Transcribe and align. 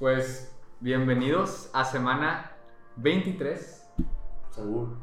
Pues 0.00 0.50
bienvenidos 0.80 1.68
a 1.74 1.84
semana 1.84 2.52
23. 2.96 3.86
Seguro. 4.48 4.96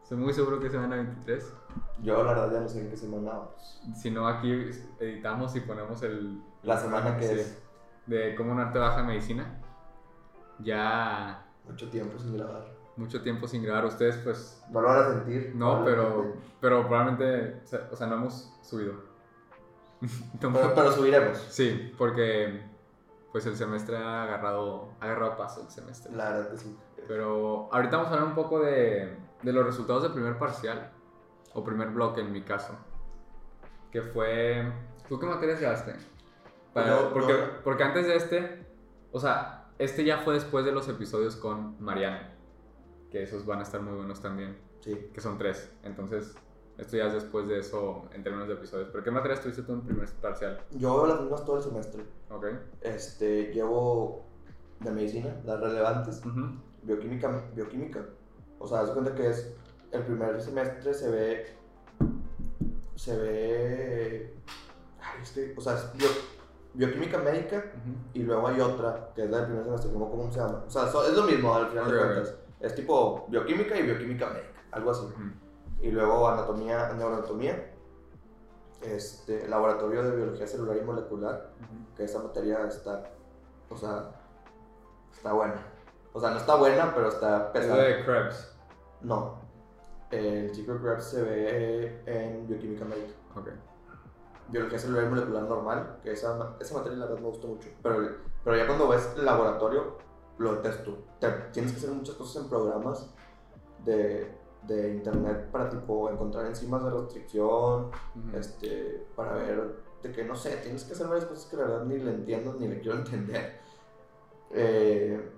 Estoy 0.00 0.16
muy 0.16 0.32
seguro 0.32 0.60
que 0.60 0.66
es 0.66 0.72
semana 0.72 0.94
23. 0.94 1.52
Yo 2.00 2.22
la 2.22 2.34
verdad 2.34 2.52
ya 2.52 2.60
no 2.60 2.68
sé 2.68 2.82
en 2.82 2.90
qué 2.90 2.96
semana 2.96 3.30
vamos. 3.32 3.82
Si 3.96 4.12
no, 4.12 4.28
aquí 4.28 4.70
editamos 5.00 5.56
y 5.56 5.60
ponemos 5.62 6.00
el... 6.04 6.40
La 6.62 6.78
semana 6.78 7.16
que 7.16 7.26
sí, 7.26 7.34
es. 7.40 7.60
De 8.06 8.36
cómo 8.36 8.52
un 8.52 8.60
arte 8.60 8.78
baja 8.78 9.02
medicina. 9.02 9.60
Ya 10.60 11.44
Mucho 11.68 11.90
tiempo 11.90 12.16
sin 12.16 12.36
grabar. 12.36 12.72
mucho 12.96 13.20
tiempo 13.24 13.48
sin 13.48 13.64
grabar. 13.64 13.86
Ustedes 13.86 14.18
pues 14.18 14.62
No 14.70 14.82
lo 14.82 14.86
van 14.86 15.02
a 15.02 15.08
sentir. 15.14 15.50
no, 15.56 15.84
pero, 15.84 16.02
probablemente. 16.04 16.38
pero 16.60 16.86
probablemente, 16.86 17.62
o 17.90 17.96
sea, 17.96 18.06
no 18.06 18.14
hemos 18.14 18.52
subido. 18.62 19.10
Pero 20.40 20.92
subiremos. 20.92 21.36
Sí, 21.50 21.92
porque 21.98 22.69
pues 23.32 23.46
el 23.46 23.56
semestre 23.56 23.96
ha 23.96 24.24
agarrado, 24.24 24.88
ha 25.00 25.04
agarrado 25.04 25.36
paso 25.36 25.62
el 25.62 25.70
semestre. 25.70 26.12
La 26.14 26.30
verdad 26.30 26.50
que 26.50 26.56
sí. 26.58 26.76
Pero 27.08 27.68
ahorita 27.72 27.96
vamos 27.96 28.10
a 28.10 28.14
hablar 28.14 28.28
un 28.28 28.34
poco 28.34 28.60
de, 28.60 29.16
de 29.42 29.52
los 29.52 29.64
resultados 29.64 30.02
del 30.02 30.12
primer 30.12 30.38
parcial, 30.38 30.90
o 31.54 31.64
primer 31.64 31.88
bloque 31.90 32.20
en 32.20 32.32
mi 32.32 32.42
caso, 32.42 32.74
que 33.90 34.02
fue... 34.02 34.72
¿Tú 35.08 35.18
qué 35.18 35.26
materias 35.26 35.60
llevaste? 35.60 35.96
Para- 36.72 37.10
porque, 37.12 37.34
porque 37.64 37.82
antes 37.82 38.06
de 38.06 38.14
este, 38.16 38.66
o 39.10 39.18
sea, 39.18 39.66
este 39.78 40.04
ya 40.04 40.18
fue 40.18 40.34
después 40.34 40.64
de 40.64 40.70
los 40.72 40.88
episodios 40.88 41.34
con 41.36 41.82
Mariano, 41.82 42.28
que 43.10 43.22
esos 43.24 43.44
van 43.46 43.58
a 43.58 43.62
estar 43.62 43.80
muy 43.82 43.94
buenos 43.96 44.20
también, 44.22 44.56
Sí. 44.80 45.10
que 45.12 45.20
son 45.20 45.36
tres. 45.38 45.72
Entonces, 45.82 46.34
esto 46.80 46.96
ya 46.96 47.06
es 47.06 47.12
después 47.14 47.46
de 47.48 47.58
eso 47.58 48.08
en 48.12 48.22
términos 48.22 48.48
de 48.48 48.54
episodios. 48.54 48.88
¿Pero 48.90 49.04
qué 49.04 49.10
materias 49.10 49.40
tuviste 49.42 49.62
tú 49.62 49.72
en 49.74 49.82
primer 49.82 50.08
parcial? 50.20 50.60
Yo 50.72 50.96
veo 50.96 51.06
las 51.06 51.20
mismas 51.20 51.44
todo 51.44 51.58
el 51.58 51.62
semestre. 51.62 52.04
Ok. 52.30 52.46
Este, 52.80 53.52
llevo 53.52 54.24
de 54.80 54.90
medicina, 54.90 55.36
las 55.44 55.60
relevantes. 55.60 56.22
Bioquímica, 56.82 57.44
bioquímica. 57.54 58.04
O 58.58 58.66
sea, 58.66 58.84
de 58.84 58.92
cuenta 58.92 59.14
que 59.14 59.28
es 59.28 59.54
el 59.92 60.02
primer 60.04 60.40
semestre 60.40 60.94
se 60.94 61.10
ve. 61.10 61.46
Se 62.94 63.16
ve. 63.16 64.34
Ay, 65.00 65.22
es 65.22 65.30
que. 65.32 65.54
O 65.56 65.60
sea, 65.60 65.74
es 65.74 65.92
bio- 65.94 66.08
bioquímica 66.74 67.18
médica 67.18 67.64
y 68.14 68.22
luego 68.22 68.46
hay 68.48 68.60
otra 68.60 69.10
que 69.14 69.24
es 69.24 69.30
la 69.30 69.38
del 69.38 69.46
primer 69.46 69.64
semestre, 69.64 69.92
¿cómo, 69.92 70.10
cómo 70.10 70.30
se 70.32 70.38
llama? 70.40 70.64
O 70.66 70.70
sea, 70.70 70.86
so- 70.86 71.04
es 71.06 71.14
lo 71.16 71.24
mismo 71.24 71.54
al 71.54 71.68
final 71.68 71.90
de 71.90 71.98
cuentas. 71.98 72.34
Es 72.60 72.74
tipo 72.74 73.26
bioquímica 73.28 73.78
y 73.78 73.82
bioquímica 73.82 74.26
médica, 74.28 74.60
algo 74.72 74.90
así. 74.90 75.06
Y 75.80 75.90
luego 75.90 76.28
anatomía, 76.28 76.92
neuroanatomía, 76.92 77.72
este, 78.82 79.48
laboratorio 79.48 80.02
de 80.02 80.16
biología 80.16 80.46
celular 80.46 80.76
y 80.76 80.82
molecular, 80.84 81.50
que 81.96 82.04
esa 82.04 82.22
materia 82.22 82.66
está, 82.66 83.04
o 83.68 83.76
sea, 83.76 84.10
está 85.12 85.32
buena. 85.32 85.66
O 86.12 86.20
sea, 86.20 86.30
no 86.30 86.36
está 86.38 86.56
buena, 86.56 86.92
pero 86.94 87.08
está 87.08 87.46
Es 87.46 87.50
pesada. 87.52 87.82
de 87.82 88.04
Krebs. 88.04 88.56
No, 89.02 89.36
el 90.10 90.54
Secret 90.54 90.80
Krebs 90.82 91.04
se 91.04 91.22
ve 91.22 92.02
en 92.06 92.46
bioquímica 92.46 92.84
médica. 92.84 93.12
Ok. 93.36 93.48
Biología 94.48 94.78
celular 94.78 95.04
y 95.04 95.08
molecular 95.08 95.42
normal, 95.44 95.98
que 96.02 96.12
esa, 96.12 96.56
esa 96.60 96.74
materia 96.74 96.98
la 96.98 97.06
verdad 97.06 97.20
me 97.20 97.28
gustó 97.28 97.46
mucho. 97.46 97.68
Pero, 97.82 98.08
pero 98.44 98.56
ya 98.56 98.66
cuando 98.66 98.88
ves 98.88 99.08
el 99.16 99.24
laboratorio, 99.24 99.96
lo 100.38 100.56
detesto. 100.56 100.98
Te- 101.20 101.30
tienes 101.52 101.72
que 101.72 101.78
hacer 101.78 101.90
muchas 101.90 102.16
cosas 102.16 102.42
en 102.42 102.48
programas 102.50 103.08
de, 103.84 104.34
de 104.66 104.94
internet 104.94 105.50
para 105.50 105.68
tipo 105.68 106.10
encontrar 106.10 106.46
enzimas 106.46 106.84
de 106.84 106.90
restricción, 106.90 107.90
este, 108.34 109.06
para 109.16 109.34
ver 109.34 109.90
de 110.02 110.12
que 110.12 110.24
no 110.24 110.34
sé, 110.34 110.56
tienes 110.56 110.84
que 110.84 110.92
hacer 110.92 111.06
varias 111.08 111.26
cosas 111.26 111.46
que 111.46 111.56
la 111.56 111.64
verdad 111.64 111.84
ni 111.84 111.98
le 111.98 112.10
entiendo 112.10 112.54
ni 112.58 112.68
le 112.68 112.80
quiero 112.80 112.98
entender. 112.98 113.60
Eh, 114.50 115.30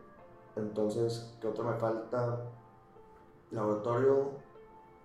entonces, 0.56 1.36
¿qué 1.40 1.48
otro 1.48 1.64
me 1.64 1.74
falta? 1.74 2.40
Laboratorio, 3.50 4.30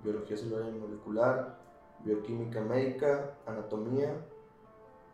biología 0.04 0.38
celular 0.38 0.70
y 0.74 0.78
molecular, 0.78 1.59
bioquímica 2.03 2.62
médica, 2.62 3.34
anatomía 3.46 4.14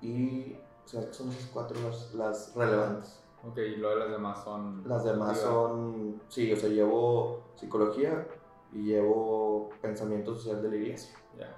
y 0.01 0.57
o 0.85 0.88
sea, 0.88 1.13
son 1.13 1.29
esas 1.29 1.50
cuatro 1.53 1.79
las, 1.81 2.13
las 2.13 2.56
relevantes. 2.56 3.19
Ok, 3.47 3.57
y 3.57 3.75
luego 3.77 4.00
las 4.00 4.11
demás 4.11 4.44
son... 4.44 4.83
Las 4.88 5.03
demás 5.03 5.39
son, 5.39 6.22
sí, 6.29 6.51
o 6.51 6.56
sea, 6.56 6.69
llevo 6.69 7.41
psicología 7.56 8.25
y 8.73 8.85
llevo 8.85 9.69
pensamiento 9.81 10.35
social 10.35 10.61
de 10.61 10.69
la 10.69 10.75
iglesia. 10.75 11.17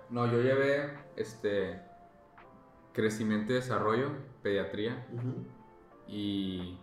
No, 0.09 0.25
yo 0.27 0.41
llevé 0.41 0.93
este 1.15 1.81
crecimiento 2.93 3.51
y 3.51 3.55
desarrollo, 3.55 4.11
pediatría 4.41 5.05
y 6.07 6.77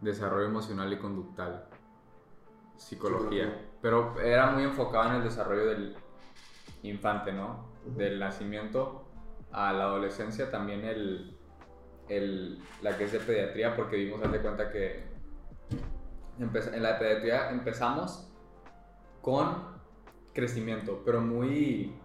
desarrollo 0.00 0.46
emocional 0.46 0.92
y 0.92 0.98
conductal, 0.98 1.68
psicología. 2.76 3.44
Psicología. 3.44 3.70
Pero 3.80 4.20
era 4.20 4.50
muy 4.50 4.64
enfocado 4.64 5.10
en 5.10 5.16
el 5.16 5.24
desarrollo 5.24 5.66
del 5.66 5.96
infante, 6.82 7.32
¿no? 7.32 7.72
Del 7.96 8.18
nacimiento 8.18 9.06
a 9.52 9.72
la 9.72 9.84
adolescencia, 9.84 10.50
también 10.50 10.84
el, 10.84 11.38
el, 12.08 12.62
la 12.82 12.96
que 12.96 13.04
es 13.04 13.12
de 13.12 13.20
pediatría, 13.20 13.76
porque 13.76 13.96
vimos, 13.96 14.22
haz 14.22 14.32
de 14.32 14.40
cuenta 14.40 14.70
que 14.70 15.04
en 16.38 16.82
la 16.82 16.98
pediatría 16.98 17.50
empezamos 17.50 18.33
con 19.24 19.74
crecimiento, 20.34 21.00
pero 21.04 21.20
muy 21.20 21.96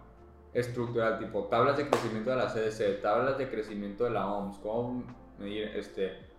estructural, 0.54 1.18
tipo 1.18 1.44
tablas 1.44 1.76
de 1.76 1.88
crecimiento 1.88 2.30
de 2.30 2.36
la 2.36 2.46
CDC, 2.46 3.02
tablas 3.02 3.36
de 3.36 3.50
crecimiento 3.50 4.04
de 4.04 4.10
la 4.10 4.26
OMS, 4.26 4.58
cómo 4.58 5.04
medir 5.38 5.68
este, 5.76 6.30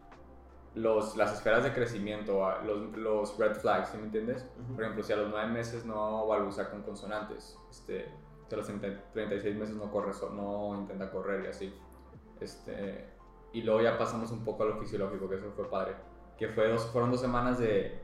los, 0.74 1.16
las 1.16 1.34
esferas 1.34 1.64
de 1.64 1.72
crecimiento, 1.72 2.42
los, 2.64 2.98
los 2.98 3.38
red 3.38 3.54
flags, 3.56 3.90
¿sí 3.90 3.98
me 3.98 4.06
entiendes? 4.06 4.46
Ujú. 4.60 4.74
Por 4.74 4.84
ejemplo, 4.84 5.04
si 5.04 5.14
a 5.14 5.18
los 5.18 5.30
9 5.30 5.52
meses 5.52 5.86
no 5.86 6.26
balbucea 6.26 6.72
con 6.72 6.82
consonantes, 6.82 7.58
este, 7.70 8.06
si 8.48 8.56
a 8.56 8.58
los 8.58 8.66
30 8.66 9.12
36 9.14 9.56
meses 9.56 9.76
no, 9.76 9.92
corre, 9.92 10.12
no 10.34 10.76
intenta 10.76 11.12
correr 11.12 11.46
y 11.46 11.48
así. 11.48 11.74
Este, 12.40 13.08
y 13.54 13.62
luego 13.62 13.82
ya 13.82 14.00
pasamos 14.00 14.32
un 14.32 14.44
poco 14.44 14.64
a 14.64 14.66
lo 14.66 14.78
fisiológico, 14.78 15.30
que 15.30 15.36
eso 15.36 15.52
fue 15.56 15.70
padre. 15.70 15.96
Que 16.38 16.48
fue 16.48 16.70
dos, 16.70 16.88
fueron 16.88 17.12
dos 17.12 17.22
semanas 17.22 17.60
de, 17.60 18.01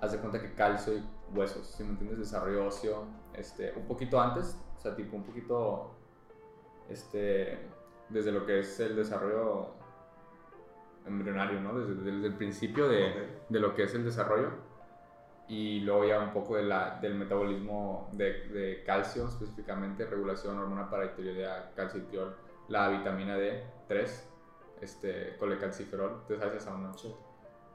haz 0.00 0.12
de 0.12 0.18
cuenta 0.18 0.40
que 0.40 0.54
calcio 0.54 0.94
y 0.94 1.02
huesos, 1.34 1.66
si 1.66 1.84
me 1.84 1.90
entiendes? 1.90 2.18
Desarrollo 2.18 2.66
óseo, 2.66 3.06
este, 3.34 3.72
un 3.76 3.86
poquito 3.86 4.20
antes, 4.20 4.60
o 4.76 4.80
sea, 4.80 4.94
tipo 4.94 5.16
un 5.16 5.24
poquito, 5.24 5.90
este, 6.88 7.58
desde 8.08 8.32
lo 8.32 8.46
que 8.46 8.60
es 8.60 8.80
el 8.80 8.96
desarrollo 8.96 9.74
embrionario, 11.06 11.60
¿no? 11.60 11.78
Desde, 11.78 11.94
desde 11.94 12.26
el 12.26 12.34
principio 12.34 12.88
de, 12.88 13.40
de 13.48 13.60
lo 13.60 13.74
que 13.74 13.84
es 13.84 13.94
el 13.94 14.04
desarrollo 14.04 14.68
y 15.48 15.80
luego 15.80 16.04
ya 16.04 16.20
un 16.20 16.32
poco 16.32 16.56
de 16.56 16.64
la, 16.64 16.98
del 17.00 17.14
metabolismo 17.14 18.10
de, 18.12 18.48
de 18.48 18.84
calcio 18.84 19.26
específicamente, 19.26 20.04
regulación, 20.04 20.58
hormona 20.58 20.90
paratiroidea, 20.90 21.72
calcitriol, 21.74 22.36
la 22.68 22.90
vitamina 22.90 23.38
D3, 23.38 24.08
este, 24.82 25.36
colecalciferol, 25.38 26.26
¿te 26.26 26.38
sabes 26.38 26.62
esa 26.62 26.74
o 26.74 26.78
no? 26.78 26.92
Sí. 26.96 27.14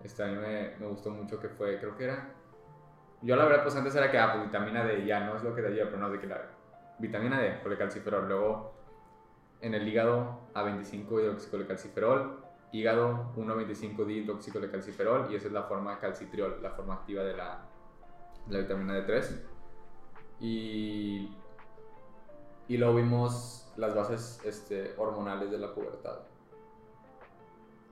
Este, 0.03 0.23
a 0.23 0.27
mí 0.27 0.35
me, 0.35 0.75
me 0.79 0.87
gustó 0.87 1.09
mucho 1.09 1.39
que 1.39 1.49
fue, 1.49 1.79
creo 1.79 1.95
que 1.95 2.05
era, 2.05 2.33
yo 3.23 3.37
la 3.37 3.45
verdad 3.45 3.63
pues 3.63 3.75
antes 3.77 3.95
era 3.95 4.11
que, 4.11 4.19
ah, 4.19 4.33
pues 4.33 4.45
vitamina 4.45 4.83
D, 4.83 5.05
ya 5.05 5.21
no 5.21 5.37
es 5.37 5.43
lo 5.43 5.55
que 5.55 5.61
te 5.61 5.69
lleva, 5.69 5.89
pero 5.89 6.01
no, 6.01 6.09
de 6.09 6.19
que 6.19 6.27
la 6.27 6.41
vitamina 6.99 7.39
D, 7.39 7.61
colecalciferol, 7.63 8.27
luego 8.27 8.73
en 9.61 9.73
el 9.73 9.87
hígado 9.87 10.41
A25 10.53 11.21
hidroxicolecalciferol, 11.21 12.43
hígado 12.73 13.31
1,25 13.37 14.05
dihidroxicolecalciferol 14.05 15.31
y 15.31 15.35
esa 15.35 15.47
es 15.47 15.53
la 15.53 15.63
forma 15.63 15.99
calcitriol, 15.99 16.61
la 16.61 16.71
forma 16.71 16.95
activa 16.95 17.23
de 17.23 17.37
la, 17.37 17.63
la 18.49 18.59
vitamina 18.59 18.99
D3. 18.99 19.39
Y, 20.41 21.33
y 22.67 22.77
luego 22.77 22.95
vimos 22.95 23.71
las 23.77 23.95
bases 23.95 24.41
este, 24.43 24.95
hormonales 24.97 25.49
de 25.49 25.59
la 25.59 25.73
pubertad. 25.73 26.19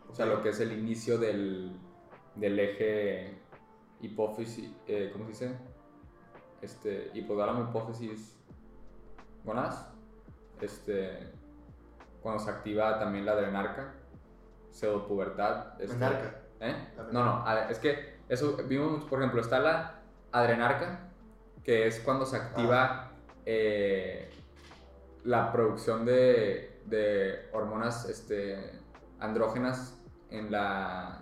O 0.10 0.14
sea, 0.14 0.26
lo 0.26 0.42
que 0.42 0.50
es 0.50 0.60
el 0.60 0.74
inicio 0.74 1.18
del, 1.18 1.72
del 2.36 2.60
eje 2.60 3.38
hipófisis, 4.02 4.72
eh, 4.88 5.10
¿cómo 5.12 5.26
se 5.26 5.32
dice? 5.32 5.58
Este, 6.62 7.12
hipotálamo, 7.14 7.70
hipófisis, 7.70 8.38
gonadas. 9.44 9.88
Este, 10.62 11.32
cuando 12.22 12.44
se 12.44 12.52
activa 12.52 13.00
también 13.00 13.26
la 13.26 13.34
adrenarca, 13.34 13.94
pseudopubertad. 14.70 15.82
este, 15.82 15.96
Menarca. 15.98 16.42
¿Eh? 16.60 16.76
No, 17.12 17.24
no, 17.24 17.60
es 17.70 17.80
que 17.80 18.20
eso 18.30 18.56
vimos 18.68 18.92
mucho, 18.92 19.08
por 19.08 19.20
ejemplo, 19.20 19.42
está 19.42 19.60
la 19.60 20.02
adrenarca, 20.32 21.10
que 21.64 21.88
es 21.88 22.00
cuando 22.00 22.26
se 22.26 22.38
activa 22.38 23.12
eh, 23.46 24.30
la 25.24 25.52
producción 25.52 26.06
de, 26.06 26.80
de 26.86 27.50
hormonas 27.52 28.08
este, 28.08 28.80
andrógenas 29.20 30.00
en 30.30 30.52
la 30.52 31.21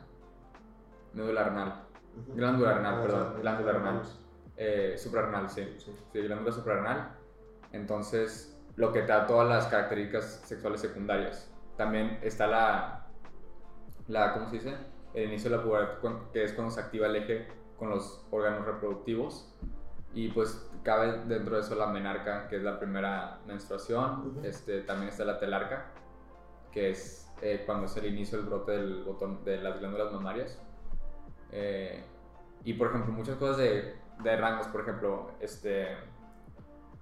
médula 1.14 1.44
renal, 1.44 1.84
glándula 2.36 2.74
renal, 2.76 2.96
Ah, 2.96 3.02
perdón, 3.02 3.34
sí, 3.36 3.42
glándula 3.42 3.72
renal, 3.74 4.02
eh, 4.58 4.96
suprarrenal, 4.98 5.50
sí, 5.50 5.76
Sí. 5.78 5.96
sí, 6.12 6.20
glándula 6.22 6.52
suprarrenal. 6.52 7.16
Entonces, 7.72 8.60
lo 8.76 8.92
que 8.92 9.02
te 9.02 9.08
da 9.08 9.26
todas 9.28 9.48
las 9.48 9.68
características 9.68 10.42
sexuales 10.46 10.82
secundarias. 10.82 11.52
También 11.78 12.20
está 12.22 12.48
la, 12.48 13.08
la 14.08 14.34
¿cómo 14.34 14.48
se 14.50 14.56
dice? 14.58 14.76
el 15.14 15.26
inicio 15.26 15.50
de 15.50 15.58
la 15.58 15.64
pubertad, 15.64 16.32
que 16.32 16.44
es 16.44 16.54
cuando 16.54 16.72
se 16.72 16.80
activa 16.82 17.08
el 17.08 17.16
eje 17.16 17.48
con 17.78 17.90
los 17.90 18.26
órganos 18.32 18.66
reproductivos. 18.66 19.56
Y 20.14 20.30
pues 20.30 20.70
cabe 20.84 21.24
dentro 21.26 21.56
de 21.56 21.62
eso 21.62 21.76
la 21.76 21.88
menarca, 21.88 22.48
que 22.48 22.58
es 22.58 22.64
la 22.64 22.80
primera 22.80 23.40
menstruación. 23.46 24.28
Ujú. 24.38 24.46
este, 24.46 24.82
también 24.82 25.10
está 25.10 25.24
la 25.26 25.40
telarca, 25.40 25.92
que 26.72 26.90
es 26.92 27.32
eh, 27.42 27.64
cuando 27.66 27.86
es 27.86 27.96
el 27.98 28.06
inicio 28.08 28.38
del 28.40 28.48
brote 28.48 28.72
del 28.74 29.04
botón, 29.04 29.44
de 29.44 29.58
las 29.58 29.80
glándulas 29.80 30.12
mamarias. 30.12 30.62
Eh, 31.52 32.04
y 32.64 32.74
por 32.74 32.88
ejemplo, 32.88 33.14
muchas 33.14 33.38
cosas 33.38 33.58
de, 33.58 33.96
rangos, 34.38 34.68
por 34.68 34.82
ejemplo, 34.82 35.32
este, 35.40 35.98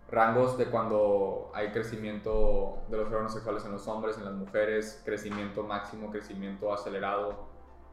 rangos 0.10 0.58
de 0.58 0.66
cuando 0.66 1.52
hay 1.54 1.72
crecimiento 1.72 2.84
de 2.90 2.98
los 2.98 3.08
órganos 3.08 3.34
sexuales 3.34 3.66
en 3.66 3.72
los 3.72 3.88
hombres, 3.88 4.18
en 4.18 4.26
las 4.26 4.34
mujeres, 4.34 5.02
crecimiento 5.04 5.64
máximo, 5.64 6.12
crecimiento 6.12 6.74
acelerado, 6.74 7.48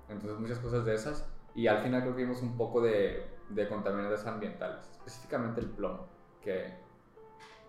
entonces 0.08 0.38
muchas 0.38 0.58
cosas 0.58 0.84
de 0.84 0.94
esas. 0.94 1.28
Y 1.54 1.68
al 1.68 1.82
final 1.82 2.02
creo 2.02 2.16
que 2.16 2.22
vimos 2.22 2.42
un 2.42 2.56
poco 2.56 2.80
de, 2.80 3.26
de 3.48 3.68
contaminantes 3.68 4.26
ambientales, 4.26 4.90
específicamente 4.98 5.60
el 5.60 5.70
plomo, 5.70 6.08
que 6.42 6.74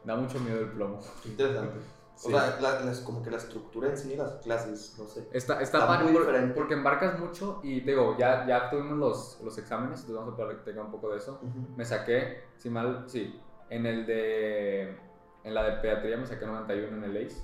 da 0.04 0.16
mucho 0.16 0.40
miedo 0.40 0.60
el 0.60 0.70
plomo. 0.72 1.00
Interesante. 1.24 1.80
Sí. 2.16 2.28
O 2.34 2.38
sea, 2.40 2.58
la- 2.62 2.80
las- 2.80 3.02
como 3.02 3.22
que 3.22 3.30
la 3.30 3.38
estructura 3.38 3.90
en 3.90 3.98
sí 3.98 4.16
las 4.16 4.36
clases, 4.36 4.96
no 4.98 5.06
sé. 5.06 5.28
Está, 5.34 5.62
está, 5.62 5.80
Está 5.80 6.00
muy 6.04 6.14
por- 6.14 6.22
diferente. 6.22 6.54
porque 6.56 6.74
embarcas 6.74 7.20
mucho 7.20 7.60
y 7.62 7.82
digo, 7.82 8.16
ya, 8.18 8.48
ya 8.48 8.70
tuvimos 8.70 8.98
los, 8.98 9.42
los 9.44 9.58
exámenes, 9.58 10.00
entonces 10.02 10.16
vamos 10.26 10.34
a 10.34 10.38
platicar 10.38 10.86
un 10.86 10.92
poco 10.92 11.10
de 11.10 11.18
eso. 11.18 11.40
Ujú. 11.42 11.76
Me 11.76 11.84
saqué, 11.84 12.44
si 12.58 12.70
mal, 12.70 13.04
sí, 13.08 13.38
en 13.70 13.86
el 13.86 14.06
de, 14.06 14.98
en 15.44 15.54
la 15.54 15.64
de 15.64 15.72
pediatría 15.82 16.16
me 16.18 16.26
saqué 16.26 16.46
91 16.46 16.98
en 16.98 17.04
el 17.04 17.26
ACE 17.28 17.42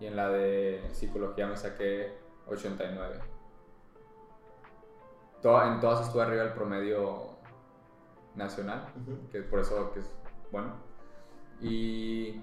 y 0.00 0.06
en 0.06 0.16
la 0.16 0.28
de 0.28 0.86
psicología 0.92 1.46
me 1.46 1.56
saqué 1.56 2.18
89. 2.46 3.20
To- 5.42 5.62
en 5.62 5.80
todas 5.80 6.06
estuve 6.06 6.22
arriba 6.22 6.44
del 6.44 6.52
promedio 6.54 7.30
nacional, 8.34 8.92
Ujú. 9.02 9.28
que 9.30 9.40
por 9.42 9.60
eso 9.60 9.92
que 9.92 10.00
es 10.00 10.10
bueno. 10.50 10.74
Y, 11.60 12.42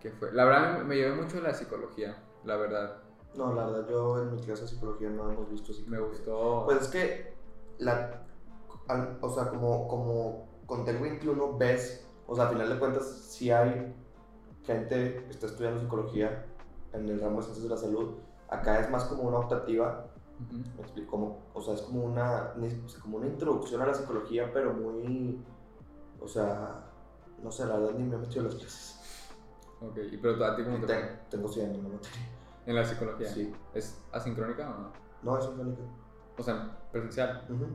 ¿qué 0.00 0.10
fue? 0.10 0.32
La 0.32 0.44
verdad 0.44 0.78
me, 0.78 0.84
me 0.84 0.96
llevé 0.96 1.14
mucho 1.14 1.40
la 1.40 1.54
psicología, 1.54 2.16
la 2.44 2.56
verdad. 2.56 3.02
No, 3.34 3.52
la 3.54 3.66
verdad, 3.66 3.88
yo 3.88 4.22
en 4.22 4.34
mi 4.34 4.40
clase 4.40 4.62
de 4.62 4.68
psicología 4.68 5.08
no 5.10 5.30
hemos 5.30 5.50
visto 5.50 5.72
así. 5.72 5.84
Me 5.86 6.00
gustó. 6.00 6.64
Pues 6.66 6.82
es 6.82 6.88
que, 6.88 7.34
la, 7.78 8.22
al- 8.88 9.18
o 9.20 9.30
sea, 9.30 9.48
como, 9.48 9.86
como 9.88 10.48
con 10.66 10.84
TEL 10.84 10.98
21 10.98 11.56
ves, 11.56 12.06
o 12.26 12.34
sea, 12.34 12.46
a 12.46 12.48
final 12.48 12.68
de 12.68 12.78
cuentas, 12.78 13.06
si 13.08 13.50
hay 13.50 13.94
gente 14.64 15.24
que 15.24 15.30
está 15.30 15.46
estudiando 15.46 15.80
psicología 15.80 16.44
en 16.92 17.08
el 17.08 17.20
ramo 17.20 17.36
de 17.38 17.42
ciencias 17.44 17.64
de 17.64 17.70
la 17.70 17.76
salud, 17.76 18.14
acá 18.48 18.80
es 18.80 18.90
más 18.90 19.04
como 19.04 19.22
una 19.24 19.38
optativa, 19.38 20.06
Ujú. 20.40 20.56
me 20.76 20.82
explico, 20.82 21.10
como, 21.10 21.38
o 21.54 21.60
sea, 21.60 21.74
es 21.74 21.82
como 21.82 22.04
una, 22.04 22.52
como 23.02 23.18
una 23.18 23.26
introducción 23.26 23.80
a 23.82 23.86
la 23.86 23.94
psicología, 23.94 24.50
pero 24.52 24.72
muy, 24.74 25.44
o 26.20 26.26
sea, 26.26 26.84
no 27.42 27.50
sé, 27.52 27.64
la 27.66 27.76
verdad 27.78 27.94
ni 27.96 28.04
me 28.04 28.16
he 28.16 28.18
metido 28.18 28.40
en 28.42 28.46
las 28.48 28.56
clases. 28.56 28.99
Ok, 29.80 29.96
¿y 30.10 30.16
pero 30.18 30.36
tú- 30.36 30.44
a 30.44 30.56
ti 30.56 30.62
cómo 30.64 30.76
te 30.78 30.86
fue? 30.86 30.94
Ten- 30.94 31.20
tengo 31.30 31.48
100 31.48 31.74
en 31.74 31.82
la 31.84 31.88
materia. 31.88 32.18
¿En 32.66 32.76
la 32.76 32.84
psicología? 32.84 33.28
Sí. 33.28 33.54
¿Es 33.74 33.98
asincrónica 34.12 34.68
o 34.68 34.80
no? 34.80 34.92
No, 35.22 35.38
es 35.38 35.44
orgánica. 35.46 35.82
O 36.38 36.42
sea, 36.42 36.78
presencial. 36.92 37.44
Ujú. 37.48 37.66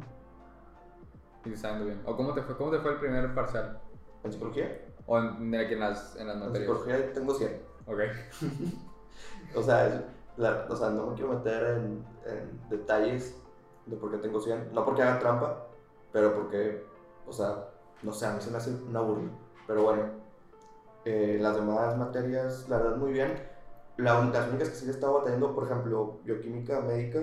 Y 1.46 1.50
te 1.50 1.56
está 1.56 1.70
yendo 1.72 1.86
bien. 1.86 2.02
¿O 2.06 2.16
cómo 2.16 2.34
te 2.34 2.42
fue? 2.44 2.56
¿Cómo 2.58 2.72
te 2.72 2.80
fue 2.80 2.92
el 2.94 3.00
primer 3.00 3.34
parcial? 3.36 3.80
¿En 4.24 4.32
psicología? 4.32 4.82
¿O 5.08 5.20
en, 5.20 5.52
de- 5.52 5.74
en 5.74 5.80
las, 5.80 6.16
en 6.16 6.28
las 6.28 6.36
En 6.38 6.42
materias? 6.42 6.62
psicología 6.70 7.14
tengo 7.14 7.34
100. 7.34 7.62
Ok. 7.88 8.00
O 9.56 9.62
sea, 9.64 9.88
es- 9.88 10.02
la- 10.38 10.66
o 10.70 10.76
sea, 10.76 10.90
no 10.90 11.08
me 11.08 11.14
quiero 11.16 11.34
meter 11.34 11.78
en, 11.78 12.06
en 12.26 12.70
detalles 12.70 13.36
de 13.86 13.96
por 13.96 14.12
qué 14.12 14.18
tengo 14.18 14.40
100. 14.42 14.74
No 14.74 14.84
porque 14.84 15.02
haga 15.04 15.20
trampa, 15.20 15.68
pero 16.12 16.34
porque, 16.34 16.84
o 17.26 17.32
sea, 17.32 17.70
no 18.04 18.12
sé, 18.12 18.26
a 18.26 18.34
mí 18.34 18.42
se 18.42 18.52
me 18.52 18.58
hace 18.58 18.72
una 18.72 19.00
burla. 19.02 19.30
Pero 19.68 19.84
bueno, 19.84 20.04
eh, 21.06 21.38
las 21.40 21.56
demás 21.56 21.98
materias, 21.98 22.68
la 22.70 22.78
verdad, 22.78 22.98
muy 22.98 23.12
bien. 23.14 23.34
La, 23.98 24.22
las 24.26 24.50
únicas 24.50 24.70
que 24.70 24.76
sí 24.76 24.88
he 24.88 24.92
estado 24.92 25.20
batallando, 25.20 25.54
por 25.56 25.66
ejemplo, 25.66 26.20
bioquímica 26.24 26.82
médica, 26.82 27.20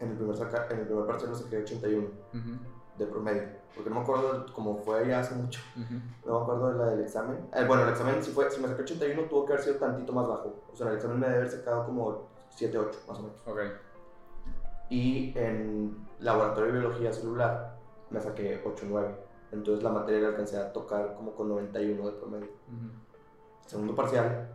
en 0.00 0.10
el 0.10 0.16
primer, 0.16 0.36
saca, 0.36 0.66
en 0.70 0.80
el 0.80 0.86
primer 0.86 1.06
parcial 1.06 1.30
lo 1.30 1.36
saqué 1.36 1.58
81 1.58 2.08
Ujú, 2.34 2.58
de 2.98 3.06
promedio. 3.06 3.42
Porque 3.74 3.88
no 3.90 3.96
me 3.96 4.02
acuerdo 4.02 4.46
cómo 4.54 4.76
fue 4.76 5.06
ya 5.08 5.20
hace 5.20 5.34
mucho. 5.34 5.60
ujú. 5.76 5.94
No 6.26 6.38
me 6.38 6.42
acuerdo 6.42 6.72
de 6.72 6.78
la 6.78 6.86
del 6.90 7.00
examen. 7.00 7.48
Eh, 7.54 7.64
bueno, 7.66 7.84
el 7.84 7.90
examen, 7.90 8.22
si, 8.22 8.32
fue, 8.32 8.50
si 8.50 8.60
me 8.60 8.68
saqué 8.68 8.82
81, 8.82 9.22
tuvo 9.22 9.46
que 9.46 9.52
haber 9.54 9.64
sido 9.64 9.76
tantito 9.76 10.12
más 10.12 10.26
bajo. 10.26 10.54
O 10.72 10.76
sea, 10.76 10.88
el 10.88 10.96
examen 10.96 11.20
me 11.20 11.26
debe 11.26 11.38
haber 11.38 11.50
sacado 11.50 11.86
como 11.86 12.28
7, 12.50 12.76
8, 12.78 12.98
más 13.08 13.18
o 13.18 13.22
menos. 13.22 13.72
Y 14.88 15.32
en 15.36 16.06
laboratorio 16.20 16.72
de 16.72 16.78
biología 16.80 17.12
celular 17.12 17.76
me 18.10 18.20
saqué 18.20 18.62
8, 18.64 18.84
9. 18.88 19.14
Entonces 19.52 19.82
la 19.82 19.90
materia 19.90 20.20
la 20.22 20.28
alcancé 20.28 20.58
a 20.58 20.72
tocar 20.72 21.14
como 21.14 21.32
con 21.34 21.48
91 21.48 22.04
de 22.06 22.12
promedio. 22.12 22.48
Segundo 23.66 23.94
parcial, 23.94 24.48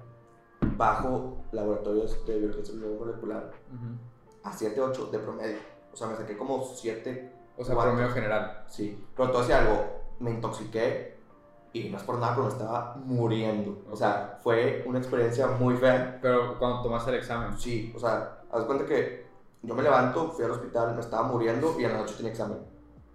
bajo 0.78 1.38
laboratorios 1.52 2.26
de 2.26 2.40
biología 2.40 2.74
molecular 3.00 3.52
a 4.44 4.54
7, 4.54 4.80
8 4.82 5.06
de 5.08 5.20
promedio. 5.20 5.58
O 5.94 5.96
sea, 5.96 6.08
me 6.08 6.16
saqué 6.16 6.38
como 6.38 6.64
7, 6.64 7.32
O 7.58 7.64
sea, 7.64 7.76
Cuatro. 7.76 7.92
promedio 7.94 8.14
general. 8.14 8.64
Sí, 8.68 9.04
pero 9.16 9.28
te 9.30 9.38
voy 9.38 9.44
a 9.44 9.48
decir 9.48 9.56
algo, 9.68 9.86
me 10.20 10.32
intoxiqué 10.32 11.18
y 11.74 11.90
no 11.90 11.98
es 11.98 12.04
por 12.04 12.18
nada, 12.18 12.34
pero 12.34 12.48
me 12.48 12.52
estaba 12.52 12.96
muriendo. 13.06 13.82
O 13.92 13.96
sea, 13.96 14.40
fue 14.42 14.84
una 14.88 15.00
experiencia 15.00 15.48
muy 15.48 15.76
fea. 15.78 16.20
Pero 16.22 16.58
cuando 16.58 16.82
tomaste 16.82 17.12
el 17.12 17.18
examen. 17.18 17.58
Sí, 17.58 17.94
o 17.96 18.00
sea, 18.00 18.42
haz 18.52 18.64
cuenta 18.64 18.86
que 18.86 19.26
yo 19.62 19.76
me 19.76 19.84
levanto, 19.84 20.32
fui 20.32 20.44
al 20.46 20.52
hospital, 20.52 20.96
me 20.96 21.02
estaba 21.02 21.24
muriendo 21.28 21.80
y 21.80 21.84
en 21.86 21.94
la 21.94 22.00
noche 22.00 22.16
tenía 22.16 22.32
examen. 22.32 22.58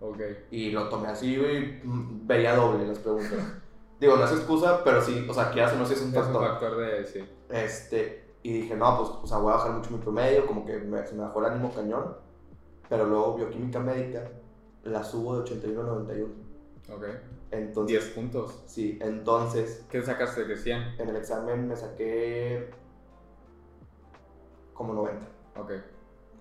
Ok. 0.00 0.20
Y 0.50 0.70
lo 0.70 0.88
tomé 0.88 1.08
así 1.08 1.34
y 1.34 1.80
mm, 1.84 2.26
veía 2.26 2.54
doble 2.54 2.86
las 2.86 2.98
preguntas. 2.98 3.38
Digo, 4.00 4.16
no 4.16 4.24
es 4.24 4.32
excusa, 4.32 4.84
pero 4.84 5.00
sí, 5.00 5.26
o 5.28 5.32
sea, 5.32 5.50
quieras 5.50 5.72
o 5.72 5.76
no, 5.76 5.86
sí 5.86 5.94
es 5.94 6.02
un 6.02 6.08
Es 6.10 6.16
un 6.16 6.22
factor. 6.24 6.42
factor 6.48 6.76
de. 6.76 7.04
Sí. 7.06 7.24
Este, 7.48 8.34
y 8.42 8.52
dije, 8.52 8.76
no, 8.76 8.98
pues, 8.98 9.08
o 9.22 9.26
sea, 9.26 9.38
voy 9.38 9.52
a 9.52 9.56
bajar 9.56 9.72
mucho 9.72 9.90
mi 9.90 9.98
promedio, 9.98 10.46
como 10.46 10.66
que 10.66 10.76
me, 10.78 11.06
se 11.06 11.14
me 11.14 11.22
bajó 11.22 11.40
el 11.40 11.46
ánimo 11.46 11.72
cañón. 11.74 12.14
Pero 12.88 13.06
luego 13.06 13.34
bioquímica 13.36 13.80
médica 13.80 14.30
la 14.84 15.02
subo 15.02 15.34
de 15.36 15.40
81 15.42 15.80
a 15.80 15.84
91. 15.84 16.34
Ok. 16.94 17.04
Entonces, 17.50 18.04
10 18.04 18.14
puntos. 18.14 18.62
Sí, 18.66 18.98
entonces 19.00 19.84
¿Qué 19.88 20.02
sacaste 20.02 20.44
de 20.44 20.56
100? 20.56 21.00
en 21.00 21.08
el 21.08 21.16
examen 21.16 21.66
me 21.66 21.74
saqué 21.74 22.70
como 24.74 24.92
90, 24.92 25.26
Ok. 25.58 25.72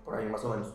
por 0.04 0.16
ahí 0.16 0.26
más 0.28 0.44
o 0.44 0.50
menos. 0.50 0.74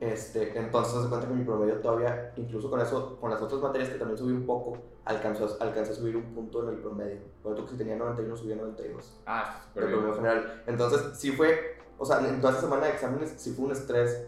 Este, 0.00 0.58
entonces 0.58 1.02
se 1.02 1.08
cuenta 1.10 1.28
que 1.28 1.34
mi 1.34 1.44
promedio 1.44 1.74
todavía, 1.80 2.32
incluso 2.36 2.70
con 2.70 2.80
eso, 2.80 3.18
con 3.20 3.30
las 3.30 3.42
otras 3.42 3.60
materias 3.60 3.90
que 3.90 3.98
también 3.98 4.16
subí 4.16 4.32
un 4.32 4.46
poco, 4.46 4.78
alcanzó, 5.04 5.58
alcancé 5.60 5.92
a 5.92 5.94
subir 5.94 6.16
un 6.16 6.34
punto 6.34 6.62
en 6.62 6.70
el 6.76 6.80
promedio. 6.80 7.20
Por 7.42 7.54
que 7.54 7.68
si 7.72 7.76
tenía 7.76 7.96
91 7.96 8.34
subí 8.36 8.52
a 8.52 8.56
92. 8.56 9.20
Ah, 9.26 9.60
El 9.74 9.82
bien. 9.84 9.92
promedio 9.92 10.14
general. 10.16 10.62
Entonces 10.66 11.18
sí 11.18 11.32
fue, 11.32 11.76
o 11.98 12.06
sea, 12.06 12.26
en 12.26 12.40
toda 12.40 12.54
esa 12.54 12.62
semana 12.62 12.86
de 12.86 12.92
exámenes 12.92 13.34
sí 13.36 13.52
fue 13.52 13.66
un 13.66 13.72
estrés. 13.72 14.26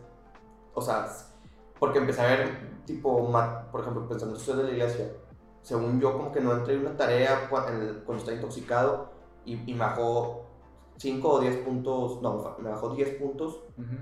O 0.75 0.83
sea, 0.83 1.07
porque 1.79 1.99
empecé 1.99 2.21
a 2.21 2.27
ver, 2.27 2.49
tipo, 2.85 3.27
ma- 3.29 3.71
por 3.73 3.81
ejemplo, 3.81 4.07
pensando 4.07 4.35
en 4.35 4.41
estudios 4.41 4.59
de 4.67 4.71
la 4.73 4.77
iglesia, 4.77 5.11
según 5.63 6.01
yo, 6.01 6.13
como 6.13 6.33
que 6.33 6.41
no 6.41 6.53
entré 6.53 6.75
en 6.75 6.81
una 6.81 6.97
tarea 6.99 7.49
cuando 7.49 8.15
está 8.17 8.33
intoxicado 8.35 9.11
y, 9.47 9.55
y 9.71 9.73
me 9.75 9.81
bajó 9.81 10.45
5 10.99 11.29
o 11.35 11.41
10 11.41 11.57
puntos, 11.65 12.21
no, 12.21 12.57
me 12.59 12.69
bajó 12.69 12.91
10 12.95 13.15
puntos 13.21 13.61
Ujú, 13.79 13.97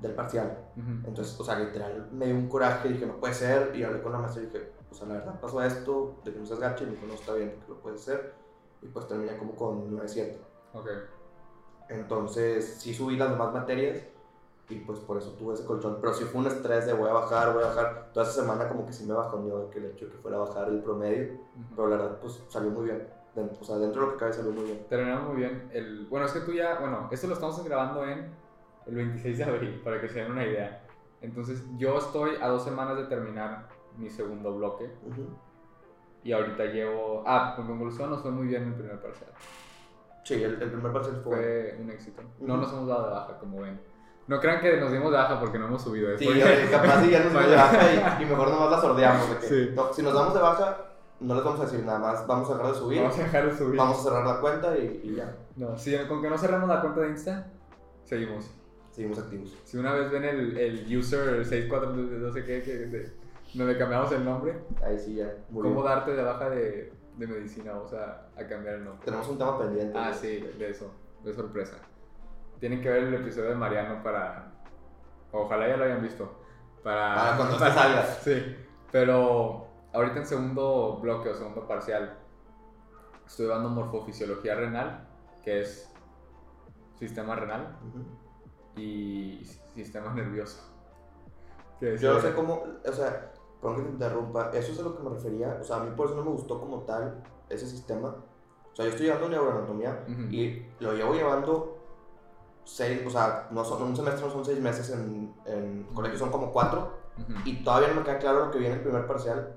del 0.00 0.12
parcial. 0.12 0.58
ujú. 0.76 1.08
Entonces, 1.08 1.38
o 1.38 1.44
sea, 1.44 1.58
literal, 1.58 2.08
me 2.12 2.26
dio 2.26 2.34
un 2.36 2.48
coraje, 2.48 2.88
dije, 2.88 3.06
no 3.06 3.16
puede 3.16 3.34
ser, 3.34 3.74
y 3.74 3.82
hablé 3.82 4.02
con 4.02 4.12
la 4.12 4.18
maestra 4.18 4.42
y 4.42 4.46
dije, 4.46 4.72
o 4.90 4.94
sea, 4.94 5.06
la 5.08 5.14
verdad 5.14 5.40
pasó 5.40 5.62
esto, 5.62 6.16
de 6.24 6.32
que 6.32 6.38
no 6.38 6.46
seas 6.46 6.60
gacho, 6.60 6.84
y 6.84 6.86
me 6.88 6.92
dijo, 6.92 7.06
no, 7.06 7.14
está 7.14 7.34
bien, 7.34 7.54
porque 7.56 7.72
lo 7.72 7.78
puedes 7.80 8.02
hacer, 8.02 8.34
y 8.82 8.86
pues 8.86 9.06
terminé 9.06 9.36
como 9.36 9.54
con 9.54 9.90
9-7. 9.90 10.36
Ok. 10.74 10.88
Entonces, 11.88 12.76
sí 12.78 12.94
subí 12.94 13.16
las 13.16 13.30
demás 13.30 13.52
materias 13.52 14.02
y 14.68 14.80
pues 14.80 14.98
por 14.98 15.16
eso 15.16 15.30
tuve 15.32 15.54
ese 15.54 15.64
colchón. 15.64 15.96
Pero 16.00 16.12
sí 16.12 16.24
fue 16.24 16.42
un 16.42 16.46
estrés 16.46 16.86
de 16.86 16.92
voy 16.92 17.08
a 17.08 17.14
bajar, 17.14 17.54
voy 17.54 17.62
a 17.62 17.68
bajar. 17.68 18.10
Toda 18.12 18.26
esa 18.26 18.42
semana 18.42 18.68
como 18.68 18.86
que 18.86 18.92
sí 18.92 19.06
me 19.06 19.14
bajó 19.14 19.38
de 19.38 19.70
que 19.70 19.78
el 19.78 19.86
hecho 19.86 20.06
de 20.06 20.12
que 20.12 20.18
fuera 20.18 20.36
a 20.36 20.40
bajar 20.40 20.68
el 20.68 20.82
promedio. 20.82 21.32
Ujú. 21.32 21.74
Pero 21.74 21.88
la 21.88 21.96
verdad, 21.96 22.18
pues 22.20 22.42
salió 22.48 22.70
muy 22.70 22.84
bien. 22.84 23.08
O 23.60 23.64
sea, 23.64 23.78
dentro 23.78 24.02
de 24.02 24.06
lo 24.08 24.12
que 24.12 24.18
cabe 24.18 24.32
salió 24.32 24.52
muy 24.52 24.64
bien. 24.64 24.86
Terminamos 24.88 25.28
muy 25.28 25.36
bien. 25.36 25.70
El, 25.72 26.06
bueno, 26.08 26.26
es 26.26 26.32
que 26.32 26.40
tú 26.40 26.52
ya, 26.52 26.78
bueno, 26.80 27.08
esto 27.10 27.26
lo 27.28 27.34
estamos 27.34 27.64
grabando 27.64 28.04
en 28.04 28.30
el 28.88 28.94
26 28.94 29.38
de 29.38 29.44
abril, 29.44 29.80
para 29.84 30.00
que 30.00 30.08
se 30.08 30.20
den 30.20 30.32
una 30.32 30.44
idea. 30.46 30.82
Entonces, 31.20 31.62
yo 31.76 31.98
estoy 31.98 32.36
a 32.40 32.48
dos 32.48 32.64
semanas 32.64 32.96
de 32.96 33.04
terminar 33.04 33.68
mi 33.96 34.08
segundo 34.08 34.54
bloque 34.54 34.84
Ujú. 35.06 35.26
y 36.22 36.32
ahorita 36.32 36.64
llevo... 36.66 37.22
Ah, 37.26 37.54
con 37.56 37.66
conclusión 37.66 38.10
nos 38.10 38.22
fue 38.22 38.30
muy 38.30 38.46
bien 38.46 38.64
el 38.64 38.74
primer 38.74 39.00
parcial. 39.00 39.30
Sí, 40.24 40.34
el, 40.42 40.60
el 40.62 40.70
primer 40.70 40.92
parcial 40.92 41.20
fue... 41.24 41.36
Fue 41.36 41.76
un 41.80 41.90
éxito. 41.90 42.22
No 42.40 42.54
Ujú. 42.54 42.62
nos 42.62 42.72
hemos 42.72 42.86
dado 42.88 43.04
de 43.08 43.10
baja, 43.14 43.38
como 43.38 43.60
ven. 43.62 43.80
No 44.28 44.38
crean 44.40 44.60
que 44.60 44.76
nos 44.78 44.92
dimos 44.92 45.10
de 45.10 45.16
baja 45.16 45.40
porque 45.40 45.58
no 45.58 45.66
hemos 45.66 45.82
subido. 45.82 46.12
es 46.12 46.18
Sí, 46.20 46.26
porque- 46.26 46.68
capaz 46.70 47.04
y 47.04 47.10
ya 47.10 47.24
nos 47.24 47.32
dimos 47.32 47.48
de 47.50 47.56
baja 47.56 47.78
y, 48.20 48.22
y 48.22 48.26
mejor 48.26 48.50
nomás 48.50 48.70
la 48.70 48.80
sordeamos. 48.80 49.26
Sí. 49.40 49.70
no, 49.74 49.92
si 49.92 50.02
nos 50.02 50.12
damos 50.14 50.34
de 50.34 50.40
baja, 50.40 50.76
no 51.20 51.34
les 51.34 51.42
vamos 51.44 51.60
a 51.60 51.64
decir 51.64 51.84
nada 51.84 51.98
más. 51.98 52.26
Vamos 52.26 52.48
a 52.50 52.54
dejar 52.54 52.72
de 52.72 52.78
subir, 52.78 53.00
Vamos 53.02 53.18
a 53.18 53.22
dejar 53.22 53.46
de 53.50 53.56
subir. 53.56 53.76
vamos 53.76 53.98
a 53.98 54.02
cerrar 54.02 54.26
la 54.26 54.40
cuenta 54.40 54.76
y, 54.78 55.00
y 55.02 55.14
ya. 55.16 55.34
No, 55.56 55.76
sí, 55.78 55.96
con 56.08 56.20
que 56.22 56.28
no 56.30 56.38
cerramos 56.38 56.68
la 56.68 56.80
cuenta 56.80 57.00
de 57.00 57.08
Insta, 57.08 57.46
seguimos. 58.04 58.54
Seguimos 58.98 59.18
activos. 59.20 59.56
Si 59.62 59.76
una 59.76 59.92
vez 59.92 60.10
ven 60.10 60.24
el, 60.24 60.56
el 60.58 60.98
user 60.98 61.44
64, 61.44 61.92
no 61.92 62.32
sé 62.32 62.44
qué, 62.44 62.62
que, 62.64 62.74
de- 62.78 63.12
donde 63.54 63.78
cambiamos 63.78 64.10
el 64.10 64.24
nombre, 64.24 64.58
Ahí 64.84 64.98
sí 64.98 65.14
ya. 65.14 65.32
murió. 65.50 65.70
¿cómo 65.72 65.84
darte 65.84 66.16
de 66.16 66.22
baja 66.24 66.50
de, 66.50 66.92
de 67.16 67.26
medicina? 67.28 67.76
O 67.76 67.86
sea, 67.86 68.26
a 68.36 68.44
cambiar 68.44 68.74
el 68.74 68.84
nombre. 68.84 69.04
Tenemos 69.04 69.28
un 69.28 69.38
tema 69.38 69.56
pendiente. 69.56 69.96
Ah, 69.96 70.08
¿no? 70.10 70.14
sí, 70.16 70.40
de 70.58 70.68
eso, 70.70 70.90
de 71.22 71.32
sorpresa. 71.32 71.76
Tienen 72.58 72.82
que 72.82 72.90
ver 72.90 73.04
el 73.04 73.14
episodio 73.14 73.50
de 73.50 73.54
Mariano 73.54 74.02
para. 74.02 74.50
Ojalá 75.30 75.68
ya 75.68 75.76
lo 75.76 75.84
hayan 75.84 76.02
visto. 76.02 76.36
Para, 76.82 77.14
Para 77.14 77.36
cuando 77.36 77.54
esto 77.64 77.66
salga. 77.70 78.02
Sí, 78.04 78.56
pero 78.90 79.68
ahorita 79.92 80.18
en 80.18 80.26
segundo 80.26 80.98
bloque 81.00 81.28
o 81.28 81.34
segundo 81.36 81.68
parcial 81.68 82.18
estoy 83.24 83.46
dando 83.46 83.68
morfofisiología 83.68 84.56
renal, 84.56 85.06
que 85.44 85.60
es 85.60 85.88
sistema 86.98 87.36
renal, 87.36 87.76
Ujú. 87.88 88.04
Y 88.78 89.44
sistema 89.74 90.12
nervioso. 90.14 90.58
Que 91.80 91.94
es 91.94 92.00
Yo 92.00 92.14
no 92.14 92.20
sé 92.20 92.34
cómo, 92.34 92.62
o 92.84 92.92
sea, 92.92 93.32
perdón 93.60 93.76
que 93.76 93.82
te 93.82 93.90
interrumpa, 93.90 94.50
eso 94.52 94.72
es 94.72 94.78
a 94.78 94.82
lo 94.82 94.96
que 94.96 95.02
me 95.02 95.10
refería, 95.10 95.58
o 95.60 95.64
sea, 95.64 95.76
a 95.76 95.84
mí 95.84 95.90
por 95.96 96.06
eso 96.06 96.16
no 96.16 96.24
me 96.24 96.30
gustó 96.30 96.58
como 96.60 96.80
tal 96.80 97.22
ese 97.48 97.66
sistema. 97.66 98.08
O 98.08 98.76
sea, 98.76 98.84
yo 98.84 98.90
estoy 98.90 99.06
llevando 99.06 99.28
neuroanatomía 99.28 100.04
Ujú. 100.08 100.22
y 100.30 100.66
lo 100.80 100.92
llevo 100.92 101.14
llevando 101.14 101.78
seis, 102.64 103.00
o 103.06 103.10
sea, 103.10 103.48
no 103.50 103.64
son, 103.64 103.82
un 103.82 103.96
semestre 103.96 104.26
no 104.26 104.32
son 104.32 104.44
seis 104.44 104.60
meses 104.60 104.90
en, 104.90 105.34
en 105.46 105.84
colegio, 105.94 106.18
son 106.18 106.30
como 106.30 106.52
cuatro, 106.52 106.98
Ujú. 107.18 107.32
y 107.44 107.62
todavía 107.64 107.88
no 107.88 107.96
me 107.96 108.02
queda 108.02 108.18
claro 108.18 108.46
lo 108.46 108.50
que 108.50 108.58
viene 108.58 108.74
en 108.74 108.80
el 108.80 108.84
primer 108.84 109.06
parcial, 109.06 109.56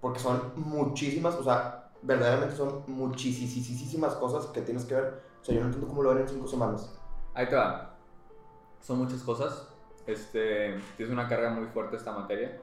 porque 0.00 0.18
son 0.18 0.52
muchísimas, 0.56 1.34
o 1.36 1.42
sea, 1.42 1.90
verdaderamente 2.02 2.56
son 2.56 2.84
muchísimas 2.86 4.14
cosas 4.14 4.46
que 4.46 4.62
tienes 4.62 4.84
que 4.84 4.94
ver. 4.94 5.22
O 5.40 5.44
sea, 5.44 5.54
yo 5.54 5.60
no 5.60 5.66
entiendo 5.66 5.88
cómo 5.88 6.02
lo 6.02 6.10
ven 6.10 6.22
en 6.22 6.28
cinco 6.28 6.46
semanas. 6.46 6.92
Ahí 7.34 7.48
te 7.48 7.56
va. 7.56 7.96
Son 8.80 8.98
muchas 8.98 9.22
cosas. 9.22 9.68
Este, 10.06 10.80
tienes 10.96 11.12
una 11.12 11.28
carga 11.28 11.50
muy 11.50 11.66
fuerte 11.66 11.96
esta 11.96 12.12
materia 12.12 12.58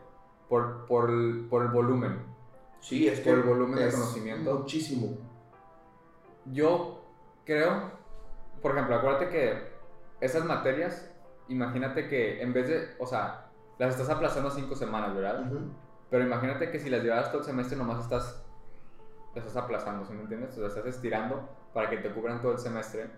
por, 0.50 0.86
por, 0.86 1.10
el, 1.10 1.48
por 1.50 1.62
el 1.64 1.70
volumen. 1.70 2.20
Sí, 2.80 3.08
es 3.08 3.20
que 3.20 3.30
Por 3.30 3.40
el 3.40 3.46
volumen 3.46 3.76
de 3.80 3.88
es 3.88 3.96
conocimiento. 3.96 4.60
Muchísimo. 4.60 5.18
Yo 6.46 7.04
creo, 7.46 7.92
por 8.62 8.72
ejemplo, 8.72 8.96
acuérdate 8.96 9.30
que 9.30 9.76
esas 10.22 10.46
materias, 10.46 11.12
imagínate 11.48 12.08
que 12.08 12.42
en 12.42 12.54
vez 12.54 12.68
de, 12.68 12.88
o 13.00 13.06
sea, 13.08 13.50
las 13.78 13.92
estás 13.92 14.10
aplazando 14.10 14.50
cinco 14.52 14.76
semanas, 14.76 15.16
¿verdad? 15.16 15.46
Ujú. 15.48 15.72
Pero 16.10 16.24
imagínate 16.24 16.72
que 16.72 16.80
si 16.80 16.90
las 16.90 17.04
llevas 17.04 17.30
todo 17.32 17.40
el 17.40 17.46
semestre, 17.46 17.78
nomás 17.78 18.04
estás, 18.04 18.46
las 19.34 19.46
estás 19.46 19.64
aplazando, 19.64 20.06
¿sí 20.06 20.14
me 20.14 20.22
entiendes? 20.22 20.52
O 20.52 20.60
sea, 20.60 20.68
estás 20.68 20.86
estirando 20.86 21.50
para 21.74 21.90
que 21.90 21.98
te 21.98 22.12
cubran 22.12 22.42
todo 22.42 22.54
el 22.54 22.60
semestre 22.60 23.10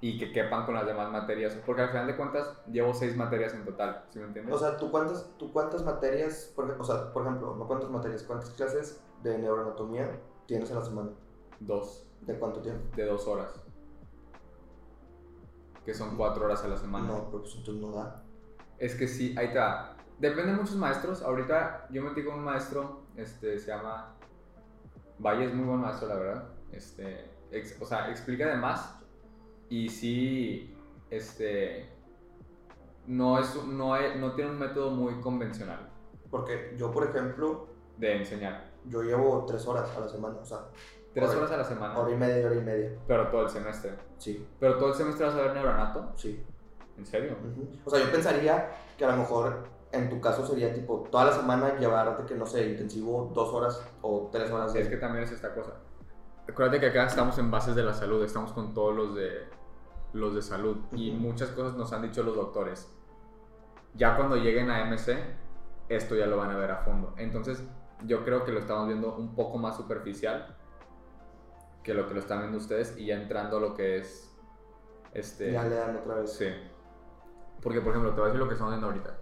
y 0.00 0.18
que 0.18 0.32
quepan 0.32 0.64
con 0.64 0.74
las 0.74 0.86
demás 0.86 1.10
materias. 1.10 1.56
Porque 1.66 1.82
al 1.82 1.88
final 1.88 2.06
de 2.06 2.16
cuentas, 2.16 2.52
llevo 2.70 2.94
seis 2.94 3.16
materias 3.16 3.52
en 3.54 3.64
total, 3.64 4.04
¿sí 4.10 4.18
me 4.18 4.26
entiendes? 4.26 4.54
O 4.54 4.58
sea, 4.58 4.76
¿tú 4.76 4.90
cuántas, 4.90 5.28
tú 5.38 5.52
cuántas 5.52 5.84
materias, 5.84 6.52
por, 6.54 6.70
o 6.70 6.84
sea, 6.84 7.12
por 7.12 7.22
ejemplo, 7.22 7.56
no 7.56 7.66
cuántas 7.66 7.90
materias, 7.90 8.22
cuántas 8.22 8.50
clases 8.50 9.02
de 9.22 9.38
neuroanatomía 9.38 10.20
tienes 10.46 10.70
en 10.70 10.76
la 10.78 10.84
semana? 10.84 11.10
dos, 11.60 12.06
¿De 12.20 12.38
cuánto 12.38 12.60
tiempo? 12.60 12.80
de 12.96 13.04
dos 13.06 13.26
horas. 13.26 13.60
Que 15.84 15.94
son 15.94 16.16
cuatro 16.16 16.44
horas 16.44 16.62
a 16.64 16.68
la 16.68 16.76
semana. 16.76 17.06
No, 17.08 17.24
pero 17.30 17.40
pues 17.42 17.54
entonces 17.56 17.82
no 17.82 17.92
da. 17.92 18.22
Es 18.78 18.94
que 18.94 19.08
sí, 19.08 19.34
ahí 19.38 19.46
está. 19.46 19.96
Depende 20.18 20.52
de 20.52 20.58
muchos 20.58 20.76
maestros. 20.76 21.22
Ahorita 21.22 21.86
yo 21.90 22.02
metí 22.02 22.24
con 22.24 22.34
un 22.34 22.44
maestro, 22.44 23.02
este, 23.16 23.58
se 23.58 23.68
llama 23.68 24.14
Valle, 25.18 25.46
es 25.46 25.54
muy 25.54 25.64
buen 25.64 25.80
maestro, 25.80 26.08
la 26.08 26.14
verdad. 26.16 26.44
Este, 26.72 27.30
ex- 27.50 27.80
o 27.80 27.86
sea, 27.86 28.10
explica 28.10 28.46
de 28.48 28.56
más. 28.56 28.97
Y 29.70 29.88
sí, 29.88 30.74
este, 31.10 31.88
no, 33.06 33.38
es, 33.38 33.54
no, 33.66 33.96
es- 33.96 34.16
no 34.16 34.32
tiene 34.34 34.50
un 34.50 34.58
método 34.58 34.90
muy 34.90 35.20
convencional 35.20 35.88
Porque 36.30 36.74
yo, 36.76 36.90
por 36.90 37.04
ejemplo, 37.08 37.66
de 37.96 38.16
enseñar. 38.16 38.70
yo 38.86 39.02
llevo 39.02 39.44
tres 39.46 39.66
horas 39.66 39.90
a 39.96 40.00
la 40.00 40.08
semana, 40.08 40.36
o 40.40 40.44
sea, 40.44 40.60
Tres 41.14 41.30
Hora- 41.30 41.38
horas 41.38 41.50
a 41.52 41.56
la 41.56 41.64
semana, 41.64 41.98
hora 41.98 42.10
y 42.12 42.16
media, 42.16 42.46
hora 42.46 42.54
y 42.54 42.60
media. 42.62 42.92
pero 43.06 43.28
todo 43.28 43.42
el 43.44 43.48
semestre. 43.48 43.94
Sí, 44.18 44.46
Pero 44.60 44.76
todo 44.76 44.90
el 44.90 44.94
semestre 44.94 45.24
vas 45.26 45.34
a 45.34 45.42
ver 45.42 45.54
neuronato. 45.54 46.12
sí. 46.16 46.44
¿En 46.98 47.06
serio? 47.06 47.36
O 47.84 47.90
sea, 47.90 48.04
yo 48.04 48.10
pensaría 48.10 48.70
que 48.96 49.04
a 49.04 49.10
lo 49.12 49.16
mejor 49.18 49.64
en 49.92 50.10
tu 50.10 50.20
caso 50.20 50.44
sería 50.46 50.74
tipo 50.74 51.06
toda 51.10 51.26
la 51.26 51.32
semana 51.32 51.78
llevarte 51.78 52.24
que 52.26 52.34
no 52.34 52.44
sé, 52.44 52.68
intensivo 52.70 53.30
dos 53.32 53.54
horas 53.54 53.80
o 54.02 54.28
tres 54.32 54.50
horas 54.50 54.72
de... 54.74 54.80
Es 54.82 54.88
que 54.88 54.96
también 54.96 55.22
es 55.24 55.30
esta 55.30 55.54
cosa. 55.54 55.74
Acuérdate 56.48 56.80
que 56.80 56.86
acá 56.86 57.06
estamos 57.06 57.38
en 57.38 57.50
bases 57.52 57.74
de 57.76 57.84
la 57.84 57.94
salud, 57.94 58.22
estamos 58.24 58.52
con 58.52 58.74
todos 58.74 58.94
los 58.96 59.14
de 59.14 59.44
los 60.12 60.34
de 60.34 60.42
salud 60.42 60.78
y 60.92 61.10
muchas 61.10 61.50
cosas 61.50 61.76
nos 61.76 61.92
han 61.92 62.02
dicho 62.02 62.22
los 62.22 62.34
doctores. 62.34 62.92
Ya 63.94 64.16
cuando 64.16 64.36
lleguen 64.36 64.70
a 64.70 64.84
MC, 64.84 65.18
esto 65.88 66.14
ya 66.14 66.26
lo 66.26 66.36
van 66.36 66.50
a 66.50 66.56
ver 66.56 66.70
a 66.70 66.76
fondo. 66.78 67.14
Entonces, 67.16 67.62
yo 68.04 68.24
creo 68.24 68.44
que 68.44 68.52
lo 68.52 68.60
estamos 68.60 68.86
viendo 68.86 69.16
un 69.16 69.34
poco 69.34 69.58
más 69.58 69.76
superficial 69.76 70.56
que 71.82 71.94
lo 71.94 72.06
que 72.06 72.14
lo 72.14 72.20
están 72.20 72.40
viendo 72.40 72.58
ustedes 72.58 72.96
y 72.98 73.06
ya 73.06 73.16
entrando 73.16 73.56
a 73.58 73.60
lo 73.60 73.74
que 73.74 73.98
es 73.98 74.36
este 75.12 75.52
Ya 75.52 75.64
le 75.64 75.76
dan 75.76 75.96
otra 75.96 76.16
vez. 76.16 76.32
Sí. 76.32 76.48
Porque, 77.62 77.80
por 77.80 77.90
ejemplo, 77.90 78.10
te 78.12 78.20
voy 78.20 78.24
a 78.24 78.26
decir 78.26 78.40
lo 78.40 78.46
que 78.46 78.54
estamos 78.54 78.72
viendo 78.72 78.86
ahorita. 78.86 79.18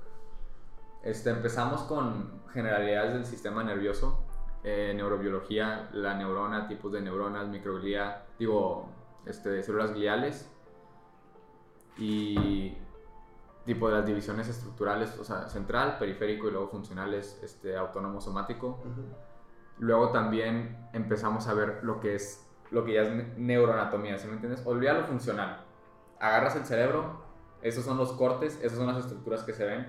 Este, 1.03 1.31
empezamos 1.31 1.83
con 1.83 2.43
generalidades 2.53 3.15
del 3.15 3.25
sistema 3.25 3.63
nervioso, 3.63 4.25
eh, 4.65 4.93
neurobiología, 4.95 5.89
la 5.93 6.15
neurona, 6.15 6.67
tipos 6.67 6.93
de 6.93 7.01
neuronas, 7.01 7.47
microglía, 7.49 8.25
digo, 8.39 8.89
este, 9.25 9.63
células 9.63 9.95
gliales 9.95 10.51
y 11.99 12.77
tipo 13.65 13.89
de 13.89 13.97
las 13.97 14.07
divisiones 14.07 14.49
estructurales, 14.49 15.19
o 15.19 15.25
sea, 15.25 15.49
central, 15.49 15.99
periférico 15.99 16.49
y 16.49 16.53
luego 16.53 16.69
funcionales, 16.69 17.41
este, 17.43 17.77
autónomo 17.77 18.21
somático. 18.21 18.79
Luego 19.79 20.11
también 20.11 20.89
empezamos 20.93 21.49
a 21.49 21.55
ver 21.55 21.81
lo 21.83 22.01
que 22.01 22.15
es 22.15 22.43
lo 22.71 22.85
que 22.85 22.95
ya 22.95 23.03
es 23.03 23.11
ne- 23.13 23.33
neuroanatomía, 23.37 24.19
¿sí 24.19 24.27
me 24.27 24.35
entiendes? 24.35 24.63
Olvida 24.67 24.93
lo 24.93 25.05
funcional. 25.05 25.65
Agarras 26.19 26.57
el 26.57 26.65
cerebro, 26.65 27.21
esos 27.63 27.85
son 27.85 27.97
los 27.97 28.13
cortes, 28.13 28.59
esas 28.63 28.79
son 28.79 28.87
las 28.89 28.99
estructuras 28.99 29.43
que 29.45 29.53
se 29.53 29.65
ven, 29.65 29.87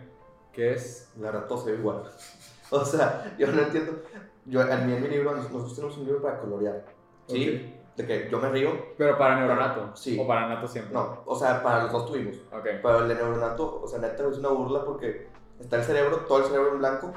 que 0.54 0.74
es 0.74 1.12
La 1.20 1.32
ve 1.32 1.74
igual. 1.74 2.04
O 2.70 2.84
sea, 2.84 3.34
yo 3.40 3.50
no 3.50 3.62
entiendo. 3.62 4.04
Yo, 4.46 4.62
en 4.62 4.88
mi, 4.88 4.94
en 4.94 5.02
mi 5.02 5.08
libro, 5.08 5.34
nosotros 5.34 5.74
tenemos 5.74 5.98
un 5.98 6.06
libro 6.06 6.22
para 6.22 6.38
colorear. 6.40 6.84
¿Sí? 7.26 7.77
De 7.98 8.06
que 8.06 8.30
yo 8.32 8.40
me 8.40 8.50
río. 8.50 8.70
pero 8.98 9.18
para 9.18 9.36
neuronato 9.40 9.96
Sí. 9.96 10.18
o 10.22 10.26
para 10.28 10.46
anato 10.46 10.68
siempre. 10.68 10.94
No, 10.94 11.24
o 11.26 11.36
sea, 11.36 11.62
para 11.64 11.84
los 11.84 11.92
dos 11.92 12.06
tuvimos. 12.06 12.36
Ok. 12.54 12.64
Pero 12.82 13.00
el 13.00 13.08
de 13.08 13.16
neuronato, 13.16 13.82
o 13.84 13.88
sea, 13.88 14.00
neta 14.00 14.28
es 14.28 14.38
una 14.38 14.50
burla 14.50 14.86
porque 14.86 15.28
está 15.60 15.78
el 15.78 15.84
cerebro, 15.84 16.18
todo 16.28 16.38
el 16.40 16.44
cerebro 16.46 16.74
en 16.74 16.78
blanco, 16.80 17.12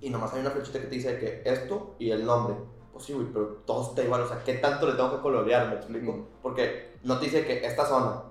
y 0.00 0.10
nomás 0.10 0.34
hay 0.34 0.40
una 0.40 0.50
flechita 0.50 0.80
que 0.80 0.86
te 0.86 0.94
dice 0.96 1.18
que 1.18 1.42
esto 1.44 1.94
y 1.98 2.10
el 2.10 2.26
nombre. 2.26 2.56
Pues 2.92 3.04
sí, 3.04 3.12
güey, 3.12 3.26
pero 3.32 3.46
todo 3.64 3.82
está 3.88 4.02
igual. 4.02 4.22
O 4.22 4.26
sea, 4.26 4.42
¿qué 4.44 4.54
tanto 4.54 4.86
le 4.86 4.94
tengo 4.94 5.14
que 5.14 5.22
colorear? 5.22 5.68
¿Me 5.68 5.74
explico? 5.76 6.12
Mm. 6.12 6.26
Porque 6.42 6.96
no 7.04 7.18
te 7.18 7.26
dice 7.26 7.46
que 7.46 7.64
esta 7.64 7.86
zona. 7.86 8.22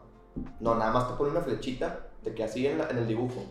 No, 0.60 0.76
nada 0.76 0.92
más 0.92 1.08
te 1.08 1.14
pone 1.16 1.32
una 1.32 1.42
flechita 1.42 2.08
de 2.22 2.34
que 2.36 2.44
así 2.44 2.68
en, 2.68 2.78
la- 2.80 2.90
en 2.90 2.98
el 2.98 3.08
dibujo. 3.08 3.46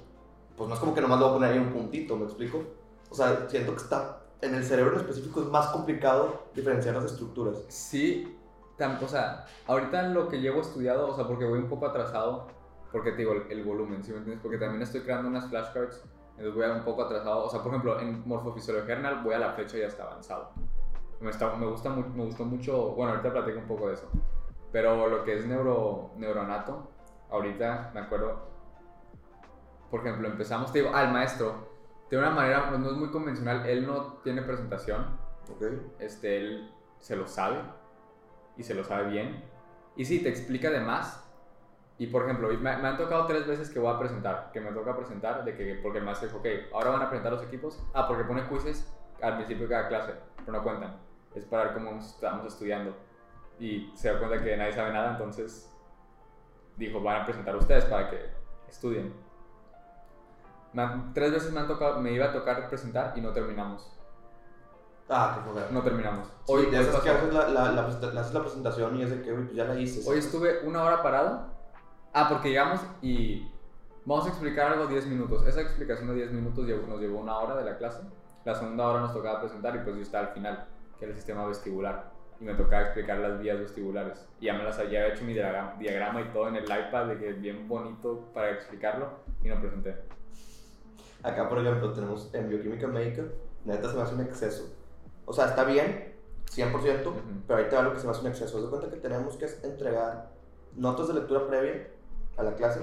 Pues 0.56 0.68
no 0.68 0.75
es 0.75 0.80
como 0.80 0.94
que 0.94 1.00
nomás 1.00 1.18
le 1.18 1.25
voy 1.25 1.32
a 1.32 1.37
poner 1.38 1.52
ahí 1.52 1.58
un 1.58 1.73
puntito, 1.73 2.14
¿me 2.16 2.25
explico? 2.25 2.62
O 3.11 3.14
sea, 3.14 3.47
siento 3.49 3.73
que 3.75 3.80
está. 3.82 4.17
En 4.40 4.54
el 4.54 4.64
cerebro 4.64 4.95
en 4.95 5.00
específico 5.00 5.40
es 5.40 5.49
más 5.49 5.68
complicado 5.68 6.45
diferenciar 6.54 6.95
las 6.95 7.07
estructuras. 7.07 7.64
Sí, 7.68 8.38
o 9.02 9.09
sea, 9.09 9.47
ahorita 9.66 10.02
lo 10.09 10.28
que 10.28 10.40
llevo 10.40 10.61
estudiado, 10.61 11.09
o 11.09 11.16
sea, 11.16 11.26
porque 11.26 11.45
voy 11.45 11.59
un 11.59 11.68
poco 11.68 11.87
atrasado, 11.87 12.47
porque 12.92 13.11
te 13.11 13.18
digo, 13.18 13.33
el, 13.33 13.50
el 13.50 13.64
volumen, 13.64 14.04
¿sí 14.04 14.12
me 14.12 14.18
entiendes? 14.18 14.40
Porque 14.42 14.59
también 14.59 14.83
estoy 14.83 15.00
creando 15.00 15.28
unas 15.28 15.49
flashcards, 15.49 16.04
entonces 16.37 16.54
voy 16.54 16.64
a 16.64 16.73
un 16.75 16.85
poco 16.85 17.02
atrasado. 17.02 17.45
O 17.45 17.50
sea, 17.50 17.61
por 17.61 17.73
ejemplo, 17.73 18.00
en 18.00 18.23
morfofisiología 18.26 18.95
renal 18.95 19.23
voy 19.25 19.35
a 19.35 19.40
la 19.40 19.52
flecha 19.52 19.76
y 19.76 19.80
ya 19.80 19.88
está 19.88 20.04
avanzado. 20.04 20.50
Me, 21.21 21.30
está, 21.30 21.57
me, 21.57 21.66
gusta, 21.66 21.90
me 21.90 22.25
gustó 22.25 22.45
mucho, 22.45 22.90
bueno, 22.90 23.12
ahorita 23.12 23.33
platico 23.33 23.59
un 23.59 23.66
poco 23.66 23.88
de 23.88 23.95
eso. 23.95 24.09
Pero 24.71 25.09
lo 25.09 25.25
que 25.25 25.37
es 25.37 25.47
neuro, 25.47 26.12
neuronato, 26.16 26.88
ahorita 27.30 27.90
me 27.92 28.00
acuerdo, 28.00 28.49
por 29.90 30.00
ejemplo, 30.00 30.28
empezamos, 30.28 30.71
te 30.71 30.80
digo, 30.83 30.95
al 30.95 31.12
maestro, 31.12 31.67
de 32.10 32.16
una 32.16 32.30
manera, 32.30 32.70
no 32.70 32.90
es 32.90 32.96
muy 32.96 33.10
convencional, 33.10 33.66
él 33.66 33.86
no 33.86 34.14
tiene 34.24 34.42
presentación, 34.42 35.18
¿Ok? 35.50 35.62
este, 35.98 36.38
él 36.38 36.72
se 36.98 37.16
lo 37.16 37.26
sabe 37.26 37.58
y 38.56 38.62
se 38.62 38.74
lo 38.74 38.84
sabe 38.84 39.10
bien. 39.10 39.44
Y 39.96 40.04
sí, 40.04 40.22
te 40.22 40.28
explica 40.28 40.70
de 40.70 40.80
más. 40.80 41.24
Y 41.98 42.06
por 42.06 42.22
ejemplo, 42.24 42.48
me, 42.48 42.56
me 42.56 42.88
han 42.88 42.96
tocado 42.96 43.26
tres 43.26 43.46
veces 43.46 43.68
que 43.70 43.78
voy 43.78 43.92
a 43.92 43.98
presentar, 43.98 44.50
que 44.52 44.60
me 44.60 44.70
toca 44.70 44.96
presentar, 44.96 45.44
de 45.44 45.56
que, 45.56 45.74
porque 45.82 45.98
el 45.98 46.04
maestro 46.04 46.28
dijo, 46.28 46.38
ok, 46.38 46.72
ahora 46.72 46.90
van 46.90 47.02
a 47.02 47.08
presentar 47.08 47.32
los 47.32 47.42
equipos. 47.42 47.82
Ah, 47.92 48.06
porque 48.06 48.24
pone 48.24 48.48
quizzes 48.48 48.88
al 49.20 49.36
principio 49.36 49.64
de 49.66 49.74
cada 49.74 49.88
clase, 49.88 50.14
pero 50.44 50.58
no 50.58 50.62
cuentan. 50.62 50.96
Es 51.34 51.44
para 51.44 51.64
ver 51.64 51.74
cómo 51.74 51.98
estamos 51.98 52.46
estudiando. 52.46 52.94
Y 53.58 53.92
se 53.96 54.12
da 54.12 54.18
cuenta 54.20 54.42
que 54.42 54.56
nadie 54.56 54.72
sabe 54.72 54.92
nada, 54.92 55.12
entonces 55.12 55.74
dijo, 56.76 57.00
van 57.00 57.22
a 57.22 57.24
presentar 57.24 57.56
ustedes 57.56 57.84
para 57.86 58.10
que 58.10 58.30
estudien. 58.68 59.12
Tres 61.14 61.32
veces 61.32 61.52
me, 61.52 61.60
han 61.60 61.66
tocado, 61.66 62.00
me 62.00 62.12
iba 62.12 62.26
a 62.26 62.32
tocar 62.32 62.68
presentar 62.68 63.12
y 63.16 63.20
no 63.20 63.32
terminamos. 63.32 63.90
Ah, 65.08 65.34
qué 65.34 65.50
joder. 65.50 65.72
No 65.72 65.82
terminamos. 65.82 66.26
Sí, 66.26 66.52
Hoy, 66.52 66.66
de 66.66 66.78
hoy 66.78 66.84
esas 66.84 67.00
que 67.02 67.10
haces 67.10 67.32
la, 67.32 67.48
la, 67.48 67.72
la, 67.72 67.87
haces 67.87 68.34
la 68.34 68.40
presentación 68.40 68.96
y 68.96 69.02
es 69.02 69.10
de 69.10 69.22
que, 69.22 69.32
pues 69.32 69.52
ya 69.54 69.64
la 69.64 69.78
hice. 69.78 70.08
Hoy 70.08 70.18
estuve 70.18 70.60
una 70.64 70.82
hora 70.84 71.02
parado. 71.02 71.46
Ah, 72.12 72.26
porque 72.28 72.50
llegamos 72.50 72.80
y 73.00 73.50
vamos 74.04 74.26
a 74.26 74.28
explicar 74.28 74.72
algo 74.72 74.87
10 74.87 75.06
minutos. 75.06 75.46
Esa 75.46 75.62
explicación 75.62 76.08
de 76.08 76.14
10 76.14 76.32
minutos 76.32 76.66
nos 76.87 77.00
llevó 77.00 77.20
una 77.20 77.38
hora 77.38 77.56
de 77.56 77.64
la 77.64 77.78
clase. 77.78 78.02
La 78.44 78.54
segunda 78.54 78.87
hora 78.87 79.00
nos 79.00 79.12
tocaba 79.12 79.40
presentar 79.40 79.76
y 79.76 79.78
pues 79.80 79.96
yo 79.96 80.02
estaba 80.02 80.28
al 80.28 80.32
final, 80.32 80.66
que 80.98 81.04
era 81.04 81.12
el 81.12 81.18
sistema 81.18 81.46
vestibular. 81.46 82.12
Y 82.40 82.44
me 82.44 82.54
tocaba 82.54 82.82
explicar 82.82 83.18
las 83.18 83.38
vías 83.40 83.58
vestibulares. 83.58 84.26
Y 84.40 84.46
ya 84.46 84.54
me 84.54 84.64
las 84.64 84.78
había 84.78 85.08
hecho 85.08 85.25
mi 85.25 85.32
diagrama, 85.32 86.20
y 86.20 86.32
todo 86.32 86.48
en 86.48 86.56
el 86.56 86.64
iPad, 86.64 87.06
de 87.06 87.18
que 87.18 87.32
bien 87.32 87.66
bonito 87.66 88.30
para 88.32 88.50
explicarlo. 88.50 89.10
Y 89.42 89.48
no 89.48 89.60
presenté. 89.60 89.96
Acá, 91.22 91.48
por 91.48 91.58
ejemplo, 91.58 91.92
tenemos 91.92 92.30
en 92.32 92.48
bioquímica 92.48 92.87
médica, 92.87 93.25
neta 93.64 93.90
se 93.90 93.96
me 93.96 94.02
hace 94.02 94.14
un 94.14 94.20
exceso. 94.20 94.72
O 95.26 95.32
sea, 95.32 95.46
está 95.46 95.64
bien, 95.64 96.14
100%, 96.50 97.10
Ujú. 97.10 97.18
pero 97.46 97.58
ahí 97.58 97.68
te 97.68 97.76
va 97.76 97.82
lo 97.82 97.92
que 97.92 98.00
se 98.00 98.06
me 98.06 98.12
hace 98.12 98.20
un 98.22 98.28
exceso. 98.28 98.62
De 98.62 98.68
cuenta 98.68 98.88
que 98.88 98.96
tenemos 98.96 99.37
que 99.37 99.46
entregar 99.62 100.30
notas 100.76 101.08
de 101.08 101.14
lectura 101.14 101.46
previa 101.46 101.88
a 102.37 102.42
la 102.42 102.54
clase 102.54 102.80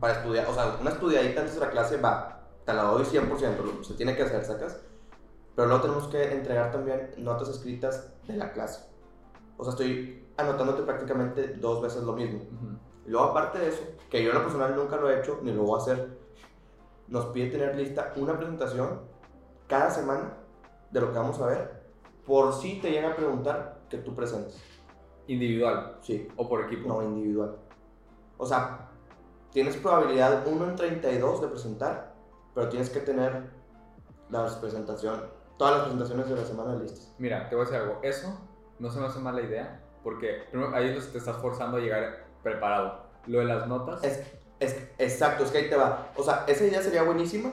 para 0.00 0.14
estudiar. 0.14 0.46
O 0.48 0.54
sea, 0.54 0.76
una 0.80 0.90
estudiadita 0.90 1.40
antes 1.40 1.54
de 1.54 1.60
la 1.60 1.70
clase 1.70 1.98
va, 1.98 2.40
te 2.64 2.72
la 2.72 2.82
doy 2.84 3.04
100%, 3.04 3.62
lo- 3.62 3.84
se 3.84 3.94
tiene 3.94 4.16
que 4.16 4.22
hacer, 4.22 4.44
sacas. 4.44 4.80
Pero 5.54 5.68
luego 5.68 5.82
tenemos 5.82 6.08
que 6.08 6.32
entregar 6.32 6.72
también 6.72 7.10
notas 7.18 7.48
escritas 7.48 8.12
de 8.26 8.36
la 8.36 8.52
clase. 8.52 8.86
O 9.56 9.62
sea, 9.62 9.72
estoy 9.72 10.26
anotándote 10.36 10.82
prácticamente 10.82 11.46
dos 11.60 11.80
veces 11.82 12.02
lo 12.02 12.14
mismo. 12.14 12.38
Ujú. 12.40 12.78
Y 13.06 13.10
luego, 13.10 13.26
aparte 13.26 13.58
de 13.58 13.68
eso, 13.68 13.82
que 14.10 14.22
yo 14.24 14.30
en 14.30 14.36
lo 14.38 14.42
personal 14.42 14.74
nunca 14.74 14.96
lo 14.96 15.10
he 15.10 15.20
hecho 15.20 15.38
ni 15.42 15.52
lo 15.52 15.62
voy 15.62 15.78
a 15.78 15.82
hacer, 15.82 16.18
nos 17.08 17.26
pide 17.26 17.50
tener 17.50 17.76
lista 17.76 18.12
una 18.16 18.36
presentación 18.36 19.00
cada 19.66 19.90
semana 19.90 20.34
de 20.90 21.00
lo 21.00 21.12
que 21.12 21.18
vamos 21.18 21.40
a 21.40 21.46
ver, 21.46 21.82
por 22.26 22.52
si 22.52 22.80
te 22.80 22.90
llega 22.90 23.10
a 23.10 23.16
preguntar 23.16 23.80
que 23.88 23.98
tú 23.98 24.14
presentes. 24.14 24.62
Individual 25.26 25.98
Sí, 26.02 26.28
o 26.36 26.48
por 26.48 26.62
equipo. 26.62 26.88
no 26.88 27.02
individual. 27.02 27.56
O 28.36 28.46
sea, 28.46 28.90
tienes 29.50 29.76
probabilidad 29.76 30.46
1 30.46 30.64
en 30.68 30.76
32 30.76 31.40
de 31.42 31.48
presentar, 31.48 32.14
pero 32.54 32.68
tienes 32.68 32.90
que 32.90 33.00
tener 33.00 33.50
la 34.30 34.60
presentación, 34.60 35.22
todas 35.56 35.74
las 35.74 35.82
presentaciones 35.84 36.28
de 36.28 36.36
la 36.36 36.44
semana 36.44 36.74
listas. 36.76 37.14
Mira, 37.18 37.48
te 37.48 37.56
voy 37.56 37.64
a 37.64 37.68
decir 37.70 37.82
algo. 37.82 38.00
Eso 38.02 38.38
no 38.78 38.90
se 38.90 39.00
me 39.00 39.06
hace 39.06 39.18
mala 39.18 39.40
idea. 39.42 39.80
Porque 40.02 40.44
primero, 40.50 40.74
ahí 40.74 40.98
te 41.10 41.18
estás 41.18 41.36
forzando 41.38 41.78
a 41.78 41.80
llegar 41.80 42.26
preparado. 42.42 43.04
Lo 43.26 43.38
de 43.38 43.46
las 43.46 43.66
notas. 43.66 44.04
Es, 44.04 44.22
es, 44.60 44.76
exacto, 44.98 45.44
es 45.44 45.50
que 45.50 45.58
ahí 45.58 45.70
te 45.70 45.76
va. 45.76 46.08
O 46.16 46.22
sea, 46.22 46.44
esa 46.46 46.64
idea 46.64 46.82
sería 46.82 47.02
buenísima 47.02 47.52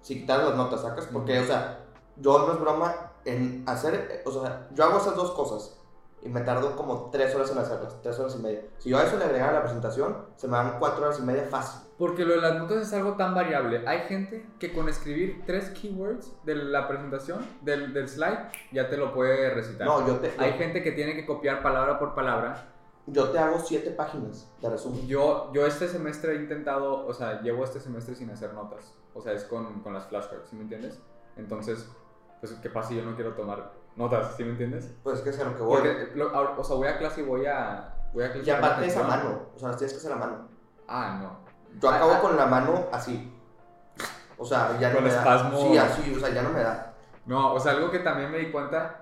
si 0.00 0.20
quitaras 0.20 0.48
las 0.48 0.56
notas, 0.56 0.82
¿sacas? 0.82 1.06
Porque, 1.06 1.38
o 1.38 1.44
sea, 1.44 1.80
yo 2.16 2.46
no 2.46 2.52
es 2.54 2.60
broma 2.60 3.12
en 3.24 3.64
hacer, 3.66 4.22
o 4.24 4.30
sea, 4.30 4.68
yo 4.72 4.84
hago 4.84 4.98
esas 4.98 5.14
dos 5.14 5.32
cosas 5.32 5.76
y 6.22 6.28
me 6.28 6.40
tardo 6.40 6.76
como 6.76 7.10
tres 7.10 7.34
horas 7.34 7.50
en 7.50 7.58
hacerlas, 7.58 8.00
tres 8.02 8.18
horas 8.18 8.36
y 8.38 8.42
media. 8.42 8.62
Si 8.78 8.90
yo 8.90 8.98
a 8.98 9.04
eso 9.04 9.16
le 9.16 9.24
agregara 9.24 9.52
la 9.52 9.62
presentación, 9.62 10.26
se 10.36 10.48
me 10.48 10.56
dan 10.56 10.78
cuatro 10.78 11.04
horas 11.04 11.18
y 11.18 11.22
media 11.22 11.44
fácil. 11.44 11.80
Porque 11.98 12.24
lo 12.24 12.34
de 12.34 12.40
las 12.40 12.58
notas 12.58 12.78
es 12.78 12.92
algo 12.92 13.14
tan 13.14 13.34
variable. 13.34 13.82
Hay 13.86 14.00
gente 14.00 14.46
que 14.58 14.72
con 14.72 14.88
escribir 14.88 15.42
tres 15.46 15.70
keywords 15.70 16.32
de 16.44 16.54
la 16.54 16.88
presentación, 16.88 17.46
del, 17.62 17.92
del 17.92 18.08
slide, 18.08 18.48
ya 18.72 18.88
te 18.88 18.96
lo 18.96 19.12
puede 19.12 19.50
recitar. 19.50 19.86
No, 19.86 20.06
yo 20.06 20.16
te, 20.16 20.32
Hay 20.38 20.52
yo, 20.52 20.58
gente 20.58 20.82
que 20.82 20.92
tiene 20.92 21.14
que 21.14 21.26
copiar 21.26 21.62
palabra 21.62 21.98
por 21.98 22.14
palabra. 22.14 22.69
Yo 23.06 23.30
te 23.30 23.38
hago 23.38 23.58
siete 23.60 23.90
páginas 23.90 24.48
de 24.60 24.70
resumen. 24.70 25.06
Yo, 25.06 25.50
yo 25.52 25.66
este 25.66 25.88
semestre 25.88 26.32
he 26.32 26.36
intentado, 26.36 27.06
o 27.06 27.12
sea, 27.14 27.40
llevo 27.42 27.64
este 27.64 27.80
semestre 27.80 28.14
sin 28.14 28.30
hacer 28.30 28.52
notas. 28.54 28.94
O 29.14 29.20
sea, 29.20 29.32
es 29.32 29.44
con, 29.44 29.80
con 29.80 29.92
las 29.94 30.06
flashcards, 30.06 30.48
¿sí 30.48 30.56
me 30.56 30.62
entiendes? 30.62 31.00
Entonces, 31.36 31.88
pues, 32.40 32.52
¿qué 32.54 32.70
pasa 32.70 32.90
si 32.90 32.96
yo 32.96 33.02
no 33.04 33.14
quiero 33.16 33.34
tomar 33.34 33.72
notas, 33.96 34.34
¿sí 34.36 34.44
me 34.44 34.50
entiendes? 34.50 34.92
Pues 35.02 35.18
es 35.18 35.22
que 35.24 35.30
es 35.30 35.40
a 35.40 35.44
lo 35.44 35.56
que 35.56 35.62
voy. 35.62 35.78
Porque, 35.80 36.12
lo- 36.14 36.58
o 36.58 36.64
sea, 36.64 36.76
voy 36.76 36.88
a 36.88 36.98
clase 36.98 37.20
y 37.22 37.24
voy 37.24 37.46
a... 37.46 37.94
Voy 38.12 38.24
a 38.24 38.36
Y 38.36 38.50
aparte 38.50 38.86
es 38.86 38.96
a 38.96 39.02
mano, 39.04 39.46
o 39.54 39.58
sea, 39.58 39.68
las 39.68 39.76
tienes 39.78 39.92
que 39.92 39.98
hacer 39.98 40.12
a 40.12 40.16
mano. 40.16 40.48
Ah, 40.88 41.18
no. 41.22 41.50
Yo 41.80 41.88
Ah, 41.90 41.96
acabo 41.96 42.12
ah. 42.14 42.20
con 42.20 42.36
la 42.36 42.46
mano 42.46 42.86
así. 42.92 43.32
O 44.38 44.44
sea, 44.44 44.76
ya 44.80 44.88
no 44.90 44.96
Con 44.96 45.04
me 45.04 45.10
da. 45.12 45.18
espasmo. 45.18 45.58
Sí, 45.60 45.78
así, 45.78 46.14
o 46.14 46.18
sea, 46.18 46.30
ya 46.30 46.42
no 46.42 46.50
me 46.50 46.60
da. 46.60 46.94
No, 47.26 47.52
o 47.54 47.60
sea, 47.60 47.72
algo 47.72 47.90
que 47.90 47.98
también 48.00 48.30
me 48.30 48.38
di 48.38 48.50
cuenta. 48.50 48.99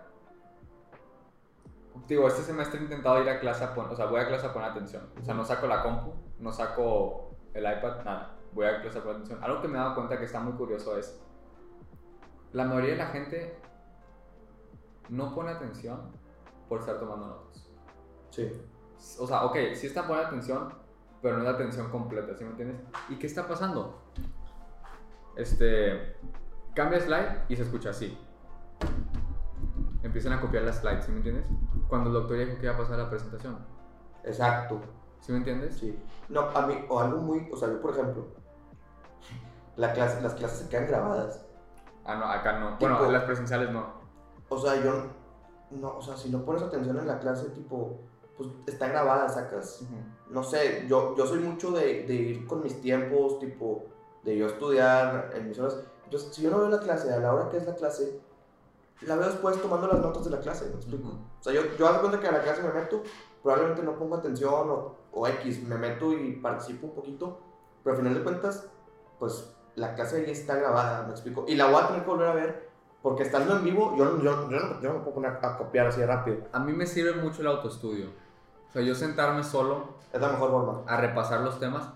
Digo, 2.08 2.26
este 2.26 2.42
semestre 2.42 2.80
he 2.80 2.82
intentado 2.82 3.22
ir 3.22 3.28
a 3.28 3.38
clase 3.38 3.64
a 3.64 3.74
poner, 3.74 3.92
o 3.92 3.96
sea, 3.96 4.06
voy 4.06 4.18
a 4.18 4.26
clase 4.26 4.46
a 4.46 4.52
poner 4.52 4.70
atención. 4.70 5.10
O 5.20 5.24
sea, 5.24 5.34
no 5.34 5.44
saco 5.44 5.66
la 5.66 5.82
compu, 5.82 6.14
no 6.38 6.50
saco 6.50 7.36
el 7.52 7.64
iPad, 7.64 8.02
nada. 8.02 8.34
Voy 8.52 8.64
a 8.64 8.80
clase 8.80 8.98
a 8.98 9.02
poner 9.02 9.16
atención. 9.16 9.44
Algo 9.44 9.60
que 9.60 9.68
me 9.68 9.74
he 9.74 9.80
dado 9.80 9.94
cuenta 9.94 10.18
que 10.18 10.24
está 10.24 10.40
muy 10.40 10.54
curioso 10.54 10.96
es, 10.96 11.20
la 12.52 12.64
mayoría 12.64 12.92
de 12.92 12.96
la 12.96 13.06
gente 13.08 13.58
no 15.10 15.34
pone 15.34 15.50
atención 15.50 16.10
por 16.66 16.80
estar 16.80 16.98
tomando 16.98 17.26
notas. 17.26 17.68
Sí. 18.30 18.52
O 19.18 19.26
sea, 19.26 19.44
ok, 19.44 19.56
sí 19.74 19.86
está 19.86 20.06
poniendo 20.06 20.28
atención, 20.28 20.72
pero 21.20 21.36
no 21.36 21.42
es 21.42 21.48
la 21.48 21.54
atención 21.54 21.90
completa, 21.90 22.34
¿sí 22.34 22.44
me 22.44 22.50
entiendes? 22.50 22.80
¿Y 23.10 23.16
qué 23.16 23.26
está 23.26 23.46
pasando? 23.46 24.02
Este, 25.36 26.16
cambia 26.74 27.00
slide 27.00 27.42
y 27.48 27.56
se 27.56 27.62
escucha 27.62 27.90
así. 27.90 28.16
Empiezan 30.02 30.32
a 30.32 30.40
copiar 30.40 30.62
las 30.64 30.76
slides, 30.76 31.04
¿sí 31.04 31.11
me 31.11 31.18
entiendes? 31.18 31.44
Cuando 31.88 32.08
el 32.11 32.14
doctor 32.14 32.38
ya 32.38 32.44
dijo 32.44 32.58
que 32.58 32.66
iba 32.66 32.74
a 32.74 32.78
pasar 32.78 32.98
la 32.98 33.11
presentación, 33.11 33.58
Exacto. 34.24 34.80
¿sí 35.20 35.32
me 35.32 35.38
entiendes? 35.38 35.76
Sí. 35.76 35.98
No, 36.28 36.42
a 36.54 36.66
mí, 36.66 36.74
o 36.88 37.00
algo 37.00 37.18
muy, 37.18 37.48
o 37.52 37.56
sea, 37.56 37.68
yo 37.68 37.80
por 37.80 37.92
ejemplo, 37.92 38.26
la 39.76 39.92
clase, 39.92 40.20
las 40.20 40.34
clases 40.34 40.58
se 40.61 40.68
quedan 40.68 40.87
grabadas. 40.87 41.44
Ah, 42.04 42.16
no, 42.16 42.24
acá 42.26 42.58
no. 42.58 42.78
Tipo- 42.78 42.80
Bueno, 42.80 43.04
en 43.06 43.12
las 43.12 43.24
presenciales 43.24 43.70
no. 43.70 43.87
O 44.48 44.58
sea, 44.58 44.82
yo, 44.82 45.06
no, 45.70 45.96
o 45.98 46.02
sea, 46.02 46.16
si 46.16 46.30
no 46.30 46.44
pones 46.44 46.62
atención 46.62 46.98
en 46.98 47.06
la 47.06 47.18
clase, 47.18 47.50
tipo, 47.50 47.98
pues 48.37 48.48
está 48.66 48.88
grabada, 48.88 49.28
sacas. 49.28 49.84
No 50.30 50.42
sé, 50.42 50.87
yo, 50.88 51.14
yo 51.16 51.26
soy 51.26 51.40
mucho 51.40 51.70
de, 51.72 52.04
de 52.04 52.14
ir 52.14 52.46
con 52.46 52.62
mis 52.62 52.80
tiempos, 52.80 53.38
tipo, 53.40 53.84
de 54.24 54.37
yo 54.37 54.46
estudiar 54.46 55.30
en 55.34 55.48
mis 55.48 55.58
horas. 55.58 55.76
Entonces, 56.04 56.34
si 56.34 56.42
yo 56.42 56.50
no 56.50 56.58
veo 56.58 56.68
la 56.70 56.80
clase 56.80 57.12
a 57.12 57.18
la 57.18 57.32
hora 57.34 57.48
que 57.50 57.58
es 57.58 57.66
la 57.66 57.74
clase, 57.74 58.20
la 59.02 59.16
veo 59.16 59.28
después 59.28 59.61
tomando 59.61 59.87
las 59.87 60.00
notas 60.00 60.24
de 60.24 60.30
la 60.30 60.40
clase, 60.40 60.66
¿me 60.66 60.76
explico? 60.76 61.08
Ujú. 61.08 61.18
O 61.40 61.42
sea, 61.42 61.52
yo, 61.52 61.62
yo 61.78 61.87
hago 61.88 62.00
cuenta 62.00 62.20
que 62.20 62.28
a 62.28 62.32
la 62.32 62.42
clase 62.42 62.62
me 62.62 62.72
meto, 62.72 63.02
probablemente 63.42 63.82
no 63.82 63.96
pongo 63.96 64.16
atención 64.16 64.70
o, 64.70 64.96
o 65.12 65.26
X, 65.26 65.62
me 65.62 65.76
meto 65.76 66.12
y 66.12 66.32
participo 66.37 66.88
un 66.88 66.94
poquito, 66.94 67.40
pero 67.84 67.94
al 67.96 68.02
final 68.02 68.14
de 68.14 68.22
cuentas, 68.24 68.66
pues 69.18 69.54
la 69.76 69.94
clase 69.94 70.16
ahí 70.24 70.30
está 70.30 70.56
grabada, 70.56 71.04
me 71.04 71.12
explico. 71.12 71.44
Y 71.46 71.54
la 71.54 71.66
voy 71.66 71.82
a 71.82 71.87
tener 71.88 72.02
que 72.02 72.11
volver 72.11 72.28
a 72.28 72.34
ver, 72.34 72.68
porque 73.02 73.22
estando 73.22 73.56
en 73.56 73.64
vivo, 73.64 73.94
yo, 73.96 74.20
yo, 74.20 74.50
yo, 74.50 74.61
no, 74.61 74.80
yo 74.80 74.88
no 74.88 74.94
me 74.94 75.00
puedo 75.00 75.14
poner 75.14 75.38
a 75.40 75.56
copiar 75.56 75.87
así 75.87 76.04
rápido. 76.04 76.38
A 76.52 76.58
mí 76.58 76.72
me 76.72 76.87
sirve 76.87 77.12
mucho 77.20 77.42
el 77.42 77.46
autoestudio. 77.46 78.06
O 78.68 78.72
sea, 78.72 78.82
yo 78.82 78.94
sentarme 78.94 79.44
solo 79.44 79.94
Es 80.12 80.20
la 80.20 80.28
mejor 80.28 80.50
forma. 80.50 80.82
a 80.87 81.00
repasar 81.00 81.40
los 81.40 81.58
temas. 81.61 81.88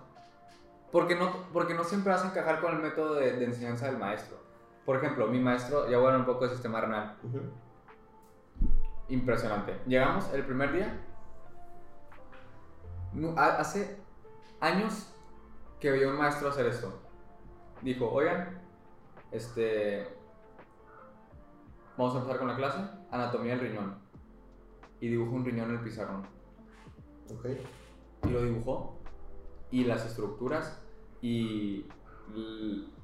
Porque 0.92 1.16
no, 1.16 1.30
porque 1.52 1.74
no 1.74 1.84
siempre 1.84 2.12
vas 2.12 2.22
a 2.22 2.28
encajar 2.28 2.60
con 2.60 2.72
el 2.76 2.82
método 2.82 3.14
de, 3.14 3.32
de 3.32 3.44
enseñanza 3.46 3.86
del 3.86 3.98
maestro. 3.98 4.36
Por 4.84 4.96
ejemplo, 4.96 5.28
mi 5.28 5.38
maestro, 5.38 5.88
ya 5.88 5.98
voy 5.98 6.06
a 6.06 6.08
hablar 6.08 6.20
un 6.20 6.26
poco 6.26 6.44
de 6.44 6.50
sistema 6.50 6.80
renal. 6.80 7.16
Impresionante. 9.08 9.78
Llegamos 9.86 10.32
el 10.32 10.44
primer 10.44 10.72
día. 10.72 11.00
No, 13.12 13.34
hace 13.38 14.00
años 14.60 15.14
que 15.78 15.90
veía 15.90 16.08
un 16.08 16.16
maestro 16.16 16.48
hacer 16.48 16.66
esto. 16.66 17.00
Dijo, 17.82 18.10
oigan, 18.10 18.60
este... 19.30 20.16
Vamos 21.96 22.14
a 22.14 22.18
empezar 22.18 22.38
con 22.38 22.48
la 22.48 22.56
clase. 22.56 22.78
Anatomía 23.10 23.56
del 23.56 23.68
riñón. 23.68 23.98
Y 25.00 25.08
dibujó 25.08 25.36
un 25.36 25.44
riñón 25.44 25.70
en 25.70 25.76
el 25.76 25.82
pizarrón. 25.82 26.26
Ok. 27.30 27.46
y 28.24 28.30
lo 28.30 28.42
dibujó 28.42 29.02
y 29.72 29.84
las 29.84 30.04
estructuras 30.04 30.80
y 31.20 31.86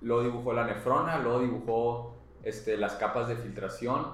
lo 0.01 0.23
dibujó 0.23 0.53
la 0.53 0.65
nefrona, 0.65 1.19
luego 1.19 1.41
dibujó 1.41 2.15
este, 2.43 2.77
las 2.77 2.95
capas 2.95 3.29
de 3.29 3.37
filtración 3.37 4.07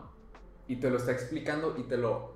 y 0.66 0.76
te 0.76 0.90
lo 0.90 0.96
está 0.96 1.12
explicando 1.12 1.74
y 1.76 1.84
te 1.84 1.96
lo 1.96 2.34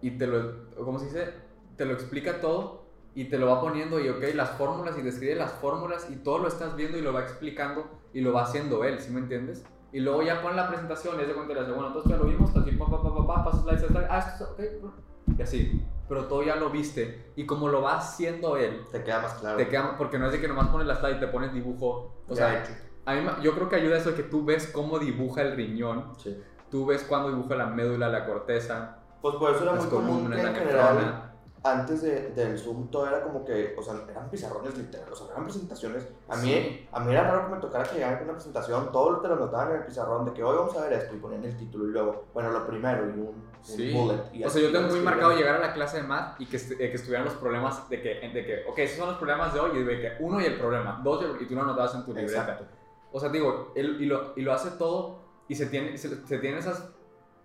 y 0.00 0.18
te 0.18 0.26
lo 0.26 0.70
¿cómo 0.76 0.98
se 0.98 1.06
dice? 1.06 1.32
te 1.76 1.86
lo 1.86 1.94
explica 1.94 2.40
todo 2.40 2.84
y 3.14 3.24
te 3.24 3.38
lo 3.38 3.46
va 3.46 3.60
poniendo 3.60 3.98
y 4.00 4.08
ok 4.08 4.22
las 4.34 4.50
fórmulas 4.50 4.98
y 4.98 5.02
describe 5.02 5.34
las 5.34 5.52
fórmulas 5.52 6.08
y 6.10 6.16
todo 6.16 6.38
lo 6.38 6.48
estás 6.48 6.76
viendo 6.76 6.98
y 6.98 7.00
lo 7.00 7.12
va 7.12 7.20
explicando 7.20 7.86
y 8.12 8.20
lo 8.20 8.32
va 8.32 8.42
haciendo 8.42 8.84
él, 8.84 8.98
¿sí 9.00 9.10
me 9.10 9.20
entiendes? 9.20 9.64
Y 9.92 10.00
luego 10.00 10.22
ya 10.22 10.42
pone 10.42 10.56
la 10.56 10.68
presentación 10.68 11.18
y 11.18 11.22
es 11.22 11.28
de 11.28 11.34
cuenta 11.34 11.54
le 11.54 11.60
hace, 11.60 11.72
bueno, 11.72 11.88
entonces 11.88 12.10
ya 12.10 12.18
lo 12.18 12.24
vimos, 12.24 12.54
así, 12.56 12.72
pa, 12.72 12.86
pa, 12.86 13.02
pa, 13.02 13.14
pa, 13.14 13.26
pa, 13.26 13.44
pasa 13.44 13.62
slide, 13.62 13.78
slide, 13.78 14.06
ah, 14.10 14.18
esto 14.18 14.56
es, 14.58 14.82
ok, 14.82 14.92
y 15.38 15.42
así. 15.42 15.84
Pero 16.08 16.24
todo 16.26 16.42
ya 16.42 16.56
lo 16.56 16.70
viste 16.70 17.32
y 17.36 17.46
como 17.46 17.68
lo 17.68 17.80
va 17.82 17.96
haciendo 17.96 18.56
él, 18.56 18.82
Te 18.92 19.02
queda 19.02 19.20
más 19.20 19.34
claro. 19.34 19.56
te 19.56 19.68
queda, 19.68 19.96
porque 19.96 20.18
no 20.18 20.26
es 20.26 20.32
de 20.32 20.40
que 20.40 20.48
nomás 20.48 20.68
pones 20.68 20.86
la 20.86 20.96
slide 20.96 21.16
y 21.16 21.20
te 21.20 21.28
pones 21.28 21.52
dibujo. 21.52 22.14
O 22.28 22.34
Ya 22.34 22.36
sea, 22.36 22.62
hecho. 22.62 22.72
a 23.06 23.14
mí, 23.14 23.26
yo 23.42 23.54
creo 23.54 23.68
que 23.68 23.76
ayuda 23.76 23.96
eso 23.98 24.10
de 24.10 24.16
que 24.16 24.22
tú 24.24 24.44
ves 24.44 24.66
cómo 24.72 24.98
dibuja 24.98 25.42
el 25.42 25.56
riñón, 25.56 26.12
Sí. 26.18 26.38
tú 26.70 26.84
ves 26.86 27.02
cuándo 27.04 27.30
dibuja 27.30 27.54
la 27.56 27.66
médula, 27.66 28.08
la 28.08 28.26
corteza, 28.26 28.98
Pues 29.22 29.36
por 29.36 29.54
eso 29.54 29.62
era 29.62 29.72
muy 29.72 29.86
común 29.86 30.06
columnas, 30.24 30.42
la 30.42 30.48
en 30.50 30.54
general. 30.56 31.33
Antes 31.64 32.02
de, 32.02 32.30
del 32.32 32.58
Zoom 32.58 32.88
todo 32.90 33.08
era 33.08 33.22
como 33.22 33.42
que, 33.44 33.74
o 33.78 33.82
sea, 33.82 33.94
eran 34.10 34.28
pizarrones 34.28 34.76
literales, 34.76 35.12
o 35.12 35.16
sea, 35.24 35.32
eran 35.32 35.44
presentaciones. 35.44 36.06
A 36.28 36.36
mí, 36.36 36.52
Sí. 36.52 36.88
a 36.92 37.00
mí 37.00 37.10
era 37.10 37.24
raro 37.24 37.48
que 37.48 37.54
me 37.54 37.60
tocara 37.60 37.84
que 37.84 37.94
llegaran 37.94 38.16
con 38.18 38.24
una 38.24 38.34
presentación, 38.34 38.92
todo 38.92 39.18
te 39.20 39.28
lo 39.28 39.36
notaban 39.36 39.70
en 39.70 39.76
el 39.78 39.84
pizarrón 39.86 40.26
de 40.26 40.32
que 40.34 40.42
hoy 40.44 40.56
vamos 40.58 40.76
a 40.76 40.82
ver 40.82 40.92
esto 40.92 41.14
y 41.14 41.18
ponían 41.18 41.42
el 41.42 41.56
título 41.56 41.88
y 41.88 41.92
luego, 41.92 42.26
bueno, 42.34 42.50
lo 42.50 42.66
primero 42.66 43.06
y 43.06 43.12
un, 43.12 43.20
un 43.28 43.54
Sí. 43.62 43.92
bullet. 43.94 44.20
y 44.34 44.44
O 44.44 44.50
sea, 44.50 44.60
yo 44.60 44.70
tengo 44.72 44.88
muy 44.88 45.00
marcado 45.00 45.34
llegar 45.34 45.56
a 45.56 45.58
la 45.58 45.72
clase 45.72 45.96
de 45.96 46.02
math 46.02 46.38
y 46.38 46.44
que, 46.46 46.58
eh, 46.58 46.76
que 46.76 46.92
estuvieran 46.94 47.24
los 47.24 47.34
problemas 47.34 47.88
de 47.88 48.02
que, 48.02 48.08
de 48.28 48.44
que, 48.44 48.64
ok, 48.68 48.78
esos 48.80 48.98
son 48.98 49.08
los 49.08 49.16
problemas 49.16 49.54
de 49.54 49.60
hoy, 49.60 49.78
y 49.78 49.82
de 49.84 50.00
que 50.02 50.12
uno 50.20 50.40
y 50.42 50.44
el 50.44 50.58
problema, 50.58 51.00
dos 51.02 51.22
y, 51.22 51.24
el- 51.24 51.40
y 51.42 51.46
tú 51.46 51.54
lo 51.54 51.62
anotabas 51.62 51.94
en 51.94 52.04
tu 52.04 52.12
libreta. 52.12 52.42
Exacto. 52.42 52.64
O 53.10 53.18
sea, 53.18 53.30
digo, 53.30 53.72
él 53.74 53.96
y 54.02 54.04
lo, 54.06 54.34
y 54.36 54.42
lo 54.42 54.52
hace 54.52 54.72
todo 54.72 55.20
y 55.48 55.54
se 55.54 55.64
tiene, 55.66 55.96
se, 55.96 56.26
se 56.26 56.38
tiene 56.38 56.58
esas 56.58 56.90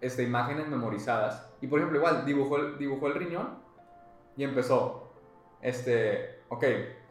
este, 0.01 0.23
imágenes 0.23 0.67
memorizadas. 0.67 1.53
Y 1.61 1.67
por 1.67 1.79
ejemplo, 1.79 1.99
igual, 1.99 2.25
dibujó 2.25 2.57
el, 2.57 2.77
dibujó 2.77 3.07
el 3.07 3.13
riñón 3.13 3.59
y 4.39 4.43
empezó, 4.45 5.11
este, 5.61 6.43
ok, 6.47 6.63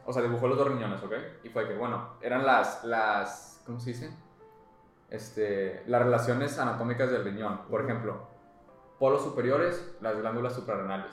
o 0.06 0.12
sea, 0.14 0.22
dibujó 0.22 0.48
los 0.48 0.56
dos 0.56 0.66
riñones, 0.66 1.02
ok. 1.02 1.12
Y 1.42 1.50
fue 1.50 1.68
que, 1.68 1.74
bueno, 1.74 2.14
eran 2.22 2.46
las, 2.46 2.84
las, 2.84 3.62
¿cómo 3.66 3.78
se 3.78 3.90
dice? 3.90 4.10
Este, 5.10 5.82
las 5.88 6.00
relaciones 6.00 6.58
anatómicas 6.58 7.10
del 7.10 7.24
riñón. 7.24 7.66
Por 7.68 7.84
ejemplo, 7.84 8.26
polos 8.98 9.22
superiores, 9.22 9.94
las 10.00 10.16
glándulas 10.16 10.54
suprarrenales. 10.54 11.12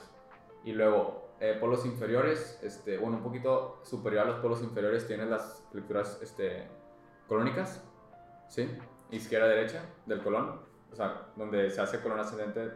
Y 0.64 0.72
luego, 0.72 1.32
eh, 1.42 1.58
polos 1.60 1.86
inferiores, 1.86 2.62
este, 2.64 2.98
bueno, 2.98 3.18
un 3.18 3.24
poquito 3.24 3.82
superior 3.84 4.24
a 4.24 4.30
los 4.30 4.40
polos 4.40 4.64
inferiores 4.64 5.06
tienes 5.08 5.28
las 5.28 5.68
lecturas 5.74 6.20
este, 6.22 6.70
colónicas, 7.28 7.84
¿sí? 8.48 8.74
Izquierda, 9.12 9.50
derecha 9.50 9.84
del 10.06 10.24
colon, 10.24 10.62
o 10.94 10.96
sea, 10.96 11.24
donde 11.36 11.70
se 11.70 11.82
hace 11.82 12.00
colon 12.00 12.22
ascendente 12.22 12.72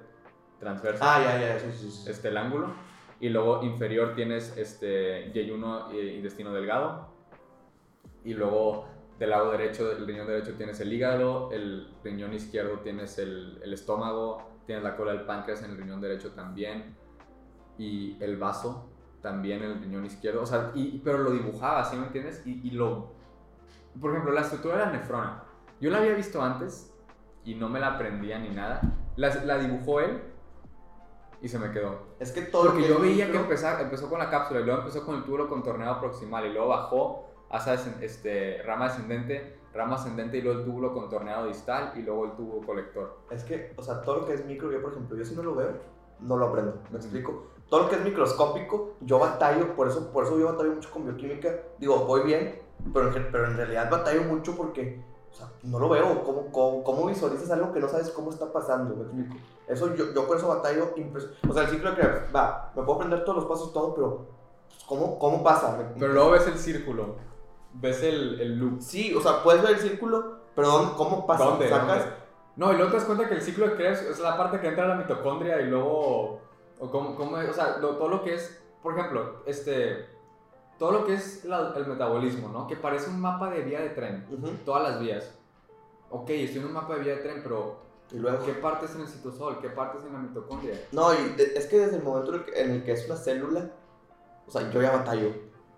transverso, 0.60 1.02
Ah, 1.08 1.22
ya, 1.24 1.40
ya, 1.40 1.58
sí, 1.58 1.72
sí, 1.72 1.90
sí. 1.90 2.10
este, 2.10 2.28
el 2.28 2.36
ángulo. 2.36 2.89
Y 3.20 3.30
luego 3.30 3.64
inferior 3.64 4.16
tienes 4.16 4.56
este, 4.58 5.32
yeyuno 5.34 5.92
e 5.92 6.16
intestino 6.16 6.54
delgado. 6.54 7.10
Y 8.24 8.34
luego 8.34 8.86
del 9.18 9.32
lado 9.32 9.52
derecho, 9.52 9.90
del 9.90 10.08
riñón 10.08 10.28
derecho 10.28 10.54
tienes 10.56 10.80
el 10.80 10.94
hígado, 10.94 11.52
el 11.52 11.90
riñón 12.04 12.34
izquierdo 12.34 12.80
tienes 12.80 13.20
el, 13.20 13.62
estómago, 13.74 14.50
tienes 14.66 14.84
la 14.84 14.96
cola 14.96 15.12
del 15.12 15.26
páncreas 15.26 15.62
en 15.64 15.72
el 15.72 15.78
riñón 15.78 16.00
derecho 16.00 16.32
también. 16.32 16.96
Y 17.78 18.18
el 18.22 18.38
vaso 18.38 18.90
también 19.22 19.64
en 19.64 19.72
el 19.72 19.82
riñón 19.82 20.06
izquierdo. 20.06 20.42
O 20.42 20.46
sea, 20.46 20.72
y, 20.74 21.00
pero 21.04 21.18
lo 21.18 21.32
dibujaba, 21.32 21.84
¿sí 21.84 21.98
me 21.98 22.06
entiendes? 22.08 22.42
Y, 22.46 22.68
y 22.68 22.72
lo... 22.72 23.12
Por 24.00 24.12
ejemplo, 24.12 24.32
la 24.32 24.42
estructura 24.42 24.78
de 24.78 24.86
la 24.86 24.92
nefrona. 24.92 25.44
Yo 25.82 25.90
la 25.90 25.98
había 25.98 26.14
visto 26.14 26.42
antes 26.42 26.94
y 27.44 27.56
no 27.56 27.68
me 27.68 27.80
la 27.80 27.96
aprendía 27.96 28.40
ni 28.40 28.50
nada. 28.50 28.82
La 29.18 29.58
dibujó 29.58 30.00
él 30.00 30.22
y 31.42 31.48
se 31.48 31.58
me 31.60 31.72
quedó. 31.72 31.96
Es 32.20 32.32
que 32.32 32.42
todo 32.44 32.66
lo 32.66 32.70
Porque 32.72 32.84
que 32.88 32.94
yo 32.94 33.00
veía 33.00 33.26
que 33.28 33.32
micro- 33.34 33.44
empezar, 33.44 33.82
empezó 33.82 34.10
con 34.10 34.20
la 34.20 34.30
cápsula 34.30 34.60
y 34.60 34.64
luego 34.64 34.80
empezó 34.82 35.06
con 35.06 35.16
el 35.16 35.24
túbulo 35.24 35.48
contorneado 35.50 36.00
proximal 36.00 36.46
y 36.46 36.54
luego 36.54 36.68
bajó 36.70 37.26
hasta 37.50 37.74
este, 38.02 38.62
rama 38.64 38.86
descendente, 38.90 39.58
rama 39.74 39.96
ascendente 39.96 40.38
y 40.38 40.42
luego 40.42 40.60
el 40.60 40.66
túbulo 40.66 40.94
contorneado 40.94 41.48
distal 41.48 41.94
y 41.96 42.02
luego 42.02 42.26
el 42.26 42.32
tubo 42.34 42.62
colector. 42.66 43.20
Es 43.32 43.44
que, 43.44 43.74
o 43.78 43.82
sea, 43.84 44.02
todo 44.02 44.18
lo 44.20 44.26
que 44.26 44.34
es 44.34 44.46
micro, 44.46 44.72
yo 44.72 44.82
por 44.82 44.92
ejemplo, 44.92 45.18
yo 45.18 45.26
si 45.26 45.36
no 45.36 45.44
lo 45.44 45.56
veo, 45.56 45.72
no 46.20 46.38
lo 46.38 46.48
aprendo. 46.48 46.76
¿Me 46.92 46.98
explico? 46.98 47.48
Todo 47.70 47.84
lo 47.84 47.90
que 47.90 47.96
es 47.96 48.04
microscópico, 48.04 48.96
yo 49.02 49.20
batallo, 49.20 49.76
por 49.76 49.88
eso, 49.88 50.12
por 50.12 50.26
eso 50.26 50.38
yo 50.40 50.48
batallo 50.48 50.72
mucho 50.74 50.92
con 50.92 51.06
bioquímica. 51.06 51.50
Digo, 51.78 52.06
voy 52.06 52.24
bien, 52.24 52.60
pero 52.94 53.16
en, 53.16 53.32
pero 53.32 53.46
en 53.46 53.58
realidad 53.58 53.90
batallo 53.90 54.24
mucho 54.24 54.56
porque, 54.58 55.02
sea, 55.40 55.50
no 55.64 55.80
lo 55.80 55.90
veo. 55.90 56.24
¿Cómo, 56.24 56.52
cómo, 56.52 56.84
cómo 56.84 57.06
visualizas 57.08 57.50
algo 57.52 57.72
que 57.74 57.80
no 57.80 57.88
sabes 57.90 58.10
cómo 58.12 58.30
está 58.30 58.52
pasando? 58.52 58.96
¿Me 58.96 59.04
explico? 59.04 59.36
Eso 59.68 59.96
yo, 59.96 60.14
yo 60.14 60.28
por 60.28 60.38
eso 60.38 60.48
batallo. 60.48 60.94
O 61.48 61.54
sea, 61.54 61.64
el 61.64 61.70
ciclo 61.70 61.92
de 61.92 61.98
Krebs, 61.98 62.36
va, 62.36 62.72
me 62.76 62.84
puedo 62.84 62.96
aprender 62.98 63.24
todos 63.24 63.38
los 63.40 63.46
pasos, 63.46 63.72
todo, 63.74 63.94
pero 63.96 64.28
pues, 64.68 64.84
¿cómo, 64.88 65.18
cómo 65.20 65.44
pasa? 65.44 65.78
Me- 65.78 66.00
Pero 66.00 66.14
luego 66.14 66.32
ves 66.32 66.48
el 66.48 66.58
círculo, 66.58 67.16
ves 67.74 68.02
el, 68.04 68.40
el 68.42 68.58
loop. 68.60 68.82
Sí, 68.82 69.14
o 69.14 69.22
sea, 69.22 69.44
puedes 69.44 69.62
ver 69.62 69.72
el 69.74 69.80
círculo, 69.80 70.38
pero 70.56 70.70
¿dónde- 70.70 70.94
¿cómo 70.98 71.26
pasa? 71.28 71.46
¿Dónde? 71.46 71.70
¿Sacas? 71.70 72.00
¿Dónde? 72.00 72.20
No, 72.56 72.74
y 72.74 72.76
luego 72.76 72.92
te 72.92 72.98
das 72.98 73.06
cuenta 73.06 73.30
que 73.30 73.36
el 73.36 73.42
ciclo 73.42 73.68
de 73.70 73.76
Krebs 73.76 74.02
es 74.02 74.20
la 74.20 74.36
parte 74.38 74.60
que 74.60 74.68
entra 74.68 74.84
a 74.86 74.88
la 74.90 74.96
mitocondria 74.96 75.62
y 75.62 75.66
luego. 75.68 76.42
O, 76.80 76.90
cómo, 76.92 77.16
cómo 77.16 77.38
o 77.38 77.54
sea, 77.54 77.78
lo- 77.78 77.96
todo 77.98 78.10
lo 78.10 78.24
que 78.24 78.34
es. 78.36 78.62
Por 78.84 78.98
ejemplo, 78.98 79.44
este. 79.46 80.08
Todo 80.80 80.92
lo 80.94 81.06
que 81.06 81.14
es 81.16 81.44
la- 81.46 81.74
el 81.76 81.86
metabolismo, 81.86 82.48
¿no? 82.50 82.66
Que 82.66 82.76
parece 82.78 83.10
un 83.10 83.20
mapa 83.22 83.50
de 83.52 83.62
vía 83.62 83.82
de 83.82 83.90
tren. 83.90 84.26
Ujú. 84.32 84.50
Todas 84.66 84.90
las 84.92 85.00
vías. 85.02 85.36
Ok, 86.10 86.30
estoy 86.32 86.62
en 86.62 86.68
un 86.68 86.74
mapa 86.74 86.96
de 86.96 87.02
vía 87.04 87.16
de 87.18 87.22
tren, 87.22 87.42
pero 87.44 87.82
Y 88.12 88.18
luego... 88.18 88.44
¿qué 88.46 88.54
parte 88.54 88.86
es 88.86 88.96
en 88.96 89.02
el 89.02 89.08
citosol? 89.08 89.60
¿Qué 89.60 89.70
parte 89.70 90.00
es 90.00 90.06
en 90.06 90.14
la 90.14 90.20
mitocondria? 90.20 90.74
No, 90.92 91.14
y 91.14 91.30
de- 91.36 91.54
es 91.56 91.68
que 91.68 91.78
desde 91.80 91.98
el 91.98 92.04
momento 92.04 92.34
en 92.56 92.72
el 92.72 92.84
que, 92.84 92.94
es 92.94 93.06
una 93.06 93.18
célula, 93.18 93.70
o 94.48 94.52
sea, 94.52 94.72
yo 94.72 94.82
ya 94.82 94.92
batallo. 94.92 95.32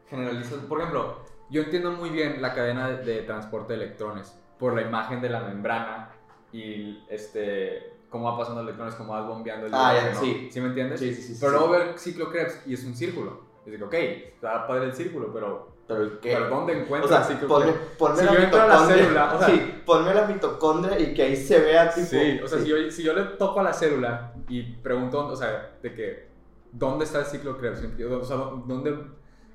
Generalizas. 0.08 0.60
Por 0.70 0.80
ejemplo, 0.80 1.18
yo 1.50 1.64
entiendo 1.64 1.92
muy 1.92 2.10
bien 2.12 2.42
la 2.42 2.54
cadena 2.54 2.88
de, 2.90 3.04
de 3.04 3.22
transporte 3.24 3.74
de 3.74 3.84
electrones 3.84 4.38
por 4.60 4.74
la 4.76 4.84
imagen 4.84 5.20
de 5.22 5.30
la 5.30 5.42
membrana 5.42 6.12
y 6.54 7.04
este 7.10 7.92
cómo 8.10 8.32
va 8.32 8.38
pasando 8.38 8.62
electrones, 8.62 8.94
cómo 8.96 9.14
vas 9.14 9.26
bombeando 9.26 9.68
el 9.68 9.74
Ah, 9.74 9.94
ya, 9.96 10.14
sí. 10.16 10.50
¿Sí 10.52 10.60
me 10.62 10.68
entiendes? 10.68 11.00
Sí, 11.00 11.14
sí, 11.16 11.22
sí, 11.34 11.38
Pero 11.40 11.54
sí. 11.54 11.58
luego 11.58 11.72
veo 11.74 11.92
el 11.94 11.98
ciclo 12.00 12.30
Krebs 12.30 12.62
y 12.68 12.74
es 12.74 12.84
un 12.84 12.94
círculo. 12.96 13.42
Y 13.66 13.72
digo, 13.72 13.88
ok, 13.88 13.94
está 13.94 14.66
padre 14.68 14.86
el 14.86 14.94
círculo, 14.94 15.32
pero, 15.32 15.72
Pero 15.88 16.20
que... 16.20 16.34
pero 16.34 16.50
¿dónde 16.50 16.74
O 16.74 16.78
encuentro 16.78 17.08
sea, 17.08 17.20
el 17.20 17.24
ciclo 17.26 17.48
ponme, 17.48 17.74
ponme 17.98 18.18
Si 18.18 18.26
la 18.26 18.34
yo 18.34 18.40
entro 18.40 18.62
a 18.62 18.68
la 18.68 18.88
célula, 18.88 19.34
o 19.34 19.38
sea- 19.38 19.48
sí, 19.48 19.82
ponme 19.86 20.14
la 20.14 20.26
mitocondria 20.26 21.00
y 21.00 21.14
que 21.14 21.22
ahí 21.24 21.36
se 21.36 21.60
vea 21.60 21.94
tipo. 21.94 22.08
Sí, 22.08 22.40
o 22.44 22.48
sea, 22.48 22.58
sí. 22.58 22.64
Si, 22.64 22.70
yo, 22.70 22.92
si 22.92 23.04
yo 23.04 23.14
le 23.14 23.24
toco 23.24 23.60
a 23.60 23.64
la 23.64 23.74
célula 23.74 24.34
y 24.48 24.64
pregunto, 24.78 25.28
o 25.28 25.36
sea, 25.36 25.78
de 25.82 25.94
que, 25.94 26.30
¿dónde 26.72 27.06
está 27.06 27.20
el 27.20 27.26
ciclo 27.26 27.58
Krebs? 27.58 27.84
O 27.84 28.24
sea, 28.24 28.38
¿dónde, 28.66 28.98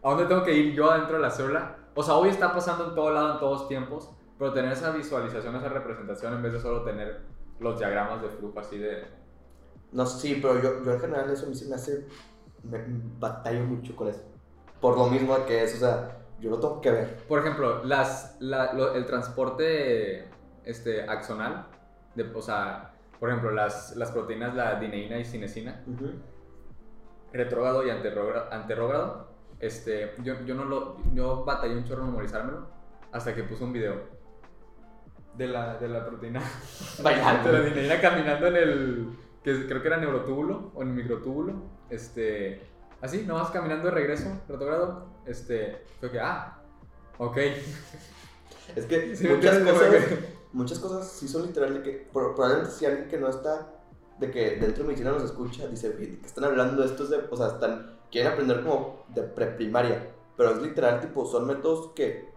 ¿a 0.02 0.10
dónde 0.10 0.26
tengo 0.26 0.44
que 0.44 0.54
ir 0.54 0.74
yo 0.74 0.90
adentro 0.90 1.16
de 1.16 1.22
la 1.22 1.30
célula? 1.30 1.76
O 1.94 2.02
sea, 2.02 2.14
hoy 2.14 2.28
está 2.28 2.52
pasando 2.52 2.88
en 2.88 2.94
todo 2.94 3.10
lado, 3.10 3.32
en 3.34 3.40
todos 3.40 3.66
tiempos, 3.68 4.10
pero 4.38 4.52
tener 4.52 4.70
esa 4.70 4.90
visualización, 4.90 5.56
esa 5.56 5.70
representación, 5.70 6.34
en 6.34 6.42
vez 6.42 6.52
de 6.52 6.60
solo 6.60 6.82
tener 6.82 7.22
los 7.58 7.78
diagramas 7.78 8.20
de 8.22 8.28
flujo 8.28 8.60
así 8.60 8.78
de... 8.78 9.04
No, 9.92 10.04
sí, 10.04 10.38
pero 10.42 10.60
yo, 10.60 10.84
yo 10.84 10.92
en 10.92 11.00
general 11.00 11.30
eso 11.30 11.46
me 11.46 11.74
hace. 11.74 12.06
Me, 12.62 12.80
batallo 13.18 13.64
mucho 13.64 13.94
con 13.96 14.08
eso. 14.08 14.22
Por 14.80 14.96
lo 14.98 15.06
mismo 15.06 15.44
que 15.46 15.62
es, 15.64 15.74
o 15.76 15.78
sea, 15.78 16.18
yo 16.40 16.50
lo 16.50 16.58
tengo 16.60 16.80
que 16.80 16.90
ver. 16.90 17.16
Por 17.28 17.40
ejemplo, 17.40 17.84
las, 17.84 18.36
la- 18.40 18.72
lo- 18.72 18.94
el 18.94 19.06
transporte 19.06 20.28
este, 20.64 21.02
axonal, 21.08 21.66
de, 22.14 22.24
o 22.34 22.42
sea, 22.42 22.92
por 23.18 23.30
ejemplo, 23.30 23.50
las, 23.50 23.96
las 23.96 24.10
proteínas, 24.10 24.54
la 24.54 24.78
dineína 24.78 25.18
y 25.18 25.24
cinesina, 25.24 25.82
retrógrado 27.32 27.86
y 27.86 27.90
anterrógrado, 27.90 29.28
este, 29.60 30.12
yo, 30.22 30.34
yo 30.44 30.54
no 30.54 30.64
lo, 30.64 30.96
yo 31.14 31.44
batallé 31.44 31.76
un 31.76 31.84
chorro 31.84 32.02
en 32.02 32.08
memorizármelo 32.10 32.66
hasta 33.12 33.34
que 33.34 33.42
puse 33.44 33.64
un 33.64 33.72
video 33.72 33.94
de 35.34 35.46
la, 35.48 35.76
de 35.78 35.88
la 35.88 36.04
proteína, 36.06 36.42
Bailando. 37.02 37.52
de 37.52 37.58
la 37.58 37.64
dineína 37.64 38.00
caminando 38.00 38.46
en 38.48 38.56
el, 38.56 39.08
que 39.42 39.66
creo 39.66 39.80
que 39.80 39.88
era 39.88 39.96
neurotúbulo 39.98 40.72
o 40.74 40.82
en 40.82 40.94
microtúbulo, 40.94 41.54
este, 41.90 42.60
así, 43.00 43.22
nomás 43.22 43.50
caminando 43.50 43.84
de 43.86 43.90
regreso, 43.92 44.28
retrógrado, 44.48 45.06
este, 45.26 45.84
fue 46.00 46.10
que, 46.10 46.20
ah, 46.20 46.58
ok, 47.18 47.36
Es 48.76 48.84
que 48.86 49.14
Sí, 49.16 49.28
muchas 49.28 49.58
cosas. 49.60 49.94
Muchas 50.52 50.78
cosas 50.78 51.08
sí 51.10 51.28
son 51.28 51.46
literal 51.46 51.74
de 51.74 51.82
que. 51.82 52.08
pro- 52.12 52.34
Probablemente 52.34 52.72
si 52.74 52.86
alguien 52.86 53.08
que 53.08 53.18
no 53.18 53.28
está. 53.28 53.72
De 54.18 54.30
que 54.30 54.52
dentro 54.56 54.82
de 54.82 54.88
medicina 54.88 55.10
nos 55.12 55.24
escucha, 55.24 55.66
dice, 55.68 55.88
"Oye, 55.94 56.06
¿de 56.06 56.18
qué 56.20 56.26
están 56.26 56.44
hablando 56.44 56.82
estos 56.82 57.10
de.? 57.10 57.18
O 57.30 57.36
sea, 57.36 57.48
están. 57.48 57.98
Quieren 58.10 58.32
aprender 58.32 58.62
como 58.62 59.04
de 59.08 59.22
preprimaria. 59.22 60.08
Pero 60.36 60.50
es 60.52 60.62
literal, 60.62 61.00
tipo, 61.00 61.26
son 61.26 61.46
métodos 61.46 61.92
que. 61.94 62.30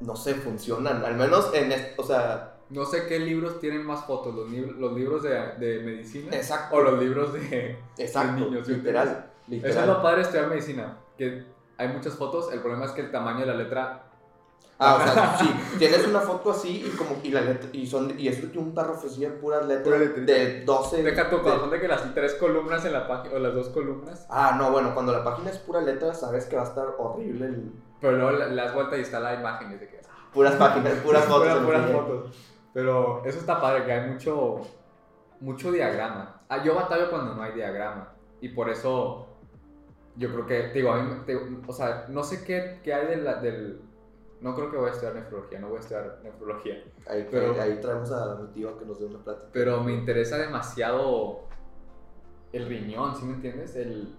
No 0.00 0.14
sé, 0.14 0.34
funcionan. 0.34 1.04
Al 1.04 1.16
menos 1.16 1.50
en. 1.54 1.72
o 1.96 2.02
sea. 2.02 2.55
No 2.70 2.84
sé 2.84 3.06
qué 3.06 3.18
libros 3.18 3.60
tienen 3.60 3.84
más 3.86 4.04
fotos, 4.04 4.34
los, 4.34 4.48
los 4.50 4.92
libros 4.92 5.22
de, 5.22 5.30
de 5.58 5.80
medicina 5.84 6.34
Exacto. 6.36 6.76
o 6.76 6.80
los 6.82 6.98
libros 6.98 7.32
de... 7.32 7.78
Exacto. 7.98 8.44
niños, 8.44 8.66
¿sí 8.66 8.74
literal. 8.74 9.08
Eso 9.08 9.18
es 9.18 9.48
Literal. 9.48 9.86
lo 9.88 10.02
padre 10.02 10.16
de 10.16 10.22
estudiar 10.22 10.48
medicina, 10.48 10.96
que 11.16 11.44
hay 11.78 11.88
muchas 11.88 12.14
fotos, 12.14 12.52
el 12.52 12.60
problema 12.60 12.86
es 12.86 12.90
que 12.92 13.02
el 13.02 13.10
tamaño 13.12 13.40
de 13.40 13.46
la 13.46 13.54
letra... 13.54 14.02
Ah, 14.78 14.96
o 15.00 15.02
sea, 15.10 15.38
sí, 15.38 15.48
tienes 15.78 16.06
una 16.06 16.20
foto 16.20 16.50
así 16.50 16.84
y 16.86 16.96
como 16.98 17.16
y 17.22 17.30
la 17.30 17.40
letra 17.40 17.70
y 17.72 17.86
son 17.86 18.12
y 18.20 18.28
es 18.28 18.42
un 18.56 18.74
párrafo 18.74 19.06
así 19.06 19.20
de 19.22 19.28
puras 19.30 19.60
Pura 19.62 19.74
letras 19.74 20.00
letrita. 20.00 20.32
de 20.34 20.64
12 20.66 21.02
Deja 21.02 21.30
tu 21.30 21.36
de- 21.36 21.42
corazón 21.42 21.70
de 21.70 21.80
que 21.80 21.88
las 21.88 22.12
tres 22.14 22.34
columnas 22.34 22.84
en 22.84 22.92
la 22.92 23.08
página, 23.08 23.36
o 23.36 23.38
las 23.38 23.54
dos 23.54 23.70
columnas, 23.70 24.26
Ah, 24.28 24.54
no, 24.58 24.70
bueno, 24.70 24.92
cuando 24.92 25.12
la 25.12 25.24
página 25.24 25.48
es 25.50 25.56
pura 25.56 25.80
letra, 25.80 26.12
sabes 26.12 26.44
que 26.44 26.56
va 26.56 26.62
a 26.62 26.66
estar 26.66 26.88
horrible 26.98 27.46
el- 27.46 27.72
pero 28.02 28.18
luego 28.18 28.32
le 28.32 28.50
le 28.50 28.56
das 28.62 28.74
vuelta 28.74 28.98
y 28.98 29.00
está 29.00 29.18
la 29.18 29.32
imagen 29.34 29.70
y 29.70 29.74
es 29.76 29.80
de 29.80 29.88
que... 29.88 30.00
puras 30.34 30.54
páginas, 30.56 30.92
puras 30.96 31.24
fotos. 31.26 31.48
Pura- 31.54 31.64
puras 31.64 31.90
fotos. 31.92 32.36
Pero 32.76 33.24
eso 33.24 33.38
está 33.38 33.58
padre, 33.58 33.86
que 33.86 33.92
hay 33.92 34.10
mucho, 34.10 34.60
mucho 35.40 35.72
diagrama. 35.72 36.42
Ah, 36.46 36.62
yo 36.62 36.74
batallo 36.74 37.08
cuando 37.08 37.34
no 37.34 37.40
hay 37.42 37.52
diagrama. 37.52 38.12
Y 38.42 38.50
por 38.50 38.68
eso, 38.68 39.28
yo 40.16 40.30
creo 40.30 40.44
que, 40.46 40.68
digo, 40.74 40.92
a 40.92 41.02
mí, 41.02 41.10
digo, 41.26 41.40
o 41.66 41.72
sea, 41.72 42.04
no 42.10 42.22
sé 42.22 42.44
qué, 42.44 42.80
qué 42.84 42.92
hay 42.92 43.06
de 43.06 43.16
la- 43.16 43.36
del... 43.36 43.80
No 44.42 44.54
creo 44.54 44.70
que 44.70 44.76
voy 44.76 44.90
a 44.90 44.92
estudiar 44.92 45.14
nefrología, 45.14 45.58
no 45.58 45.68
voy 45.68 45.78
a 45.78 45.80
estudiar 45.80 46.18
nefrología. 46.22 46.74
Ahí, 47.08 47.26
Pero- 47.30 47.54
ahí, 47.54 47.60
ahí 47.70 47.80
traemos 47.80 48.12
a 48.12 48.34
mi 48.42 48.48
tío 48.48 48.68
a 48.68 48.78
que 48.78 48.84
nos 48.84 49.00
dé 49.00 49.06
una 49.06 49.24
plática. 49.24 49.48
Pero 49.54 49.82
me 49.82 49.94
interesa 49.94 50.36
demasiado 50.36 51.44
el 52.52 52.68
riñón, 52.68 53.16
¿sí 53.16 53.24
me 53.24 53.36
entiendes? 53.36 53.74
El, 53.74 54.14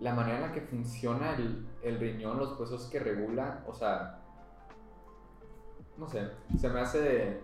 la 0.00 0.12
manera 0.14 0.36
en 0.36 0.42
la 0.42 0.52
que 0.52 0.60
funciona 0.60 1.34
el, 1.34 1.66
el 1.82 1.98
riñón, 1.98 2.38
los 2.38 2.60
huesos 2.60 2.90
que 2.90 2.98
regula, 3.00 3.64
o 3.66 3.72
sea, 3.72 4.17
no 5.98 6.08
sé, 6.08 6.30
se 6.58 6.68
me 6.68 6.80
hace 6.80 7.40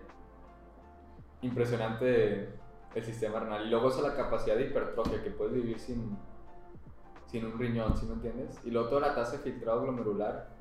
impresionante 1.41 2.49
el 2.95 3.03
sistema 3.03 3.39
renal. 3.39 3.65
Y 3.65 3.69
luego 3.69 3.89
eso 3.89 4.01
la 4.01 4.15
capacidad 4.15 4.55
de 4.55 4.67
hipertrofia, 4.67 5.21
que 5.21 5.31
puedes 5.31 5.53
vivir 5.53 5.79
sin, 5.79 6.17
sin 7.27 7.45
un 7.45 7.59
riñón, 7.59 7.95
¿sí 7.97 8.05
me 8.05 8.13
entiendes? 8.13 8.57
Y 8.63 8.71
luego 8.71 8.87
toda 8.89 9.01
la 9.01 9.15
tasa 9.15 9.33
de 9.33 9.39
filtrado 9.39 9.81
glomerular. 9.81 10.55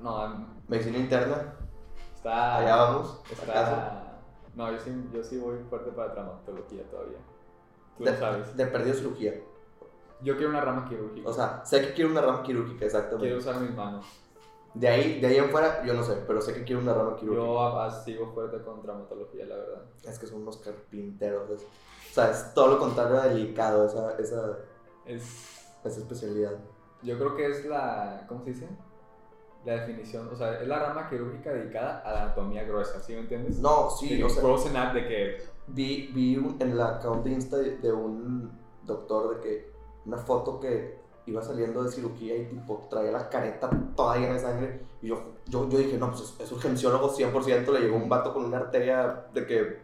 No, 0.00 0.46
Medicina 0.68 0.98
interna, 0.98 1.54
está... 2.14 2.56
allá 2.58 2.76
vamos. 2.76 3.22
Está... 3.30 4.20
No, 4.54 4.70
yo 4.72 4.78
sí, 4.78 4.90
yo 5.12 5.22
sí 5.22 5.38
voy 5.38 5.58
fuerte 5.70 5.90
para 5.92 6.12
traumatología 6.12 6.82
todavía. 6.90 7.18
Tú 7.96 8.04
De, 8.04 8.10
lo 8.10 8.16
sabes. 8.18 8.56
de 8.56 8.66
perdido 8.66 8.94
cirugía. 8.94 9.34
Yo 10.22 10.34
quiero 10.36 10.50
una 10.50 10.62
rama 10.62 10.86
quirúrgica. 10.88 11.28
O 11.28 11.32
sea, 11.32 11.64
sé 11.64 11.80
que 11.82 11.92
quiero 11.92 12.10
una 12.10 12.22
rama 12.22 12.42
quirúrgica, 12.42 12.84
exactamente. 12.86 13.26
quiero 13.26 13.38
usar 13.38 13.60
mis 13.60 13.74
manos. 13.74 14.06
De 14.78 14.88
ahí, 14.88 15.20
de 15.20 15.26
ahí 15.26 15.36
en 15.36 15.48
fuera, 15.50 15.82
yo 15.84 15.94
no 15.94 16.02
sé, 16.02 16.22
pero 16.26 16.40
sé 16.42 16.52
que 16.52 16.62
quiero 16.64 16.82
una 16.82 16.92
rama 16.92 17.16
quirúrgica. 17.16 17.46
Yo 17.46 17.60
a- 17.60 17.86
a- 17.86 17.90
sigo 18.04 18.32
fuerte 18.34 18.60
con 18.62 18.82
traumatología, 18.82 19.46
la 19.46 19.56
verdad. 19.56 19.82
Es 20.04 20.18
que 20.18 20.26
son 20.26 20.42
unos 20.42 20.58
carpinteros. 20.58 21.48
es- 21.50 21.62
o 21.62 22.14
sea, 22.14 22.30
es 22.30 22.52
todo 22.54 22.68
lo 22.68 22.78
contrario 22.78 23.20
delicado 23.22 23.86
esa, 23.86 24.16
esa, 24.18 24.58
Es, 25.06 25.22
esa 25.84 26.00
especialidad. 26.00 26.52
yo 27.02 27.16
creo 27.18 27.36
que 27.36 27.46
es 27.46 27.64
la, 27.66 28.24
¿cómo 28.28 28.42
se 28.44 28.50
dice? 28.50 28.68
La 29.64 29.72
definición, 29.74 30.28
o 30.32 30.36
sea, 30.36 30.60
es 30.60 30.68
la 30.68 30.78
rama 30.78 31.08
quirúrgica 31.08 31.52
dedicada 31.52 32.00
a 32.00 32.12
la 32.12 32.22
anatomía 32.24 32.64
gruesa, 32.64 33.00
¿sí 33.00 33.14
me 33.14 33.20
entiendes? 33.20 33.58
No, 33.58 33.90
sí, 33.90 34.16
De 34.16 34.24
o 34.24 34.28
sea, 34.28 34.92
de 34.92 35.08
que, 35.08 35.38
vi, 35.68 36.10
vi 36.14 36.36
un- 36.36 36.56
en 36.60 36.76
la 36.76 36.96
account 36.96 37.24
de 37.24 37.30
Insta 37.30 37.56
de 37.56 37.92
un 37.92 38.50
doctor 38.84 39.36
de 39.36 39.40
que 39.42 39.72
una 40.04 40.18
foto 40.18 40.60
que 40.60 40.98
iba 41.26 41.42
saliendo 41.42 41.82
de 41.82 41.90
cirugía 41.90 42.36
y 42.36 42.46
tipo 42.46 42.86
traía 42.88 43.10
la 43.12 43.28
careta 43.28 43.68
toda 43.96 44.16
llena 44.16 44.34
de 44.34 44.40
sangre 44.40 44.80
y 45.02 45.08
yo, 45.08 45.34
yo, 45.46 45.68
yo 45.68 45.78
dije, 45.78 45.98
no, 45.98 46.10
pues 46.10 46.22
es, 46.22 46.40
es 46.40 46.52
urgenciólogo 46.52 47.10
100%, 47.14 47.72
le 47.72 47.80
llegó 47.80 47.96
un 47.96 48.08
vato 48.08 48.32
con 48.32 48.44
una 48.44 48.58
arteria 48.58 49.26
de 49.34 49.46
que 49.46 49.80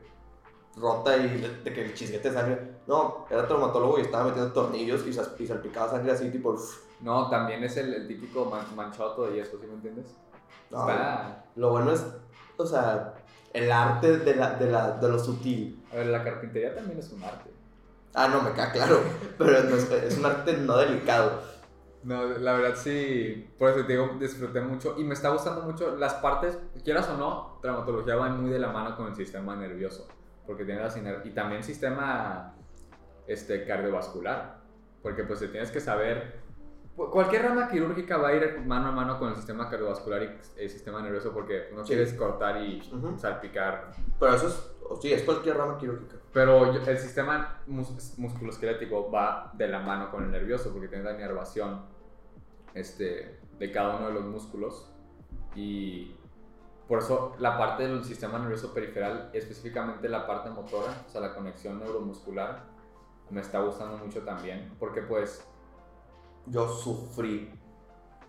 rota 0.76 1.16
y 1.16 1.28
de, 1.40 1.48
de 1.62 1.72
que 1.72 1.84
el 1.84 1.94
chisguete 1.94 2.28
de 2.30 2.34
sangre. 2.34 2.72
No, 2.86 3.26
era 3.30 3.46
traumatólogo 3.46 3.98
y 3.98 4.02
estaba 4.02 4.24
metiendo 4.24 4.52
tornillos 4.52 5.06
y, 5.06 5.12
sas- 5.12 5.34
y 5.38 5.46
salpicaba 5.46 5.90
sangre 5.90 6.12
así 6.12 6.30
tipo... 6.30 6.50
uff, 6.50 6.84
no, 7.00 7.28
también 7.28 7.62
es 7.64 7.76
el, 7.76 7.92
el 7.94 8.08
típico 8.08 8.44
man- 8.46 8.66
manchado 8.74 9.12
todo 9.14 9.34
y 9.34 9.38
eso, 9.40 9.58
¿sí 9.60 9.66
me 9.66 9.74
entiendes? 9.74 10.06
no, 10.70 10.80
Está, 10.88 11.44
Lo 11.56 11.70
bueno 11.70 11.92
es, 11.92 12.04
o 12.56 12.64
sea, 12.66 13.14
el 13.52 13.70
arte 13.70 14.18
de, 14.18 14.34
la, 14.36 14.54
de, 14.54 14.70
la, 14.70 14.92
de 14.92 15.08
lo 15.08 15.18
sutil. 15.18 15.84
a 15.92 15.96
ver, 15.96 16.06
la 16.06 16.24
carpintería 16.24 16.74
también 16.74 16.98
es 16.98 17.10
un 17.12 17.22
arte. 17.22 17.50
Ah, 18.14 18.28
no, 18.28 18.42
me 18.42 18.52
queda 18.52 18.70
claro, 18.72 19.00
pero 19.38 19.62
no 19.64 19.76
es, 19.76 20.18
un 20.18 20.26
arte 20.26 20.56
no 20.58 20.76
delicado. 20.76 21.42
No, 22.04 22.24
la 22.26 22.54
verdad 22.54 22.74
sí, 22.76 23.48
por 23.58 23.70
eso 23.70 23.86
te 23.86 23.92
digo, 23.92 24.16
disfruté 24.18 24.60
mucho 24.60 24.96
y 24.98 25.04
me 25.04 25.14
está 25.14 25.28
gustando 25.30 25.62
mucho 25.62 25.96
las 25.96 26.14
partes, 26.14 26.58
quieras 26.84 27.08
o 27.08 27.16
no, 27.16 27.58
traumatología 27.62 28.16
va 28.16 28.28
muy 28.28 28.50
de 28.50 28.58
la 28.58 28.68
mano 28.72 28.96
con 28.96 29.06
el 29.06 29.14
sistema 29.14 29.54
nervioso, 29.54 30.08
porque 30.46 30.64
tiene 30.64 30.80
la 30.82 30.90
siner- 30.90 31.22
y 31.24 31.30
también 31.30 31.62
sistema 31.62 32.54
este, 33.28 33.64
cardiovascular, 33.64 34.62
porque 35.00 35.22
pues 35.22 35.38
te 35.38 35.46
tienes 35.48 35.70
que 35.70 35.78
saber, 35.80 36.40
cu- 36.96 37.08
cualquier 37.08 37.42
rama 37.44 37.68
quirúrgica 37.68 38.16
va 38.16 38.28
a 38.30 38.34
ir 38.34 38.60
mano 38.66 38.88
a 38.88 38.92
mano 38.92 39.18
con 39.20 39.28
el 39.28 39.36
sistema 39.36 39.70
cardiovascular 39.70 40.22
y 40.24 40.60
el 40.60 40.70
sistema 40.70 41.00
nervioso 41.02 41.32
porque 41.32 41.68
no 41.72 41.86
Sí. 41.86 41.94
quieres 41.94 42.14
cortar 42.14 42.60
y 42.62 42.82
salpicar, 43.16 43.92
Pero 44.18 44.34
eso 44.34 44.48
es, 44.48 45.00
sí, 45.00 45.12
es 45.12 45.22
cualquier 45.22 45.56
rama 45.56 45.78
quirúrgica. 45.78 46.16
Pero 46.32 46.64
el 46.72 46.98
sistema 46.98 47.60
mus- 47.66 48.18
musculoesquelético 48.18 49.10
va 49.10 49.50
de 49.54 49.68
la 49.68 49.80
mano 49.80 50.10
con 50.10 50.24
el 50.24 50.30
nervioso 50.30 50.72
porque 50.72 50.88
tiene 50.88 51.04
la 51.04 51.12
inervación 51.14 51.82
este, 52.74 53.40
de 53.58 53.70
cada 53.72 53.96
uno 53.96 54.08
de 54.08 54.14
los 54.14 54.24
músculos 54.24 54.90
y 55.54 56.16
por 56.88 56.98
eso 57.00 57.34
la 57.38 57.56
parte 57.58 57.86
del 57.86 58.04
sistema 58.04 58.38
nervioso 58.38 58.72
periferal, 58.74 59.30
específicamente 59.32 60.08
la 60.08 60.26
parte 60.26 60.50
motora, 60.50 61.04
o 61.06 61.10
sea, 61.10 61.20
la 61.20 61.34
conexión 61.34 61.78
neuromuscular, 61.78 62.64
me 63.30 63.40
está 63.40 63.60
gustando 63.60 63.96
mucho 63.98 64.22
también 64.22 64.74
porque 64.78 65.02
pues, 65.02 65.46
Yo 66.46 66.68
sufrí 66.68 67.50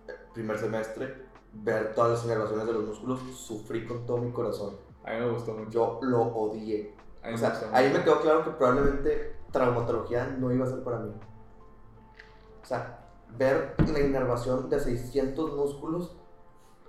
el 0.08 0.16
primer 0.34 0.58
semestre 0.58 1.26
ver 1.54 1.94
todas 1.96 2.12
las 2.12 2.26
inervaciones 2.26 2.66
de 2.68 2.74
los 2.74 2.86
músculos, 2.86 3.20
sufrí 3.38 3.86
con 3.86 4.06
todo 4.06 4.18
mi 4.18 4.32
corazón. 4.32 4.76
a 5.04 5.12
mí 5.14 5.20
me 5.20 5.30
gustó 5.32 5.54
mucho. 5.54 5.72
Yo 5.72 6.00
lo 6.04 6.22
odié. 6.22 6.96
A 7.24 7.28
mí 7.28 7.30
O 7.30 7.32
me 7.32 7.38
sea, 7.38 7.50
gustó 7.52 7.68
ahí 7.72 7.92
me 7.92 8.04
quedó 8.04 8.20
claro 8.22 8.44
que 8.44 8.52
probablemente 8.52 9.36
traumatología 9.52 10.26
no 10.38 10.52
iba 10.52 10.66
a 10.66 10.70
ser 10.70 10.84
para 10.84 11.00
mí. 11.00 11.12
O 12.62 12.66
sea, 12.66 13.00
ver 13.38 13.76
la 13.92 14.00
inervación 14.00 14.70
de 14.70 14.80
600 14.80 15.54
músculos 15.54 16.16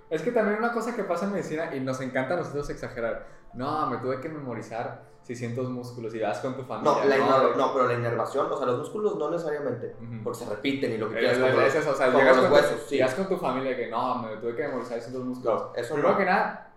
Es 0.09 0.21
que 0.21 0.31
también 0.31 0.59
una 0.59 0.71
cosa 0.71 0.95
que 0.95 1.03
pasa 1.03 1.25
en 1.25 1.31
medicina 1.33 1.73
y 1.75 1.79
nos 1.79 1.99
encanta 1.99 2.35
a 2.35 2.37
nosotros 2.37 2.69
exagerar. 2.69 3.25
No, 3.53 3.87
me 3.89 3.97
tuve 3.97 4.19
que 4.21 4.29
memorizar 4.29 5.03
600 5.23 5.67
músculos 5.69 6.13
y 6.13 6.19
vas 6.19 6.39
con 6.39 6.55
tu 6.55 6.63
familia. 6.63 6.93
No, 6.93 7.05
la 7.39 7.39
de- 7.49 7.55
no, 7.55 7.73
pero 7.73 7.87
la 7.87 7.93
inervación, 7.95 8.51
o 8.51 8.55
sea, 8.57 8.67
los 8.67 8.77
músculos 8.79 9.15
no 9.17 9.31
necesariamente, 9.31 9.95
Ujú. 9.99 10.23
porque 10.23 10.39
se 10.39 10.49
repiten 10.49 10.91
y 10.91 10.97
lo 10.97 11.09
que 11.09 11.25
Es, 11.25 11.37
quieras. 11.39 11.57
es- 11.67 11.75
es 11.75 11.87
o 11.87 11.95
sea, 11.95 12.09
llegas 12.13 12.37
con, 12.37 12.51
huesos, 12.51 12.81
tu, 12.83 12.89
sí. 12.89 12.95
llegas 12.97 13.15
con 13.15 13.27
tu 13.27 13.37
familia 13.37 13.75
que 13.75 13.87
no, 13.89 14.19
me 14.21 14.37
tuve 14.37 14.55
que 14.55 14.67
memorizar 14.67 14.99
esos 14.99 15.11
dos 15.13 15.23
músculos. 15.25 15.63
No, 15.63 15.73
eso 15.75 15.93
Primero 15.95 16.11
no. 16.13 16.17
que 16.19 16.25
nada, 16.25 16.71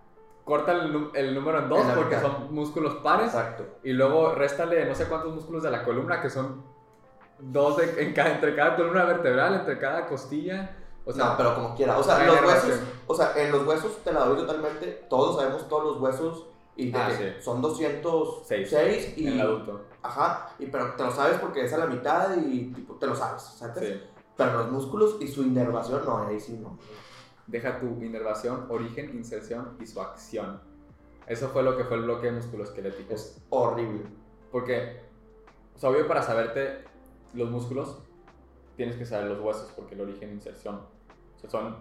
corta 0.48 0.72
el, 0.72 1.10
el 1.14 1.34
número 1.34 1.60
en 1.60 1.68
dos 1.68 1.80
En 1.86 1.94
porque 1.94 2.16
mitad. 2.16 2.22
son 2.32 2.52
músculos 2.52 2.94
pares 2.96 3.26
Exacto. 3.26 3.64
y 3.84 3.92
luego 3.92 4.34
réstale 4.34 4.84
no 4.86 4.94
sé 4.96 5.04
cuántos 5.04 5.32
músculos 5.34 5.62
de 5.62 5.70
la 5.70 5.84
columna 5.84 6.20
que 6.20 6.28
son 6.30 6.64
dos 7.38 7.76
de- 7.76 8.02
en 8.02 8.12
cada, 8.12 8.32
entre 8.32 8.56
cada 8.56 8.74
columna 8.74 9.04
vertebral, 9.04 9.54
entre 9.54 9.78
cada 9.78 10.06
costilla. 10.06 10.74
O 11.04 11.12
sea, 11.12 11.24
no, 11.26 11.36
pero 11.36 11.54
como 11.54 11.74
quiera. 11.76 11.96
O 11.96 12.02
sea, 12.02 12.24
los 12.26 12.42
huesos, 12.42 12.80
o 13.06 13.14
sea, 13.14 13.32
en 13.36 13.52
los 13.52 13.66
huesos 13.66 13.98
te 14.04 14.12
la 14.12 14.24
doy 14.24 14.36
totalmente. 14.38 15.06
Todos 15.08 15.36
sabemos 15.36 15.68
todos 15.68 15.84
los 15.84 16.00
huesos 16.00 16.46
y 16.76 16.92
Ah, 16.94 17.08
sí. 17.16 17.24
son 17.40 17.62
206 17.62 18.68
Seis. 18.70 19.14
y 19.16 19.26
en 19.28 19.32
el 19.34 19.40
adulto. 19.40 19.80
ajá, 20.02 20.50
y 20.58 20.66
pero 20.66 20.92
te 20.94 21.04
lo 21.04 21.10
sabes 21.10 21.38
porque 21.38 21.64
es 21.64 21.72
a 21.72 21.78
la 21.78 21.86
mitad 21.86 22.36
y 22.36 22.72
tipo 22.74 22.94
te 22.94 23.06
lo 23.06 23.14
sabes, 23.14 23.42
¿sabes? 23.42 23.78
Sí. 23.78 24.02
Pero 24.36 24.52
los 24.58 24.70
músculos 24.70 25.16
y 25.20 25.26
su 25.28 25.42
inervación 25.42 26.02
no, 26.04 26.18
ahí 26.26 26.38
sí 26.38 26.58
no. 26.62 26.78
Deja 27.48 27.78
tu 27.80 27.86
inervación, 28.02 28.66
origen, 28.68 29.10
inserción 29.16 29.76
y 29.80 29.86
su 29.86 30.00
acción. 30.00 30.60
Eso 31.26 31.48
fue 31.48 31.62
lo 31.62 31.76
que 31.76 31.84
fue 31.84 31.96
el 31.96 32.04
bloque 32.04 32.30
musculoesquelético. 32.30 33.12
Es 33.14 33.42
horrible. 33.50 34.04
Porque, 34.52 35.00
o 35.74 35.78
sea, 35.78 35.90
obvio 35.90 36.06
para 36.06 36.22
saberte 36.22 36.84
los 37.34 37.50
músculos, 37.50 37.98
tienes 38.76 38.96
que 38.96 39.04
saber 39.04 39.26
los 39.28 39.40
huesos, 39.40 39.72
porque 39.74 39.94
el 39.94 40.02
origen 40.02 40.30
e 40.30 40.32
inserción. 40.34 40.76
O 40.76 41.38
sea, 41.40 41.50
son. 41.50 41.76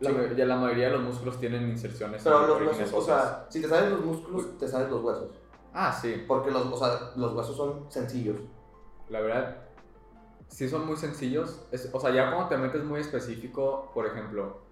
La, 0.00 0.10
Sí. 0.10 0.16
ma- 0.16 0.32
ya 0.36 0.44
la 0.46 0.56
mayoría 0.56 0.86
de 0.86 0.92
los 0.92 1.02
músculos 1.02 1.38
tienen 1.40 1.68
inserciones. 1.68 2.22
Pero 2.24 2.46
los 2.46 2.60
huesos, 2.78 2.92
o 2.92 3.02
sea, 3.02 3.46
si 3.48 3.60
te 3.62 3.68
sabes 3.68 3.90
los 3.90 4.04
músculos, 4.04 4.58
te 4.58 4.68
sabes 4.68 4.90
los 4.90 5.02
huesos. 5.02 5.30
Ah, 5.72 5.92
sí. 5.92 6.24
Porque 6.28 6.50
los, 6.50 6.66
o 6.66 6.76
sea, 6.76 7.12
los 7.16 7.32
huesos 7.34 7.56
son 7.56 7.86
sencillos. 7.90 8.38
La 9.08 9.20
verdad, 9.20 9.56
sí 10.48 10.68
son 10.68 10.86
muy 10.86 10.96
sencillos. 10.96 11.66
Es- 11.70 11.88
o 11.92 12.00
sea, 12.00 12.10
ya 12.10 12.30
cuando 12.30 12.48
te 12.48 12.56
metes 12.56 12.84
muy 12.84 13.00
específico, 13.00 13.90
por 13.94 14.06
ejemplo. 14.06 14.65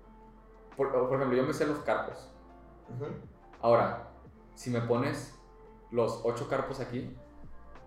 Por, 0.76 0.90
por 0.92 1.14
ejemplo, 1.16 1.36
yo 1.36 1.44
me 1.44 1.52
sé 1.52 1.66
los 1.66 1.78
carpos. 1.80 2.28
Ujú. 2.94 3.06
Ahora, 3.62 4.08
si 4.54 4.70
me 4.70 4.80
pones 4.82 5.34
los 5.90 6.20
ocho 6.24 6.48
carpos 6.48 6.80
aquí, 6.80 7.16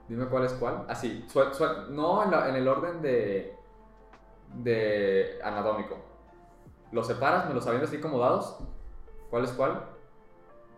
dime 0.07 0.25
cuál 0.27 0.45
es 0.45 0.53
cuál. 0.53 0.85
Así, 0.87 1.25
suel- 1.31 1.51
suel- 1.53 1.89
no 1.89 2.23
en, 2.23 2.31
la- 2.31 2.49
en 2.49 2.55
el 2.55 2.67
orden 2.67 3.01
de, 3.01 3.55
de 4.55 5.39
anatómico. 5.43 5.97
Los 6.91 7.07
separas, 7.07 7.47
me 7.47 7.53
los 7.53 7.65
avientas 7.67 7.89
así 7.89 7.99
como 7.99 8.19
dados. 8.19 8.57
¿Cuál 9.29 9.43
es 9.43 9.51
cuál? 9.51 9.89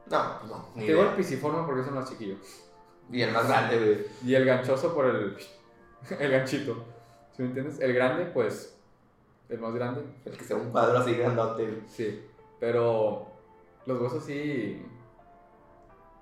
No, 0.07 0.39
pues 0.39 0.51
no. 0.51 0.65
ni 0.75 0.81
Te 0.81 0.87
digo 0.87 1.01
el 1.01 1.07
idea. 1.07 1.17
pisiforme 1.17 1.63
porque 1.65 1.81
es 1.81 1.87
el 1.87 1.93
más 1.93 2.09
chiquillo. 2.09 2.35
Y 3.11 3.21
el 3.21 3.31
más 3.31 3.47
grande, 3.47 3.77
güey. 3.77 4.05
Y 4.31 4.35
el 4.35 4.45
ganchoso 4.45 4.93
por 4.95 5.05
el, 5.05 5.37
el 6.19 6.31
ganchito. 6.31 6.83
¿Sí 7.33 7.43
me 7.43 7.49
entiendes? 7.49 7.79
El 7.79 7.93
grande, 7.93 8.25
pues, 8.25 8.78
el 9.49 9.59
más 9.59 9.73
grande. 9.73 10.03
El 10.25 10.37
que 10.37 10.43
sea 10.43 10.57
un 10.57 10.71
cuadro 10.71 10.99
así 10.99 11.13
grandote. 11.15 11.83
Sí, 11.87 12.27
pero 12.59 13.27
los 13.85 13.99
huesos 14.01 14.23
sí. 14.23 14.85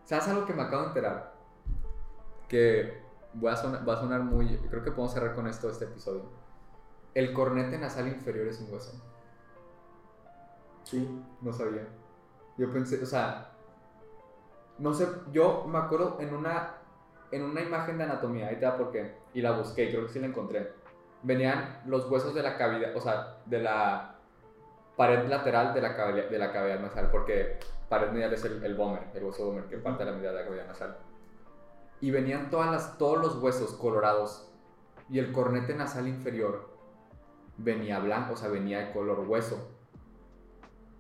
¿Sabes 0.06 0.28
algo 0.30 0.46
que 0.46 0.54
me 0.54 0.62
acabo 0.64 0.84
de 0.84 0.88
enterar? 0.90 1.34
Que 2.48 3.02
voy 3.34 3.52
a 3.52 3.56
sonar- 3.58 3.88
va 3.88 3.94
a 3.94 4.00
sonar 4.00 4.22
muy. 4.22 4.58
Creo 4.70 4.84
que 4.84 4.92
podemos 4.92 5.14
cerrar 5.14 5.36
con 5.36 5.48
esto 5.48 5.70
este 5.70 5.86
episodio. 5.86 6.24
El 7.14 7.34
cornete 7.34 7.78
nasal 7.78 8.08
inferior 8.08 8.48
es 8.48 8.60
un 8.62 8.74
hueso. 8.74 8.94
Sí. 10.84 11.22
No 11.42 11.52
sabía. 11.52 11.88
Yo 12.58 12.72
pensé, 12.72 13.02
o 13.04 13.06
sea. 13.06 13.52
No 14.80 14.94
sé, 14.94 15.08
yo 15.32 15.66
me 15.68 15.78
acuerdo 15.80 16.18
en 16.20 16.34
una. 16.34 16.74
En 17.30 17.44
una 17.44 17.60
imagen 17.62 17.98
de 17.98 18.06
anatomía, 18.06 18.48
ahí 18.48 18.56
te 18.56 18.62
da 18.62 18.78
por 18.78 18.90
qué. 18.92 19.18
Y 19.34 19.42
la 19.42 19.52
busqué, 19.58 19.90
creo 19.90 20.08
que 20.08 20.14
sí 20.14 20.20
la 20.20 20.28
encontré. 20.28 20.72
Venían 21.24 21.82
los 21.86 22.10
huesos 22.10 22.34
de 22.34 22.44
la 22.44 22.58
cavidad, 22.58 22.96
o 22.96 23.02
sea, 23.02 23.38
de 23.46 23.60
la 23.62 24.20
pared 24.96 25.28
lateral 25.28 25.74
de 25.74 25.82
la 25.82 25.96
cavidad, 25.96 26.30
de 26.30 26.38
la 26.40 26.52
cavidad 26.52 26.80
nasal, 26.80 27.10
porque 27.12 27.60
pared 27.90 28.12
medial 28.12 28.34
es 28.34 28.44
el, 28.46 28.64
el 28.64 28.76
bómer, 28.76 29.04
el 29.14 29.24
hueso 29.24 29.46
bómer 29.46 29.66
que 29.66 29.78
parte 29.78 30.04
de 30.06 30.12
la 30.12 30.18
mitad 30.18 30.30
de 30.32 30.36
la 30.36 30.46
cavidad 30.46 30.68
nasal. 30.68 30.98
Y 32.02 32.12
venían 32.12 32.50
todas 32.50 32.72
las, 32.72 32.98
todos 32.98 33.20
los 33.20 33.36
huesos 33.42 33.74
colorados 33.74 34.52
Y 35.10 35.20
el 35.20 35.32
cornete 35.32 35.74
nasal 35.76 36.08
inferior 36.08 36.70
venía 37.58 38.00
blanco, 38.00 38.34
o 38.34 38.38
sea, 38.38 38.50
venía 38.50 38.80
de 38.80 38.92
color 38.94 39.22
hueso. 39.28 39.70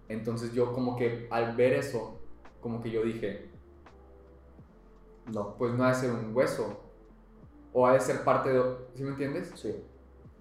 Entonces 0.10 0.53
yo 0.53 0.73
como 0.73 0.95
que 0.95 1.27
al 1.32 1.56
ver 1.56 1.73
eso, 1.73 2.19
como 2.62 2.82
que 2.82 2.91
yo 2.91 3.03
dije, 3.03 3.51
No. 5.25 5.56
pues 5.58 5.73
no 5.73 5.84
ha 5.84 5.89
de 5.89 5.95
ser 5.95 6.12
un 6.12 6.36
hueso. 6.36 6.84
O 7.73 7.86
ha 7.86 7.93
de 7.93 7.99
ser 7.99 8.23
parte 8.23 8.49
de... 8.51 8.63
¿Sí 8.95 9.03
me 9.03 9.10
entiendes? 9.12 9.51
Sí. 9.56 9.84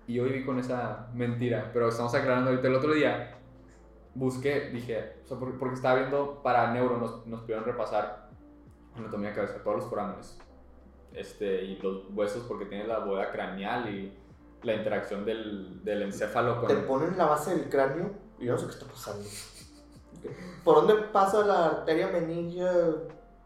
Y 0.06 0.14
yo 0.14 0.24
viví 0.24 0.44
con 0.44 0.58
esa 0.58 1.08
mentira, 1.14 1.70
pero 1.72 1.88
estamos 1.88 2.14
aclarando 2.14 2.50
ahorita. 2.50 2.68
El 2.68 2.74
otro 2.76 2.92
día 2.92 3.36
busqué, 4.14 4.70
dije, 4.70 5.16
o 5.24 5.28
sea, 5.28 5.38
porque, 5.38 5.74
estaba 5.74 5.98
viendo 5.98 6.42
para 6.42 6.72
neuro, 6.72 6.98
nos, 6.98 7.26
nos 7.26 7.42
pidieron 7.42 7.64
repasar 7.64 8.30
anatomía 8.94 9.30
de 9.30 9.36
cabeza, 9.36 9.62
todos 9.62 9.78
los 9.78 9.86
forámenes. 9.86 10.38
Este, 11.12 11.64
y 11.64 11.78
los 11.78 12.10
huesos 12.12 12.44
porque 12.46 12.66
tiene 12.66 12.86
la 12.86 13.00
bóveda 13.00 13.30
craneal 13.32 13.88
y 13.88 14.16
la 14.62 14.74
interacción 14.74 15.24
del, 15.24 15.82
del 15.84 16.02
encéfalo 16.02 16.60
con... 16.60 16.68
Te 16.68 16.76
ponen 16.76 17.16
la 17.16 17.26
base 17.26 17.56
del 17.56 17.68
cráneo 17.68 18.10
y 18.38 18.46
yo 18.46 18.52
no 18.52 18.58
sé 18.58 18.66
qué 18.66 18.72
está 18.72 18.86
pasando. 18.86 19.28
¿Por 20.64 20.76
dónde 20.76 20.94
pasa 21.12 21.44
la 21.44 21.66
arteria 21.66 22.08
meningia? 22.08 22.70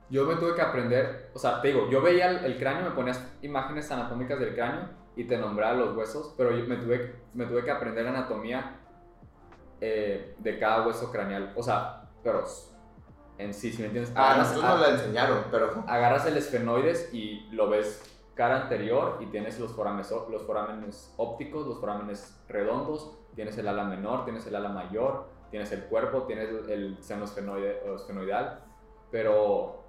Yo 0.08 0.24
me 0.24 0.36
tuve 0.36 0.54
que 0.54 0.62
aprender, 0.62 1.30
o 1.34 1.38
sea, 1.38 1.60
te 1.60 1.68
digo, 1.68 1.88
yo 1.88 2.02
veía 2.02 2.30
el, 2.30 2.44
el 2.44 2.58
cráneo, 2.58 2.90
me 2.90 2.96
ponías 2.96 3.24
imágenes 3.42 3.90
anatómicas 3.90 4.40
del 4.40 4.54
cráneo 4.54 4.99
y 5.20 5.24
te 5.24 5.36
nombraba 5.36 5.74
los 5.74 5.94
huesos, 5.94 6.34
pero 6.36 6.56
yo 6.56 6.64
me 6.66 6.76
tuve, 6.76 7.14
me 7.34 7.44
tuve 7.44 7.62
que 7.62 7.70
aprender 7.70 8.06
anatomía 8.06 8.80
eh, 9.80 10.34
de 10.38 10.58
cada 10.58 10.86
hueso 10.86 11.12
craneal. 11.12 11.52
O 11.56 11.62
sea, 11.62 12.08
pero 12.22 12.44
en 13.36 13.52
sí, 13.52 13.70
si 13.70 13.82
me 13.82 13.86
entiendes. 13.86 14.12
Ah, 14.16 14.32
Agarras- 14.34 14.54
nos 14.56 14.80
la 14.80 14.88
enseñaron, 14.90 15.44
pero. 15.50 15.84
agarras 15.86 16.24
el 16.26 16.38
esfenoides 16.38 17.12
y 17.12 17.46
lo 17.52 17.68
ves 17.68 18.02
cara 18.34 18.62
anterior 18.62 19.18
y 19.20 19.26
tienes 19.26 19.60
los 19.60 19.72
forámenes, 19.72 20.10
ó- 20.10 20.26
los 20.30 20.42
forámenes 20.44 21.12
ópticos, 21.18 21.66
los 21.66 21.78
forámenes 21.80 22.40
redondos, 22.48 23.18
tienes 23.34 23.58
el 23.58 23.68
ala 23.68 23.84
menor, 23.84 24.24
tienes 24.24 24.46
el 24.46 24.56
ala 24.56 24.70
mayor, 24.70 25.28
tienes 25.50 25.70
el 25.72 25.82
cuerpo, 25.84 26.22
tienes 26.22 26.48
el, 26.68 26.96
seno 27.02 27.26
esfenoidal, 27.26 28.64
pero... 29.10 29.84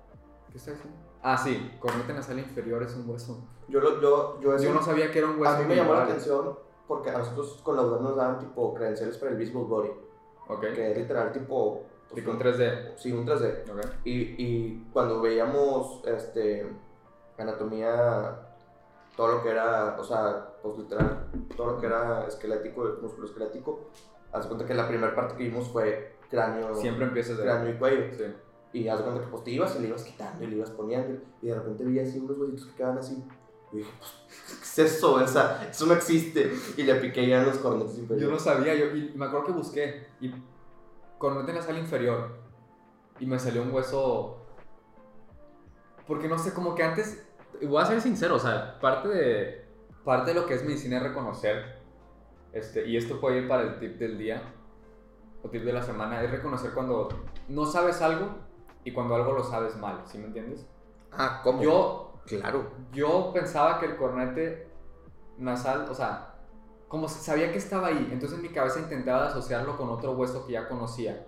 ¿Qué 0.52 0.58
está 0.58 0.72
diciendo? 0.72 0.98
Ah, 1.24 1.38
sí, 1.38 1.72
cornete 1.80 2.14
nasal 2.14 2.40
inferior 2.40 2.84
es 2.84 2.94
un 2.96 3.10
hueso. 3.10 3.48
Yo, 3.72 3.80
lo, 3.80 4.00
yo, 4.02 4.40
yo, 4.42 4.56
eso- 4.56 4.66
Yo 4.66 4.74
no 4.74 4.84
sabía 4.84 5.10
que 5.12 5.20
era 5.20 5.30
un 5.30 5.40
hueso. 5.40 5.56
A 5.56 5.60
mí 5.60 5.66
me 5.66 5.76
llamó 5.76 5.94
la 5.94 6.04
atención 6.04 6.58
porque 6.88 7.10
a 7.10 7.18
nosotros 7.18 7.60
con 7.64 7.76
la 7.78 7.82
UDAM 7.84 8.04
nos 8.04 8.16
daban 8.18 8.40
tipo 8.40 8.74
credenciales 8.74 9.18
para 9.18 9.32
el 9.32 9.38
Visible 9.38 9.64
Body, 9.64 9.90
Ok. 10.50 10.62
que 10.76 10.92
es 10.92 10.98
literal 10.98 11.32
tipo. 11.32 11.84
pues, 12.10 12.16
Tipo 12.22 12.32
un- 12.32 12.40
3D. 12.40 12.94
Sí, 12.98 13.12
un 13.14 13.26
3D. 13.26 13.64
Ok. 13.72 13.80
Y, 14.04 14.12
y 14.38 14.90
cuando 14.92 15.22
veíamos 15.22 16.02
este, 16.06 16.68
anatomía, 17.38 18.38
todo 19.16 19.28
lo 19.36 19.44
que 19.44 19.50
era, 19.50 19.96
o 20.00 20.04
sea, 20.04 20.48
pues 20.62 20.78
literal, 20.78 21.28
todo 21.56 21.68
lo 21.72 21.80
que 21.80 21.86
era 21.88 22.26
esquelético, 22.28 22.98
músculo 23.02 23.28
esquelético, 23.28 23.80
haz 24.32 24.46
cuenta 24.48 24.66
que 24.66 24.74
la 24.74 24.88
primera 24.88 25.16
parte 25.16 25.36
que 25.36 25.44
vimos 25.44 25.68
fue 25.70 26.16
cráneo, 26.30 26.74
Siempre 26.76 27.06
empiezas 27.06 27.38
de... 27.38 27.44
cráneo 27.44 27.74
y 27.74 27.78
cuello. 27.78 28.14
Sí. 28.18 28.26
Y 28.74 28.88
haz 28.88 29.02
cuenta 29.02 29.22
que 29.22 29.28
pues 29.28 29.44
te 29.44 29.52
ibas 29.52 29.76
y 29.76 29.80
le 29.80 29.88
ibas 29.90 30.04
quitando 30.04 30.44
y 30.44 30.48
le 30.48 30.56
ibas 30.58 30.70
poniendo. 30.72 31.22
Y 31.42 31.48
de 31.48 31.56
repente 31.56 31.84
vi 31.84 32.00
así 32.00 32.20
unos 32.20 32.38
huesitos 32.38 32.66
que 32.68 32.76
quedaban 32.76 32.98
así. 33.00 33.24
Y 33.72 33.78
dije, 33.78 33.92
pues, 34.00 34.12
¿qué 34.76 34.84
es 34.84 34.96
eso? 34.96 35.14
O 35.14 35.28
sea, 35.28 35.68
eso 35.70 35.86
no 35.86 35.94
existe. 35.94 36.52
Y 36.78 36.84
le 36.84 36.96
piqué 36.96 37.28
ya 37.28 37.40
en 37.42 37.48
los 37.48 37.58
cornetes 37.58 37.96
Yo 37.96 38.02
inferiores. 38.04 38.32
no 38.32 38.40
sabía, 38.40 38.76
yo, 38.76 38.96
y 38.96 39.14
me 39.16 39.26
acuerdo 39.26 39.48
que 39.48 39.52
busqué 39.54 40.08
y 40.20 40.34
cornete 41.18 41.54
nasal 41.54 41.78
inferior 41.78 42.40
y 43.20 43.26
me 43.26 43.38
salió 43.38 43.62
un 43.62 43.72
hueso 43.72 44.38
porque 46.08 46.28
no 46.28 46.38
sé, 46.40 46.54
como 46.54 46.74
que 46.74 46.84
antes 46.84 47.24
voy 47.62 47.82
a 47.82 47.86
ser 47.86 48.02
sincero, 48.02 48.36
o 48.36 48.40
sea, 48.40 48.80
parte 48.80 49.08
de 49.08 49.66
parte 50.04 50.34
de 50.34 50.40
lo 50.40 50.48
que 50.48 50.56
es 50.56 50.64
medicina 50.64 50.98
es 50.98 51.04
reconocer 51.04 51.80
este 52.54 52.88
y 52.88 52.98
esto 52.98 53.22
puede 53.22 53.42
ir 53.42 53.48
para 53.48 53.62
el 53.62 53.80
tip 53.80 53.98
del 54.00 54.18
día 54.18 54.42
o 55.44 55.50
tip 55.50 55.64
de 55.64 55.74
la 55.74 55.84
semana, 55.84 56.24
es 56.24 56.32
reconocer 56.32 56.72
cuando 56.74 57.10
no 57.48 57.66
sabes 57.66 58.02
algo 58.02 58.30
y 58.84 58.92
cuando 58.92 59.14
algo 59.16 59.34
lo 59.34 59.44
sabes 59.44 59.78
mal, 59.78 60.02
¿sí 60.06 60.18
me 60.18 60.26
entiendes? 60.26 60.66
Ah, 61.12 61.42
¿cómo? 61.44 61.62
Yo 61.62 62.11
Claro. 62.26 62.72
yo 62.94 63.32
pensaba 63.34 63.80
que 63.80 63.86
el 63.88 63.98
cornete 63.98 64.70
nasal, 65.38 65.88
o 65.90 65.94
sea, 65.94 66.36
como 66.88 67.08
sabía 67.10 67.52
que 67.52 67.58
estaba 67.58 67.88
ahí, 67.88 68.10
entonces 68.12 68.38
en 68.38 68.44
mi 68.44 68.50
cabeza 68.50 68.80
intentaba 68.80 69.28
asociarlo 69.28 69.78
con 69.78 69.90
otro 69.90 70.12
hueso 70.14 70.46
que 70.46 70.54
ya 70.54 70.68
conocía. 70.68 71.26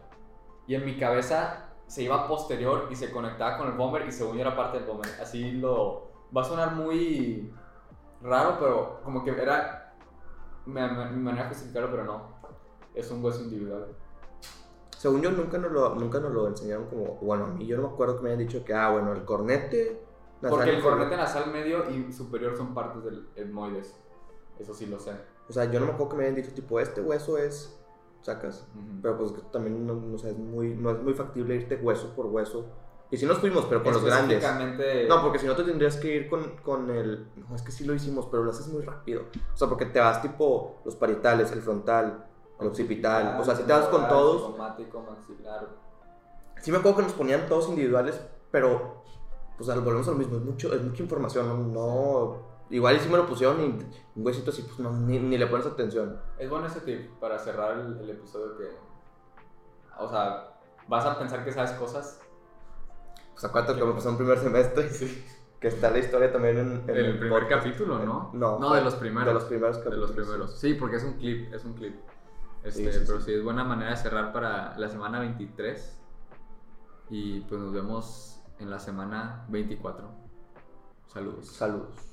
Y 0.68 0.76
en 0.76 0.86
mi 0.86 0.98
cabeza 0.98 1.70
se 1.88 2.04
iba 2.04 2.28
posterior 2.28 2.88
y 2.90 2.96
se 2.96 3.12
conectaba 3.12 3.58
con 3.58 3.68
el 3.68 3.74
bomber 3.74 4.06
y 4.08 4.12
según 4.12 4.36
yo 4.36 4.42
era 4.42 4.56
parte 4.56 4.78
del 4.80 4.88
bomber. 4.88 5.10
Así 5.22 5.52
lo... 5.54 6.12
Va 6.36 6.42
a 6.42 6.46
sonar 6.46 6.74
muy 6.76 7.54
raro, 8.22 8.58
pero 8.60 9.02
como 9.04 9.24
que 9.24 9.32
era 9.32 9.94
mi, 10.66 10.82
mi- 10.82 11.10
mi 11.12 11.22
manera 11.22 11.44
de 11.44 11.50
justificarlo, 11.50 11.92
pero 11.92 12.04
no. 12.06 12.22
Es 12.96 13.10
un 13.12 13.24
hueso 13.24 13.42
individual. 13.42 13.88
Según 14.98 15.22
yo, 15.22 15.32
nunca 15.32 15.58
nos, 15.58 15.72
lo, 15.72 15.96
nunca 15.96 16.20
nos 16.20 16.32
lo 16.32 16.48
enseñaron 16.48 16.88
como. 16.88 17.16
Bueno, 17.22 17.46
a 17.46 17.48
mí 17.50 17.66
yo 17.66 17.78
no 17.78 17.88
me 17.90 17.94
acuerdo 17.94 18.18
que 18.18 18.24
me 18.24 18.30
hayan 18.30 18.40
dicho 18.40 18.64
que, 18.64 18.74
ah, 18.74 18.90
bueno, 18.92 19.12
el 19.14 19.26
cornete. 19.26 20.03
Nasal 20.44 20.58
Porque 20.58 20.76
el 20.76 20.82
cornete 20.82 21.18
nasal 21.18 21.52
medio 21.52 21.90
y 21.90 22.12
superior 22.12 22.56
son 22.56 22.74
partes 22.74 23.04
del 23.04 23.28
etmoides. 23.36 23.96
Eso 24.60 24.74
sí 24.74 24.86
lo 24.86 25.00
sé. 25.00 25.12
O 25.50 25.54
sea, 25.54 25.66
yo 25.66 25.80
no 25.80 25.88
me 25.88 25.92
acuerdo 25.94 26.12
que 26.12 26.18
me 26.18 26.24
hayan 26.24 26.36
dicho, 26.36 26.54
tipo, 26.54 26.80
este 26.80 27.02
hueso 27.02 27.38
es. 27.38 27.80
Sacas. 28.22 28.68
Ujú. 28.76 29.02
Pero 29.02 29.18
pues 29.18 29.34
también 29.52 29.86
no, 29.86 29.96
no 29.96 30.18
sé, 30.18 30.30
es 30.30 30.38
muy, 30.38 30.76
no 30.76 30.92
es 30.92 31.02
muy 31.02 31.14
factible 31.14 31.56
irte 31.56 31.76
hueso 31.76 32.16
por 32.16 32.28
hueso. 32.28 32.66
Y 33.14 33.18
si 33.18 33.28
nos 33.28 33.38
fuimos, 33.38 33.66
pero 33.66 33.84
con 33.84 33.94
los 33.94 34.04
grandes. 34.04 34.44
No, 35.08 35.22
porque 35.22 35.38
si 35.38 35.46
no 35.46 35.56
te 35.56 35.64
tendrías 35.64 35.98
que 35.98 36.16
ir 36.16 36.28
con, 36.28 36.58
con 36.64 36.90
el... 36.90 37.28
No, 37.36 37.56
es 37.56 37.62
que 37.62 37.72
sí 37.72 37.84
lo 37.84 37.94
hicimos, 37.94 38.26
pero 38.26 38.44
lo 38.44 38.50
haces 38.50 38.68
muy 38.70 38.82
rápido. 38.82 39.26
O 39.54 39.56
sea, 39.56 39.70
porque 39.70 39.86
te 39.86 40.00
vas 40.00 40.20
tipo 40.24 40.82
los 40.84 40.96
parietales, 40.96 41.52
el 41.52 41.62
frontal, 41.62 42.26
el 42.60 42.68
occipital. 42.68 43.40
O 43.40 43.44
sea, 43.44 43.56
si 43.56 43.64
te 43.64 43.72
vas 43.72 43.86
con 43.90 44.08
todos. 44.08 44.58
Maxilar. 44.58 45.68
Sí 46.60 46.72
me 46.72 46.78
acuerdo 46.78 46.98
que 46.98 47.04
nos 47.04 47.14
ponían 47.14 47.48
todos 47.48 47.70
individuales, 47.70 48.20
pero... 48.50 49.04
Pues 49.66 49.84
volvemos 49.84 50.08
a 50.08 50.12
lo 50.12 50.18
mismo, 50.18 50.38
es, 50.38 50.44
mucho, 50.44 50.74
es 50.74 50.82
mucha 50.82 51.04
información, 51.04 51.48
no... 51.48 51.58
no- 51.74 52.54
igual 52.70 53.00
sí 53.00 53.08
me 53.10 53.18
lo 53.18 53.28
pusieron 53.28 53.62
y 53.62 53.66
un 53.66 53.86
huesito 54.26 54.50
así, 54.50 54.64
pues 54.64 54.80
no, 54.80 54.92
ni, 54.92 55.20
ni 55.20 55.38
le 55.38 55.46
pones 55.48 55.66
atención. 55.68 56.20
Es 56.40 56.50
bueno 56.50 56.66
ese 56.68 56.80
tip 56.82 57.12
para 57.20 57.38
cerrar 57.38 57.78
el, 57.78 58.00
el 58.00 58.10
episodio 58.10 58.58
que. 58.58 58.68
O 60.00 60.10
sea, 60.10 60.54
vas 60.88 61.06
a 61.06 61.20
pensar 61.20 61.44
que 61.46 61.52
sabes 61.52 61.72
cosas. 61.74 62.20
Pues 63.34 63.44
acuérdate 63.46 63.78
que 63.80 63.86
me 63.86 63.94
pasó 63.94 64.10
en 64.10 64.18
primer 64.18 64.40
semestre, 64.40 64.90
Sí. 64.90 65.24
que 65.60 65.68
está 65.68 65.92
la 65.92 66.00
historia 66.00 66.32
también 66.32 66.58
en, 66.58 66.90
en 66.90 66.96
El 66.98 67.20
primer 67.20 67.42
podcast. 67.44 67.64
capítulo, 67.66 68.00
¿no? 68.00 68.32
No, 68.34 68.58
No, 68.60 68.74
de 68.74 68.82
los 68.82 68.96
primeros. 68.96 69.28
De 69.28 69.34
los 69.36 69.44
primeros 69.44 69.78
De 69.78 69.84
capítulos. 69.84 70.10
los 70.16 70.26
primeros. 70.26 70.60
Sí, 70.60 70.74
porque 70.74 70.96
es 70.96 71.04
un 71.04 71.14
clip, 71.14 71.54
es 71.54 71.64
un 71.66 71.74
clip. 71.74 71.96
Este, 72.64 72.92
Sí, 72.92 73.00
sí, 73.00 73.04
pero 73.06 73.20
sí. 73.20 73.26
sí. 73.26 73.34
es 73.36 73.44
buena 73.44 73.64
manera 73.64 73.92
de 73.92 73.98
cerrar 73.98 74.34
para 74.34 74.76
la 74.80 74.90
semana 74.90 75.20
23. 75.20 76.00
Y 77.10 77.42
pues 77.42 77.60
nos 77.62 77.72
vemos 77.74 78.42
en 78.60 78.70
la 78.70 78.80
semana 78.80 79.46
24. 79.50 80.10
Saludos. 81.08 81.48
Saludos. 81.48 82.13